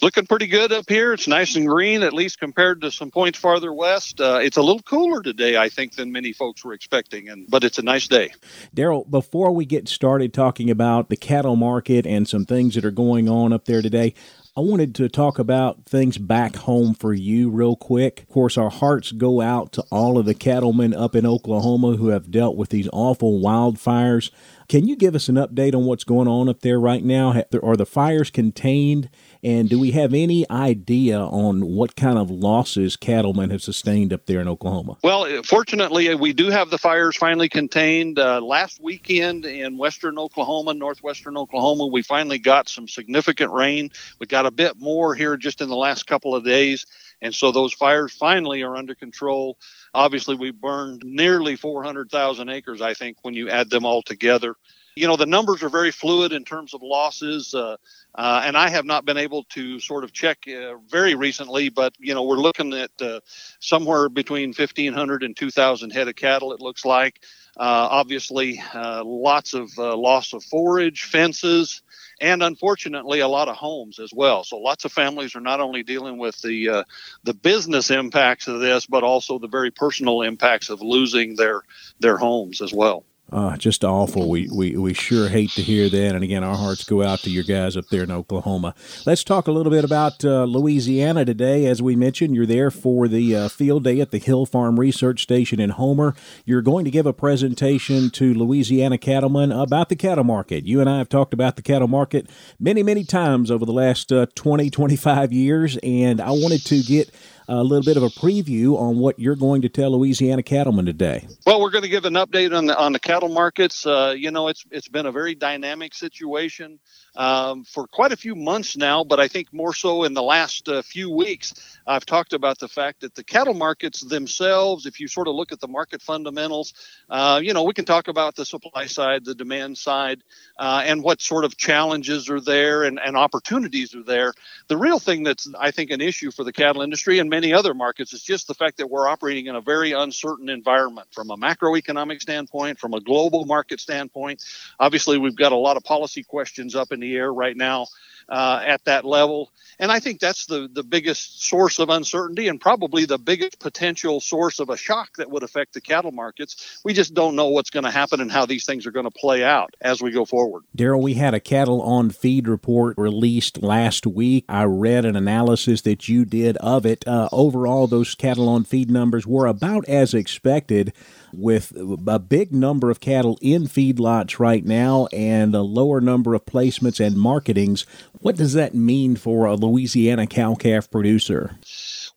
Looking 0.00 0.26
pretty 0.26 0.46
good 0.46 0.72
up 0.72 0.88
here. 0.88 1.12
It's 1.12 1.26
nice 1.26 1.56
and 1.56 1.66
green, 1.66 2.02
at 2.04 2.12
least 2.12 2.38
compared 2.38 2.82
to 2.82 2.90
some 2.90 3.10
points 3.10 3.38
farther 3.38 3.72
west. 3.72 4.20
Uh, 4.20 4.38
it's 4.40 4.56
a 4.56 4.62
little 4.62 4.82
cooler 4.82 5.22
today, 5.22 5.56
I 5.56 5.68
think, 5.68 5.96
than 5.96 6.12
many 6.12 6.32
folks 6.32 6.64
were 6.64 6.72
expecting, 6.72 7.28
and 7.28 7.46
but 7.48 7.64
it's 7.64 7.78
a 7.78 7.82
nice 7.82 8.06
day. 8.06 8.32
Derrell, 8.74 9.10
before 9.10 9.50
we 9.50 9.64
get 9.64 9.88
started 9.88 10.32
talking 10.32 10.70
about 10.70 11.08
the 11.08 11.16
cattle 11.16 11.56
market 11.56 12.06
and 12.06 12.28
some 12.28 12.44
things 12.44 12.76
that 12.76 12.84
are 12.84 12.92
going 12.92 13.28
on 13.28 13.52
up 13.52 13.64
there 13.64 13.82
today, 13.82 14.14
I 14.56 14.60
wanted 14.60 14.94
to 14.96 15.08
talk 15.08 15.38
about 15.38 15.84
things 15.84 16.18
back 16.18 16.56
home 16.56 16.94
for 16.94 17.12
you 17.12 17.48
real 17.48 17.76
quick. 17.76 18.22
Of 18.22 18.28
course, 18.28 18.58
our 18.58 18.70
hearts 18.70 19.12
go 19.12 19.40
out 19.40 19.72
to 19.74 19.84
all 19.90 20.18
of 20.18 20.26
the 20.26 20.34
cattlemen 20.34 20.94
up 20.94 21.14
in 21.14 21.26
Oklahoma 21.26 21.96
who 21.96 22.08
have 22.08 22.30
dealt 22.30 22.56
with 22.56 22.70
these 22.70 22.88
awful 22.92 23.40
wildfires. 23.40 24.30
Can 24.68 24.86
you 24.86 24.96
give 24.96 25.14
us 25.14 25.30
an 25.30 25.36
update 25.36 25.74
on 25.74 25.86
what's 25.86 26.04
going 26.04 26.28
on 26.28 26.46
up 26.46 26.60
there 26.60 26.78
right 26.78 27.02
now? 27.02 27.42
Are 27.62 27.76
the 27.76 27.86
fires 27.86 28.28
contained? 28.28 29.08
And 29.42 29.66
do 29.66 29.80
we 29.80 29.92
have 29.92 30.12
any 30.12 30.48
idea 30.50 31.18
on 31.18 31.64
what 31.64 31.96
kind 31.96 32.18
of 32.18 32.30
losses 32.30 32.94
cattlemen 32.94 33.48
have 33.48 33.62
sustained 33.62 34.12
up 34.12 34.26
there 34.26 34.40
in 34.40 34.48
Oklahoma? 34.48 34.98
Well, 35.02 35.22
uh, 35.22 35.42
fortunately, 35.42 36.10
uh, 36.10 36.18
we 36.18 36.34
do 36.34 36.50
have 36.50 36.68
the 36.68 36.76
fires 36.76 37.16
finally 37.16 37.48
contained. 37.48 38.18
Uh, 38.18 38.42
last 38.42 38.78
weekend 38.82 39.46
in 39.46 39.78
western 39.78 40.18
Oklahoma, 40.18 40.74
northwestern 40.74 41.38
Oklahoma, 41.38 41.86
we 41.86 42.02
finally 42.02 42.38
got 42.38 42.68
some 42.68 42.88
significant 42.88 43.50
rain. 43.50 43.90
We 44.18 44.26
got 44.26 44.44
a 44.44 44.50
bit 44.50 44.78
more 44.78 45.14
here 45.14 45.38
just 45.38 45.62
in 45.62 45.70
the 45.70 45.76
last 45.76 46.06
couple 46.06 46.34
of 46.34 46.44
days. 46.44 46.84
And 47.22 47.34
so 47.34 47.52
those 47.52 47.72
fires 47.72 48.12
finally 48.12 48.62
are 48.62 48.76
under 48.76 48.94
control. 48.94 49.56
Obviously, 49.94 50.36
we 50.36 50.50
burned 50.50 51.02
nearly 51.04 51.56
400,000 51.56 52.48
acres, 52.48 52.80
I 52.80 52.94
think, 52.94 53.18
when 53.22 53.34
you 53.34 53.48
add 53.50 53.70
them 53.70 53.84
all 53.84 54.02
together 54.02 54.54
you 54.98 55.06
know 55.06 55.16
the 55.16 55.26
numbers 55.26 55.62
are 55.62 55.68
very 55.68 55.92
fluid 55.92 56.32
in 56.32 56.44
terms 56.44 56.74
of 56.74 56.82
losses 56.82 57.54
uh, 57.54 57.76
uh, 58.16 58.42
and 58.44 58.56
i 58.56 58.68
have 58.68 58.84
not 58.84 59.04
been 59.04 59.16
able 59.16 59.44
to 59.44 59.78
sort 59.78 60.02
of 60.02 60.12
check 60.12 60.38
uh, 60.48 60.74
very 60.88 61.14
recently 61.14 61.68
but 61.68 61.94
you 61.98 62.14
know 62.14 62.24
we're 62.24 62.36
looking 62.36 62.72
at 62.74 62.90
uh, 63.00 63.20
somewhere 63.60 64.08
between 64.08 64.48
1500 64.48 65.22
and 65.22 65.36
2000 65.36 65.90
head 65.90 66.08
of 66.08 66.16
cattle 66.16 66.52
it 66.52 66.60
looks 66.60 66.84
like. 66.84 67.20
Uh, 67.56 67.88
obviously 67.90 68.62
uh, 68.72 69.02
lots 69.04 69.52
of 69.52 69.76
loss 69.78 70.32
of 70.32 70.44
forage 70.44 71.02
fences 71.02 71.82
and 72.20 72.40
unfortunately 72.40 73.18
a 73.18 73.26
lot 73.26 73.48
of 73.48 73.56
homes 73.56 73.98
as 73.98 74.12
well. 74.14 74.44
So 74.44 74.58
lots 74.58 74.84
of 74.84 74.92
families 74.92 75.34
are 75.34 75.40
not 75.40 75.58
only 75.60 75.82
dealing 75.82 76.18
with 76.18 76.40
the 76.40 76.84
the 77.24 77.34
business 77.34 77.90
impacts 77.90 78.46
of 78.46 78.60
this 78.60 78.86
but 78.86 79.02
also 79.02 79.38
the 79.40 79.48
very 79.48 79.72
personal 79.72 80.22
impacts 80.22 80.70
of 80.70 80.80
losing 80.80 81.34
their 81.34 81.62
their 81.98 82.16
homes 82.16 82.60
as 82.62 82.72
well 82.72 83.04
uh, 83.30 83.56
just 83.56 83.84
awful. 83.84 84.28
We, 84.28 84.48
we 84.48 84.76
we 84.76 84.94
sure 84.94 85.28
hate 85.28 85.50
to 85.50 85.62
hear 85.62 85.88
that. 85.90 86.14
And 86.14 86.24
again, 86.24 86.42
our 86.42 86.56
hearts 86.56 86.84
go 86.84 87.02
out 87.02 87.18
to 87.20 87.30
your 87.30 87.44
guys 87.44 87.76
up 87.76 87.86
there 87.88 88.02
in 88.02 88.10
Oklahoma. 88.10 88.74
Let's 89.04 89.22
talk 89.22 89.46
a 89.46 89.52
little 89.52 89.70
bit 89.70 89.84
about 89.84 90.24
uh, 90.24 90.44
Louisiana 90.44 91.24
today. 91.26 91.66
As 91.66 91.82
we 91.82 91.94
mentioned, 91.94 92.34
you're 92.34 92.46
there 92.46 92.70
for 92.70 93.06
the 93.06 93.36
uh, 93.36 93.48
field 93.48 93.84
day 93.84 94.00
at 94.00 94.12
the 94.12 94.18
Hill 94.18 94.46
Farm 94.46 94.80
Research 94.80 95.22
Station 95.22 95.60
in 95.60 95.70
Homer. 95.70 96.14
You're 96.46 96.62
going 96.62 96.86
to 96.86 96.90
give 96.90 97.04
a 97.04 97.12
presentation 97.12 98.08
to 98.10 98.32
Louisiana 98.32 98.96
cattlemen 98.96 99.52
about 99.52 99.90
the 99.90 99.96
cattle 99.96 100.24
market. 100.24 100.64
You 100.64 100.80
and 100.80 100.88
I 100.88 100.96
have 100.98 101.10
talked 101.10 101.34
about 101.34 101.56
the 101.56 101.62
cattle 101.62 101.88
market 101.88 102.30
many, 102.58 102.82
many 102.82 103.04
times 103.04 103.50
over 103.50 103.66
the 103.66 103.72
last 103.72 104.10
uh, 104.10 104.26
20, 104.34 104.70
25 104.70 105.32
years, 105.32 105.76
and 105.82 106.20
I 106.20 106.30
wanted 106.30 106.64
to 106.66 106.82
get 106.82 107.10
a 107.48 107.62
little 107.62 107.84
bit 107.84 107.96
of 107.96 108.02
a 108.02 108.08
preview 108.08 108.78
on 108.78 108.98
what 108.98 109.18
you're 109.18 109.36
going 109.36 109.62
to 109.62 109.68
tell 109.68 109.98
Louisiana 109.98 110.42
cattlemen 110.42 110.84
today. 110.84 111.26
Well, 111.46 111.60
we're 111.60 111.70
going 111.70 111.82
to 111.82 111.88
give 111.88 112.04
an 112.04 112.14
update 112.14 112.56
on 112.56 112.66
the 112.66 112.78
on 112.78 112.92
the 112.92 113.00
cattle 113.00 113.30
markets. 113.30 113.86
Uh, 113.86 114.14
you 114.16 114.30
know, 114.30 114.48
it's 114.48 114.64
it's 114.70 114.88
been 114.88 115.06
a 115.06 115.12
very 115.12 115.34
dynamic 115.34 115.94
situation 115.94 116.78
um, 117.16 117.64
for 117.64 117.86
quite 117.86 118.12
a 118.12 118.16
few 118.16 118.34
months 118.34 118.76
now, 118.76 119.04
but 119.04 119.20
I 119.20 119.28
think 119.28 119.52
more 119.52 119.74
so 119.74 120.04
in 120.04 120.14
the 120.14 120.22
last 120.22 120.68
uh, 120.68 120.82
few 120.82 121.10
weeks. 121.10 121.78
I've 121.86 122.06
talked 122.06 122.32
about 122.32 122.58
the 122.58 122.68
fact 122.68 123.00
that 123.00 123.14
the 123.14 123.24
cattle 123.24 123.54
markets 123.54 124.00
themselves, 124.00 124.86
if 124.86 125.00
you 125.00 125.08
sort 125.08 125.28
of 125.28 125.34
look 125.34 125.52
at 125.52 125.60
the 125.60 125.68
market 125.68 126.02
fundamentals, 126.02 126.74
uh, 127.08 127.40
you 127.42 127.54
know, 127.54 127.62
we 127.64 127.72
can 127.72 127.84
talk 127.84 128.08
about 128.08 128.36
the 128.36 128.44
supply 128.44 128.86
side, 128.86 129.24
the 129.24 129.34
demand 129.34 129.78
side, 129.78 130.22
uh, 130.58 130.82
and 130.84 131.02
what 131.02 131.20
sort 131.20 131.44
of 131.44 131.56
challenges 131.56 132.28
are 132.28 132.40
there 132.40 132.84
and, 132.84 133.00
and 133.04 133.16
opportunities 133.16 133.94
are 133.94 134.02
there. 134.02 134.32
The 134.68 134.76
real 134.76 134.98
thing 134.98 135.22
that's, 135.22 135.48
I 135.58 135.70
think, 135.70 135.90
an 135.90 136.00
issue 136.00 136.30
for 136.30 136.44
the 136.44 136.52
cattle 136.52 136.82
industry 136.82 137.18
and 137.18 137.30
many 137.30 137.52
other 137.52 137.74
markets 137.74 138.12
is 138.12 138.22
just 138.22 138.46
the 138.46 138.54
fact 138.54 138.78
that 138.78 138.90
we're 138.90 139.08
operating 139.08 139.46
in 139.46 139.56
a 139.56 139.60
very 139.60 139.92
uncertain 139.92 140.48
environment 140.48 141.08
from 141.12 141.30
a 141.30 141.36
macroeconomic 141.36 142.20
standpoint, 142.20 142.78
from 142.78 142.94
a 142.94 143.00
global 143.00 143.44
market 143.44 143.80
standpoint. 143.80 144.44
Obviously, 144.78 145.18
we've 145.18 145.36
got 145.36 145.52
a 145.52 145.56
lot 145.56 145.76
of 145.76 145.84
policy 145.84 146.22
questions 146.22 146.74
up 146.74 146.92
in 146.92 146.97
the 147.00 147.16
air 147.16 147.32
right 147.32 147.56
now 147.56 147.86
uh, 148.28 148.62
at 148.64 148.84
that 148.84 149.04
level. 149.04 149.50
And 149.80 149.92
I 149.92 150.00
think 150.00 150.18
that's 150.18 150.46
the, 150.46 150.68
the 150.70 150.82
biggest 150.82 151.44
source 151.44 151.78
of 151.78 151.88
uncertainty 151.88 152.48
and 152.48 152.60
probably 152.60 153.04
the 153.04 153.18
biggest 153.18 153.60
potential 153.60 154.20
source 154.20 154.58
of 154.58 154.70
a 154.70 154.76
shock 154.76 155.16
that 155.18 155.30
would 155.30 155.44
affect 155.44 155.74
the 155.74 155.80
cattle 155.80 156.10
markets. 156.10 156.80
We 156.84 156.92
just 156.92 157.14
don't 157.14 157.36
know 157.36 157.48
what's 157.48 157.70
going 157.70 157.84
to 157.84 157.90
happen 157.90 158.20
and 158.20 158.30
how 158.30 158.44
these 158.44 158.66
things 158.66 158.86
are 158.86 158.90
going 158.90 159.04
to 159.04 159.10
play 159.10 159.44
out 159.44 159.74
as 159.80 160.02
we 160.02 160.10
go 160.10 160.24
forward. 160.24 160.64
Derrell, 160.76 161.00
we 161.00 161.14
had 161.14 161.32
a 161.32 161.40
cattle 161.40 161.80
on 161.80 162.10
feed 162.10 162.48
report 162.48 162.98
released 162.98 163.62
last 163.62 164.06
week. 164.06 164.44
I 164.48 164.64
read 164.64 165.04
an 165.04 165.14
analysis 165.14 165.82
that 165.82 166.08
you 166.08 166.24
did 166.24 166.56
of 166.56 166.84
it. 166.84 167.06
Uh, 167.06 167.28
overall, 167.30 167.86
those 167.86 168.16
cattle 168.16 168.48
on 168.48 168.64
feed 168.64 168.90
numbers 168.90 169.26
were 169.26 169.46
about 169.46 169.88
as 169.88 170.12
expected 170.12 170.92
with 171.32 171.72
a 172.06 172.18
big 172.18 172.52
number 172.52 172.90
of 172.90 173.00
cattle 173.00 173.38
in 173.40 173.64
feedlots 173.64 174.38
right 174.38 174.64
now 174.64 175.06
and 175.12 175.54
a 175.54 175.62
lower 175.62 176.00
number 176.00 176.34
of 176.34 176.44
placements 176.44 177.04
and 177.04 177.16
marketings. 177.16 177.86
What 178.20 178.36
does 178.36 178.54
that 178.54 178.74
mean 178.74 179.16
for 179.16 179.46
a 179.46 179.54
Louisiana 179.54 180.26
cow 180.26 180.54
calf 180.54 180.90
producer? 180.90 181.58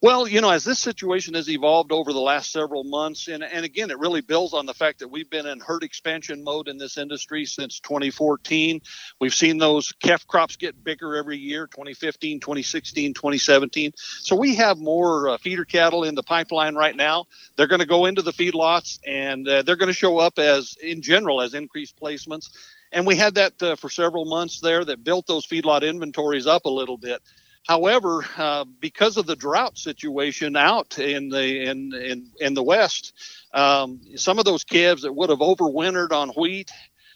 Well, 0.03 0.27
you 0.27 0.41
know, 0.41 0.49
as 0.49 0.63
this 0.63 0.79
situation 0.79 1.35
has 1.35 1.47
evolved 1.47 1.91
over 1.91 2.11
the 2.11 2.19
last 2.19 2.51
several 2.51 2.83
months, 2.83 3.27
and, 3.27 3.43
and 3.43 3.63
again, 3.63 3.91
it 3.91 3.99
really 3.99 4.21
builds 4.21 4.51
on 4.51 4.65
the 4.65 4.73
fact 4.73 4.97
that 4.99 5.09
we've 5.09 5.29
been 5.29 5.45
in 5.45 5.59
herd 5.59 5.83
expansion 5.83 6.43
mode 6.43 6.67
in 6.67 6.79
this 6.79 6.97
industry 6.97 7.45
since 7.45 7.79
2014. 7.81 8.81
We've 9.19 9.33
seen 9.33 9.59
those 9.59 9.91
calf 9.91 10.25
crops 10.25 10.55
get 10.55 10.83
bigger 10.83 11.15
every 11.15 11.37
year 11.37 11.67
2015, 11.67 12.39
2016, 12.39 13.13
2017. 13.13 13.91
So 13.95 14.35
we 14.35 14.55
have 14.55 14.79
more 14.79 15.29
uh, 15.29 15.37
feeder 15.37 15.65
cattle 15.65 16.03
in 16.03 16.15
the 16.15 16.23
pipeline 16.23 16.73
right 16.73 16.95
now. 16.95 17.25
They're 17.55 17.67
going 17.67 17.81
to 17.81 17.85
go 17.85 18.07
into 18.07 18.23
the 18.23 18.33
feedlots 18.33 18.97
and 19.05 19.47
uh, 19.47 19.61
they're 19.61 19.75
going 19.75 19.85
to 19.85 19.93
show 19.93 20.17
up 20.17 20.39
as, 20.39 20.77
in 20.81 21.03
general, 21.03 21.41
as 21.41 21.53
increased 21.53 21.99
placements. 22.01 22.49
And 22.91 23.05
we 23.05 23.17
had 23.17 23.35
that 23.35 23.61
uh, 23.61 23.75
for 23.75 23.91
several 23.91 24.25
months 24.25 24.61
there 24.61 24.83
that 24.83 25.03
built 25.03 25.27
those 25.27 25.45
feedlot 25.45 25.83
inventories 25.83 26.47
up 26.47 26.65
a 26.65 26.69
little 26.69 26.97
bit. 26.97 27.21
However, 27.67 28.25
uh, 28.37 28.65
because 28.79 29.17
of 29.17 29.25
the 29.27 29.35
drought 29.35 29.77
situation 29.77 30.55
out 30.55 30.97
in 30.99 31.29
the 31.29 31.69
in 31.69 31.93
in, 31.93 32.31
in 32.39 32.53
the 32.53 32.63
west, 32.63 33.13
um, 33.53 34.01
some 34.15 34.39
of 34.39 34.45
those 34.45 34.63
calves 34.63 35.03
that 35.03 35.13
would 35.13 35.29
have 35.29 35.39
overwintered 35.39 36.11
on 36.11 36.29
wheat 36.29 36.71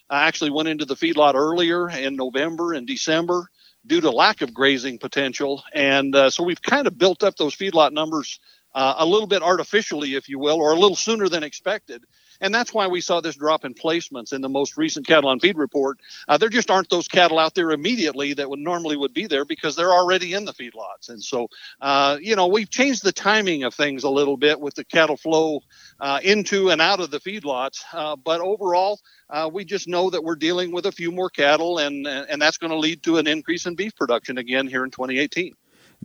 uh, 0.10 0.14
actually 0.16 0.52
went 0.52 0.70
into 0.70 0.86
the 0.86 0.96
feedlot 0.96 1.34
earlier 1.34 1.90
in 1.90 2.16
November 2.16 2.74
and 2.74 2.88
December 2.88 3.50
due 3.88 4.02
to 4.02 4.12
lack 4.12 4.42
of 4.42 4.54
grazing 4.54 5.00
potential, 5.00 5.64
and 5.74 6.16
uh, 6.16 6.30
so 6.30 6.44
we've 6.44 6.62
kind 6.62 6.88
of 6.88 6.98
built 6.98 7.24
up 7.24 7.36
those 7.36 7.56
feedlot 7.56 7.92
numbers 7.92 8.40
uh, 8.74 8.96
a 8.98 9.06
little 9.06 9.28
bit 9.28 9.42
artificially, 9.42 10.16
if 10.16 10.30
you 10.30 10.38
will, 10.40 10.58
or 10.58 10.72
a 10.74 10.80
little 10.80 10.96
sooner 10.96 11.30
than 11.30 11.44
expected. 11.44 12.04
And 12.42 12.54
that's 12.54 12.74
why 12.74 12.88
we 12.88 13.02
saw 13.02 13.22
this 13.22 13.36
drop 13.36 13.66
in 13.66 13.74
placements 13.74 14.34
in 14.34 14.42
the 14.42 14.50
most 14.50 14.78
recent 14.78 15.08
cattle 15.08 15.30
on 15.30 15.40
feed 15.40 15.58
report. 15.58 16.00
Uh, 16.28 16.38
there 16.38 16.50
just 16.50 16.70
aren't 16.72 16.90
those 16.90 17.08
cattle 17.08 17.40
out 17.40 17.56
there 17.56 17.72
immediately 17.72 18.34
that 18.34 18.50
would 18.50 18.60
normally 18.60 18.98
would 18.98 19.14
be 19.14 19.28
there 19.28 19.46
because 19.46 19.76
they're 19.76 19.94
already 19.94 20.34
in 20.34 20.46
the 20.46 20.54
feedlots. 20.54 21.10
And 21.10 21.24
so, 21.24 21.48
uh, 21.82 22.18
you 22.22 22.36
know, 22.36 22.48
we've 22.48 22.70
changed 22.70 23.04
the 23.04 23.12
timing 23.12 23.64
of 23.64 23.74
things 23.74 24.04
a 24.04 24.10
little 24.10 24.38
bit 24.38 24.60
with 24.60 24.76
the 24.76 24.86
cattle 24.86 25.18
flow 25.18 25.62
uh, 26.00 26.20
into 26.24 26.70
and 26.70 26.82
out 26.82 27.00
of 27.00 27.12
the 27.12 27.20
feedlots. 27.20 27.84
Uh, 27.94 28.16
but 28.16 28.42
overall, 28.42 29.00
uh, 29.30 29.50
we 29.52 29.66
just 29.66 29.88
know 29.88 30.10
that 30.10 30.24
we're 30.24 30.36
dealing 30.36 30.72
with 30.72 30.86
a 30.86 30.92
few 30.92 31.12
more 31.12 31.30
cattle, 31.30 31.80
and 31.80 32.06
and 32.08 32.42
that's 32.42 32.58
going 32.58 32.72
to 32.72 32.78
lead 32.78 33.02
to 33.04 33.18
an 33.18 33.28
increase 33.28 33.66
in 33.66 33.76
beef 33.76 33.96
production 33.96 34.38
again 34.38 34.68
here 34.68 34.84
in 34.84 34.92
2018. 34.92 35.54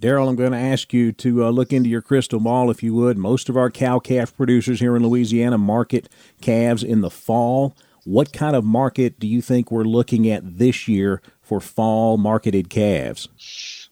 Derrell, 0.00 0.28
I'm 0.28 0.36
going 0.36 0.52
to 0.52 0.58
ask 0.58 0.94
you 0.94 1.12
to 1.12 1.44
uh, 1.44 1.50
look 1.50 1.74
into 1.74 1.90
your 1.90 2.00
crystal 2.00 2.40
ball, 2.40 2.70
if 2.70 2.82
you 2.82 2.94
would. 2.94 3.18
Most 3.18 3.50
of 3.50 3.56
our 3.56 3.70
cow 3.70 3.98
calf 3.98 4.34
producers 4.34 4.80
here 4.80 4.96
in 4.96 5.06
Louisiana 5.06 5.58
market 5.58 6.08
calves 6.40 6.82
in 6.82 7.02
the 7.02 7.10
fall. 7.10 7.76
What 8.04 8.32
kind 8.32 8.56
of 8.56 8.64
market 8.64 9.20
do 9.20 9.26
you 9.26 9.42
think 9.42 9.70
we're 9.70 9.84
looking 9.84 10.26
at 10.30 10.58
this 10.58 10.88
year 10.88 11.20
for 11.42 11.60
fall 11.60 12.16
marketed 12.16 12.70
calves? 12.70 13.28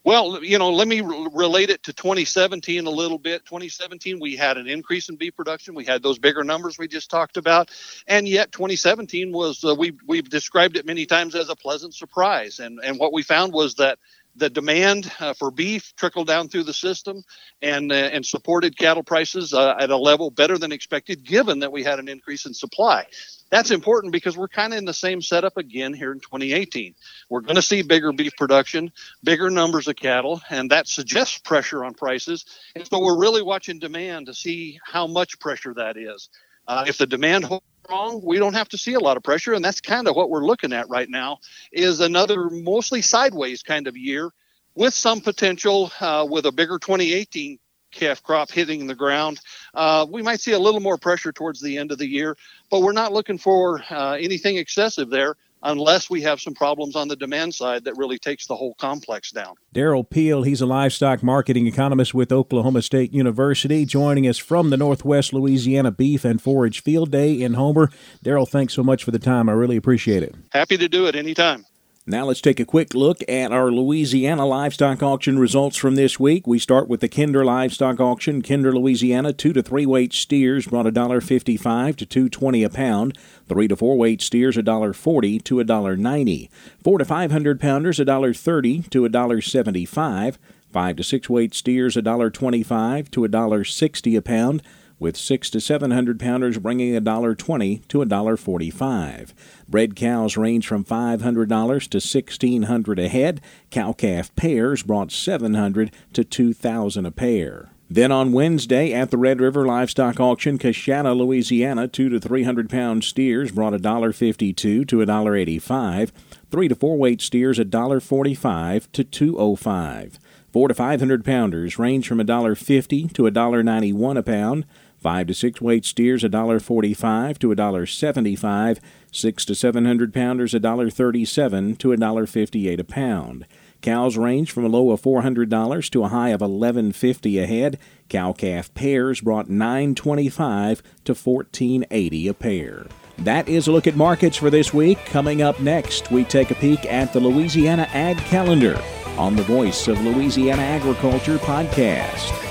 Well, 0.05 0.43
you 0.43 0.59
know, 0.59 0.71
let 0.71 0.89
me 0.89 1.03
re- 1.03 1.29
relate 1.35 1.69
it 1.69 1.83
to 1.83 1.93
2017 1.93 2.87
a 2.87 2.91
little 2.91 3.19
bit. 3.19 3.45
2017, 3.45 4.19
we 4.19 4.37
had 4.37 4.57
an 4.57 4.67
increase 4.67 5.11
in 5.11 5.17
beef 5.17 5.37
production. 5.37 5.75
We 5.75 5.85
had 5.85 6.03
those 6.03 6.19
bigger 6.19 6.43
numbers 6.43 6.79
we 6.79 6.89
just 6.89 7.11
talked 7.11 7.37
about, 7.37 7.71
and 8.07 8.27
yet 8.27 8.51
2017 8.53 9.31
was 9.33 9.63
uh, 9.63 9.75
we 9.75 9.93
we've 10.07 10.31
described 10.31 10.79
it 10.79 10.87
many 10.87 11.05
times 11.05 11.35
as 11.35 11.51
a 11.51 11.57
pleasant 11.57 11.95
surprise. 11.95 12.61
And 12.61 12.81
and 12.83 12.99
what 12.99 13.13
we 13.13 13.23
found 13.23 13.53
was 13.53 13.75
that 13.75 13.99
the 14.39 14.51
demand 14.51 15.11
uh, 15.21 15.35
for 15.35 15.51
beef 15.51 15.93
trickled 15.97 16.27
down 16.27 16.49
through 16.49 16.63
the 16.65 16.73
system 16.73 17.23
and 17.61 17.93
uh, 17.93 17.95
and 17.95 18.25
supported 18.25 18.79
cattle 18.79 19.03
prices 19.03 19.53
uh, 19.53 19.75
at 19.79 19.91
a 19.91 19.97
level 19.97 20.31
better 20.31 20.59
than 20.59 20.73
expected, 20.73 21.25
given 21.25 21.59
that 21.61 21.73
we 21.73 21.83
had 21.83 21.99
an 21.99 22.09
increase 22.09 22.47
in 22.47 22.55
supply. 22.55 23.07
that's 23.51 23.71
important 23.71 24.13
because 24.13 24.37
we're 24.37 24.49
kind 24.49 24.73
of 24.73 24.79
in 24.79 24.85
the 24.85 24.95
same 24.95 25.21
setup 25.21 25.57
again 25.57 25.93
here 25.93 26.13
in 26.13 26.21
2018. 26.21 26.95
We're 27.29 27.41
going 27.41 27.57
to 27.57 27.63
see 27.63 27.83
bigger 27.83 28.13
beef 28.13 28.33
production, 28.37 28.93
bigger 29.25 29.51
numbers 29.51 29.89
of 29.89 29.97
cattle, 29.97 30.41
and 30.51 30.71
that 30.71 30.87
suggests 30.87 31.39
pressure 31.39 31.85
on 31.85 31.95
prices. 31.95 32.45
And 32.75 32.87
so 32.87 33.01
we're 33.01 33.19
really 33.19 33.43
watching 33.43 33.79
demand 33.79 34.27
to 34.27 34.35
see 34.35 34.79
how 34.85 35.07
much 35.07 35.39
pressure 35.41 35.75
that 35.75 35.97
is. 35.97 36.29
Uh, 36.67 36.85
if 36.87 36.99
the 36.99 37.07
demand 37.07 37.45
holds 37.45 37.65
strong, 37.89 38.21
we 38.23 38.39
don't 38.39 38.53
have 38.53 38.69
to 38.69 38.77
see 38.77 38.93
a 38.93 39.01
lot 39.01 39.17
of 39.17 39.23
pressure, 39.23 39.55
and 39.55 39.65
that's 39.65 39.81
kind 39.81 40.09
of 40.09 40.15
what 40.15 40.29
we're 40.29 40.45
looking 40.45 40.75
at 40.75 40.91
right 40.91 41.09
now. 41.09 41.39
Is 41.73 42.01
another 42.01 42.51
mostly 42.51 43.01
sideways 43.01 43.63
kind 43.63 43.87
of 43.87 43.97
year 43.97 44.31
with 44.75 44.93
some 44.93 45.23
potential 45.23 45.91
uh, 45.99 46.27
with 46.29 46.45
a 46.45 46.53
bigger 46.53 46.79
2018 46.79 47.59
calf 47.91 48.23
crop 48.23 48.51
hitting 48.51 48.87
the 48.87 48.95
ground. 48.95 49.41
Uh, 49.73 50.05
we 50.07 50.21
might 50.21 50.39
see 50.39 50.53
a 50.53 50.59
little 50.59 50.81
more 50.81 50.99
pressure 50.99 51.33
towards 51.33 51.63
the 51.63 51.79
end 51.79 51.91
of 51.91 51.97
the 51.97 52.07
year, 52.07 52.37
but 52.71 52.83
we're 52.83 52.93
not 52.93 53.15
looking 53.15 53.39
for 53.39 53.83
uh, 53.91 54.19
anything 54.21 54.59
excessive 54.59 55.09
there 55.09 55.37
unless 55.63 56.09
we 56.09 56.23
have 56.23 56.41
some 56.41 56.55
problems 56.55 56.97
on 56.97 57.09
the 57.09 57.17
demand 57.17 57.55
side 57.55 57.85
that 57.85 57.97
really 57.97 58.19
takes 58.19 58.47
the 58.47 58.57
whole 58.57 58.75
complex 58.75 59.31
down. 59.31 59.55
Derrell 59.75 60.09
Peel, 60.09 60.43
he's 60.43 60.61
a 60.61 60.67
livestock 60.67 61.23
marketing 61.23 61.67
economist 61.67 62.15
with 62.15 62.33
Oklahoma 62.33 62.83
State 62.83 63.13
University, 63.13 63.85
joining 63.85 64.27
us 64.27 64.39
from 64.39 64.71
the 64.71 64.77
Northwest 64.77 65.33
Louisiana 65.33 65.91
Beef 65.91 66.25
and 66.25 66.41
Forage 66.41 66.83
Field 66.83 67.11
Day 67.11 67.41
in 67.41 67.55
Homer. 67.55 67.91
Derrell, 68.25 68.49
thanks 68.49 68.75
so 68.75 68.83
much 68.83 69.05
for 69.05 69.11
the 69.11 69.19
time. 69.19 69.49
I 69.49 69.53
really 69.53 69.77
appreciate 69.77 70.23
it. 70.23 70.35
Happy 70.53 70.77
to 70.77 70.89
do 70.89 71.07
it 71.07 71.17
anytime. 71.17 71.65
Now 72.11 72.25
let's 72.25 72.41
take 72.41 72.59
a 72.59 72.65
quick 72.65 72.95
look 72.95 73.19
at 73.29 73.53
our 73.53 73.71
Louisiana 73.71 74.47
livestock 74.47 75.03
auction 75.03 75.39
results 75.39 75.77
from 75.77 75.95
this 75.95 76.19
week. 76.19 76.47
We 76.47 76.59
start 76.59 76.89
with 76.89 77.01
the 77.01 77.09
Kinder 77.09 77.45
livestock 77.45 78.01
auction. 78.01 78.41
Kinder, 78.41 78.73
Louisiana, 78.73 79.35
two 79.35 79.53
to 79.53 79.63
three 79.63 79.85
weight 79.85 80.15
steers 80.15 80.67
brought 80.67 80.87
a 80.87 80.91
dollar 80.91 81.21
fifty-five 81.21 81.97
to 81.97 82.07
two 82.07 82.31
twenty 82.31 82.63
a 82.65 82.71
pound. 82.71 83.19
Three 83.47 83.69
to 83.69 83.77
four 83.77 83.99
weight 83.99 84.23
steers 84.23 84.57
a 84.57 84.63
dollar 84.63 84.95
forty 84.95 85.39
to 85.41 85.61
a 85.61 85.65
dollar 85.65 85.99
ninety. 85.99 86.51
Four 86.83 86.97
to 86.97 87.05
five 87.05 87.31
hundred 87.31 87.61
pounders 87.61 88.01
a 88.01 88.07
dollar 88.07 88.33
thirty 88.33 88.85
to 88.85 89.05
a 89.05 89.11
dollar 89.11 89.43
seventy-five. 89.43 90.39
Five 90.73 90.97
to 90.97 91.05
six 91.05 91.29
weight 91.29 91.53
steers 91.55 91.95
a 91.95 92.01
dollar 92.01 92.31
twenty-five 92.31 93.11
to 93.11 93.25
a 93.25 93.29
dollar 93.29 93.65
sixty 93.65 94.17
a 94.17 94.23
pound 94.23 94.63
with 94.99 95.17
six 95.17 95.51
to 95.51 95.61
seven 95.61 95.91
hundred 95.91 96.19
pounders 96.19 96.59
bringing 96.59 96.95
a 96.97 97.01
dollar 97.01 97.35
twenty 97.35 97.83
to 97.89 98.03
a 98.03 98.07
dollar 98.07 98.37
forty-five. 98.37 99.35
Bred 99.69 99.97
cows 99.97 100.37
range 100.37 100.67
from 100.67 100.85
five 100.85 101.23
hundred 101.23 101.49
dollars 101.49 101.87
to 101.89 102.01
sixteen 102.01 102.65
hundred 102.65 102.99
a 102.99 103.09
head. 103.09 103.41
Cow 103.71 103.93
calf 103.93 104.35
pairs 104.37 104.83
brought 104.83 105.13
seven 105.13 105.55
hundred 105.55 105.93
to 106.13 106.25
two 106.25 106.53
thousand 106.53 107.07
a 107.07 107.11
pair. 107.11 107.71
Then 107.91 108.13
on 108.13 108.33
Wednesday 108.33 108.93
at 108.93 109.11
the 109.11 109.17
Red 109.17 109.41
River 109.41 109.65
Livestock 109.65 110.21
Auction, 110.21 110.59
Coushatta, 110.59 111.17
Louisiana, 111.17 111.89
two 111.89 112.11
to 112.11 112.21
three 112.21 112.43
hundred 112.43 112.69
pound 112.69 113.03
steers 113.03 113.51
brought 113.51 113.73
a 113.73 113.79
dollar 113.79 114.13
fifty-two 114.13 114.85
to 114.85 115.01
a 115.01 115.07
dollar 115.07 115.35
eighty-five. 115.35 116.13
Three 116.51 116.69
to 116.69 116.75
four 116.75 116.99
weight 116.99 117.23
steers 117.23 117.59
a 117.59 117.65
dollar 117.65 118.01
forty-five 118.01 118.93
to 118.93 119.05
two 119.05 119.39
oh 119.39 119.57
five. 119.57 120.19
Four 120.53 120.69
to 120.69 120.75
five 120.75 121.01
hundred 121.01 121.25
pounders 121.25 121.79
range 121.79 122.07
from 122.07 122.21
a 122.21 122.25
dollar 122.25 122.55
fifty 122.55 123.07
to 123.09 123.27
a 123.27 123.31
dollar 123.31 123.63
ninety-one 123.63 124.19
a 124.19 124.23
pound. 124.23 124.67
Five 124.99 125.29
to 125.29 125.35
six 125.35 125.61
weight 125.61 125.85
steers 125.85 126.25
a 126.25 126.29
dollar 126.29 126.59
forty-five 126.59 127.39
to 127.39 127.53
a 127.53 127.57
dollar 127.57 127.87
seventy-five. 127.87 128.81
Six 129.13 129.45
to 129.45 129.55
seven 129.55 129.85
hundred 129.85 130.13
pounders 130.13 130.55
a 130.55 130.61
dollar 130.61 130.91
thirty-seven 130.91 131.77
to 131.77 131.93
a 131.93 131.97
dollar 131.97 132.27
fifty-eight 132.27 132.81
a 132.81 132.85
pound. 132.85 133.47
Cows 133.81 134.17
range 134.17 134.51
from 134.51 134.65
a 134.65 134.69
low 134.69 134.91
of 134.91 135.01
four 135.01 135.23
hundred 135.23 135.49
dollars 135.49 135.89
to 135.91 136.03
a 136.03 136.09
high 136.09 136.31
of 136.31 136.43
eleven 136.43 136.91
fifty 136.91 137.39
a 137.39 137.47
head. 137.47 137.79
Cow 138.09 138.33
calf 138.33 138.75
pairs 138.75 139.21
brought 139.21 139.49
nine 139.49 139.95
twenty-five 139.95 140.83
to 141.05 141.15
fourteen 141.15 141.85
eighty 141.93 142.27
a 142.27 142.35
pair. 142.35 142.87
That 143.19 143.49
is 143.49 143.69
a 143.69 143.73
look 143.73 143.87
at 143.87 143.97
markets 143.97 144.37
for 144.37 144.51
this 144.51 144.75
week. 144.75 144.99
Coming 145.07 145.43
up 145.43 145.61
next, 145.61 146.11
we 146.11 146.25
take 146.25 146.51
a 146.51 146.57
peek 146.57 146.85
at 146.87 147.13
the 147.13 147.21
Louisiana 147.21 147.89
Ag 147.93 148.17
Calendar 148.17 148.81
on 149.17 149.37
the 149.37 149.43
Voice 149.45 149.87
of 149.87 150.01
Louisiana 150.01 150.63
Agriculture 150.63 151.39
podcast. 151.39 152.48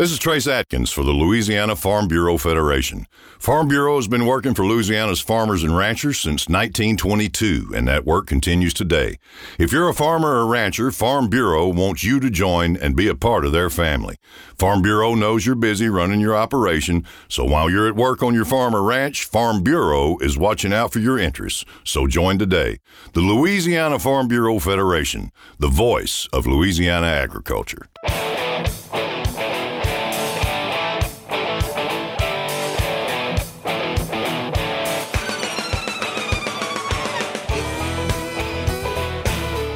This 0.00 0.12
is 0.12 0.18
Trace 0.18 0.46
Adkins 0.46 0.90
for 0.90 1.04
the 1.04 1.12
Louisiana 1.12 1.76
Farm 1.76 2.08
Bureau 2.08 2.38
Federation. 2.38 3.06
Farm 3.38 3.68
Bureau 3.68 3.96
has 3.96 4.08
been 4.08 4.24
working 4.24 4.54
for 4.54 4.64
Louisiana's 4.64 5.20
farmers 5.20 5.62
and 5.62 5.76
ranchers 5.76 6.18
since 6.18 6.48
1922, 6.48 7.72
and 7.74 7.86
that 7.86 8.06
work 8.06 8.26
continues 8.26 8.72
today. 8.72 9.18
If 9.58 9.72
you're 9.72 9.90
a 9.90 9.92
farmer 9.92 10.36
or 10.36 10.46
rancher, 10.46 10.90
Farm 10.90 11.28
Bureau 11.28 11.68
wants 11.68 12.02
you 12.02 12.18
to 12.18 12.30
join 12.30 12.78
and 12.78 12.96
be 12.96 13.08
a 13.08 13.14
part 13.14 13.44
of 13.44 13.52
their 13.52 13.68
family. 13.68 14.16
Farm 14.56 14.80
Bureau 14.80 15.14
knows 15.14 15.44
you're 15.44 15.54
busy 15.54 15.90
running 15.90 16.20
your 16.20 16.34
operation, 16.34 17.04
so 17.28 17.44
while 17.44 17.68
you're 17.68 17.86
at 17.86 17.94
work 17.94 18.22
on 18.22 18.32
your 18.32 18.46
farm 18.46 18.74
or 18.74 18.82
ranch, 18.82 19.26
Farm 19.26 19.62
Bureau 19.62 20.16
is 20.20 20.38
watching 20.38 20.72
out 20.72 20.94
for 20.94 21.00
your 21.00 21.18
interests. 21.18 21.66
So 21.84 22.06
join 22.06 22.38
today. 22.38 22.78
The 23.12 23.20
Louisiana 23.20 23.98
Farm 23.98 24.28
Bureau 24.28 24.60
Federation, 24.60 25.30
the 25.58 25.68
voice 25.68 26.26
of 26.32 26.46
Louisiana 26.46 27.06
agriculture. 27.06 27.90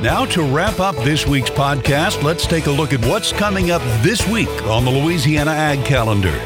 Now, 0.05 0.27
to 0.27 0.43
wrap 0.43 0.81
up 0.81 0.95
this 0.97 1.27
week's 1.27 1.49
podcast, 1.49 2.23
let's 2.23 2.47
take 2.47 2.67
a 2.67 2.71
look 2.71 2.93
at 2.93 3.03
what's 3.07 3.33
coming 3.33 3.71
up 3.71 3.81
this 4.03 4.29
week 4.29 4.51
on 4.65 4.85
the 4.85 4.91
Louisiana 4.91 5.53
Ag 5.53 5.83
Calendar. 5.87 6.39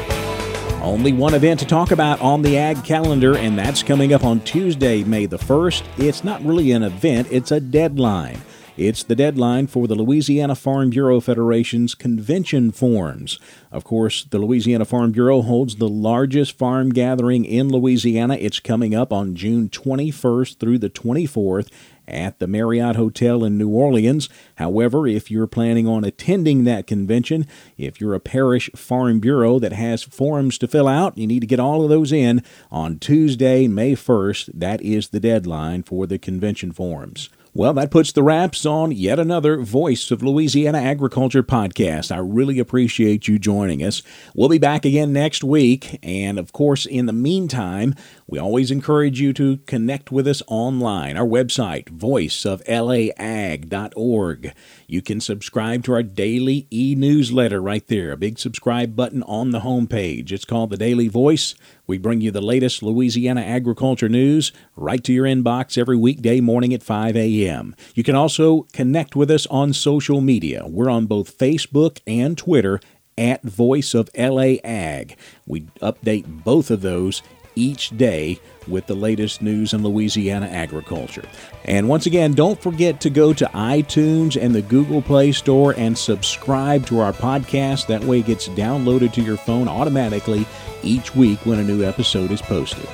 Only 0.81 1.11
one 1.11 1.33
event 1.33 1.59
to 1.59 1.65
talk 1.65 1.91
about 1.91 2.21
on 2.21 2.41
the 2.41 2.57
Ag 2.57 2.85
Calendar, 2.85 3.35
and 3.35 3.59
that's 3.59 3.83
coming 3.83 4.13
up 4.13 4.23
on 4.23 4.39
Tuesday, 4.39 5.03
May 5.03 5.25
the 5.25 5.37
1st. 5.37 5.83
It's 5.97 6.23
not 6.23 6.41
really 6.45 6.71
an 6.71 6.83
event, 6.83 7.27
it's 7.31 7.51
a 7.51 7.59
deadline. 7.59 8.39
It's 8.77 9.03
the 9.03 9.13
deadline 9.13 9.67
for 9.67 9.87
the 9.89 9.95
Louisiana 9.95 10.55
Farm 10.55 10.89
Bureau 10.89 11.19
Federation's 11.19 11.95
convention 11.95 12.71
forms. 12.71 13.37
Of 13.73 13.83
course, 13.83 14.23
the 14.23 14.39
Louisiana 14.39 14.85
Farm 14.85 15.11
Bureau 15.11 15.41
holds 15.41 15.75
the 15.75 15.89
largest 15.89 16.57
farm 16.57 16.91
gathering 16.91 17.43
in 17.43 17.67
Louisiana. 17.67 18.37
It's 18.39 18.61
coming 18.61 18.95
up 18.95 19.11
on 19.11 19.35
June 19.35 19.67
21st 19.67 20.59
through 20.59 20.77
the 20.77 20.89
24th 20.89 21.67
at 22.09 22.39
the 22.39 22.47
Marriott 22.47 22.95
Hotel 22.95 23.43
in 23.43 23.57
New 23.57 23.69
Orleans. 23.69 24.27
However, 24.55 25.07
if 25.07 25.29
you're 25.31 25.47
planning 25.47 25.87
on 25.87 26.03
attending 26.03 26.63
that 26.63 26.87
convention, 26.87 27.45
if 27.77 28.01
you're 28.01 28.15
a 28.15 28.19
parish 28.19 28.69
farm 28.75 29.19
bureau 29.19 29.59
that 29.59 29.73
has 29.73 30.03
forms 30.03 30.57
to 30.57 30.67
fill 30.67 30.87
out, 30.87 31.17
you 31.17 31.27
need 31.27 31.41
to 31.41 31.47
get 31.47 31.59
all 31.59 31.83
of 31.83 31.89
those 31.89 32.11
in 32.11 32.43
on 32.71 32.99
Tuesday, 32.99 33.67
May 33.67 33.93
1st. 33.93 34.49
That 34.53 34.81
is 34.81 35.09
the 35.09 35.19
deadline 35.19 35.83
for 35.83 36.07
the 36.07 36.19
convention 36.19 36.71
forms. 36.71 37.29
Well, 37.51 37.73
that 37.73 37.89
puts 37.89 38.11
the 38.11 38.21
wraps 38.21 38.63
on 38.63 38.91
yet 38.91 39.17
another 39.17 39.57
Voice 39.57 40.11
of 40.11 40.21
Louisiana 40.21 40.77
Agriculture 40.77 41.41
podcast. 41.41 42.11
I 42.11 42.19
really 42.19 42.59
appreciate 42.59 43.27
you 43.27 43.39
joining 43.39 43.83
us. 43.83 44.03
We'll 44.35 44.49
be 44.49 44.59
back 44.59 44.85
again 44.85 45.11
next 45.13 45.43
week. 45.43 45.97
And 46.03 46.37
of 46.37 46.53
course, 46.53 46.85
in 46.85 47.07
the 47.07 47.11
meantime, 47.11 47.95
we 48.29 48.37
always 48.37 48.69
encourage 48.69 49.19
you 49.19 49.33
to 49.33 49.57
connect 49.65 50.11
with 50.11 50.27
us 50.27 50.43
online. 50.47 51.17
Our 51.17 51.25
website, 51.25 51.85
voiceoflaag.org. 51.85 54.53
You 54.87 55.01
can 55.01 55.19
subscribe 55.19 55.83
to 55.85 55.93
our 55.93 56.03
daily 56.03 56.67
e 56.71 56.93
newsletter 56.95 57.59
right 57.59 57.87
there, 57.87 58.11
a 58.11 58.17
big 58.17 58.37
subscribe 58.37 58.95
button 58.95 59.23
on 59.23 59.49
the 59.49 59.61
homepage. 59.61 60.31
It's 60.31 60.45
called 60.45 60.69
The 60.69 60.77
Daily 60.77 61.07
Voice. 61.07 61.55
We 61.87 61.97
bring 61.97 62.21
you 62.21 62.29
the 62.29 62.39
latest 62.39 62.83
Louisiana 62.83 63.41
agriculture 63.41 64.09
news 64.09 64.51
right 64.75 65.03
to 65.03 65.11
your 65.11 65.25
inbox 65.25 65.75
every 65.75 65.97
weekday 65.97 66.39
morning 66.39 66.71
at 66.73 66.83
5 66.83 67.17
a.m. 67.17 67.75
You 67.95 68.03
can 68.03 68.13
also 68.15 68.67
connect 68.73 69.15
with 69.15 69.31
us 69.31 69.47
on 69.47 69.73
social 69.73 70.21
media. 70.21 70.67
We're 70.67 70.91
on 70.91 71.07
both 71.07 71.35
Facebook 71.35 71.97
and 72.05 72.37
Twitter 72.37 72.79
at 73.17 73.41
Voice 73.43 73.93
of 73.93 74.09
LA 74.17 74.55
Ag. 74.63 75.17
We 75.47 75.61
update 75.81 76.43
both 76.43 76.71
of 76.71 76.81
those 76.81 77.21
each 77.59 77.89
day 77.97 78.39
with 78.67 78.87
the 78.87 78.95
latest 78.95 79.41
news 79.41 79.73
in 79.73 79.83
Louisiana 79.83 80.47
agriculture. 80.47 81.25
And 81.65 81.89
once 81.89 82.05
again, 82.05 82.33
don't 82.33 82.61
forget 82.61 83.01
to 83.01 83.09
go 83.09 83.33
to 83.33 83.45
iTunes 83.47 84.41
and 84.41 84.55
the 84.55 84.61
Google 84.61 85.01
Play 85.01 85.31
Store 85.31 85.73
and 85.77 85.97
subscribe 85.97 86.85
to 86.87 86.99
our 86.99 87.13
podcast. 87.13 87.87
That 87.87 88.03
way 88.03 88.19
it 88.19 88.27
gets 88.27 88.47
downloaded 88.49 89.13
to 89.13 89.21
your 89.21 89.37
phone 89.37 89.67
automatically 89.67 90.45
each 90.83 91.15
week 91.15 91.45
when 91.45 91.59
a 91.59 91.63
new 91.63 91.83
episode 91.83 92.31
is 92.31 92.41
posted. 92.41 92.87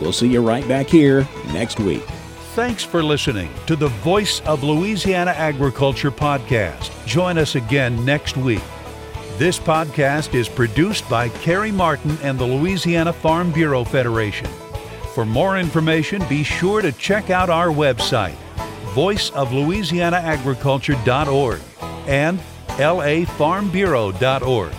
We'll 0.00 0.12
see 0.12 0.28
you 0.28 0.46
right 0.46 0.66
back 0.68 0.86
here 0.86 1.26
next 1.52 1.80
week. 1.80 2.02
Thanks 2.54 2.84
for 2.84 3.02
listening 3.02 3.50
to 3.66 3.74
the 3.74 3.88
Voice 3.88 4.40
of 4.42 4.62
Louisiana 4.62 5.32
Agriculture 5.32 6.10
podcast. 6.10 6.90
Join 7.06 7.38
us 7.38 7.54
again 7.54 8.04
next 8.04 8.36
week. 8.36 8.62
This 9.36 9.58
podcast 9.58 10.32
is 10.32 10.48
produced 10.48 11.10
by 11.10 11.28
Carey 11.28 11.72
Martin 11.72 12.16
and 12.22 12.38
the 12.38 12.44
Louisiana 12.44 13.12
Farm 13.12 13.50
Bureau 13.50 13.82
Federation. 13.82 14.46
For 15.12 15.26
more 15.26 15.58
information, 15.58 16.24
be 16.28 16.44
sure 16.44 16.80
to 16.80 16.92
check 16.92 17.30
out 17.30 17.50
our 17.50 17.66
website, 17.66 18.36
voiceoflouisianaagriculture.org 18.94 21.60
and 22.06 22.38
lafarmbureau.org. 22.68 24.72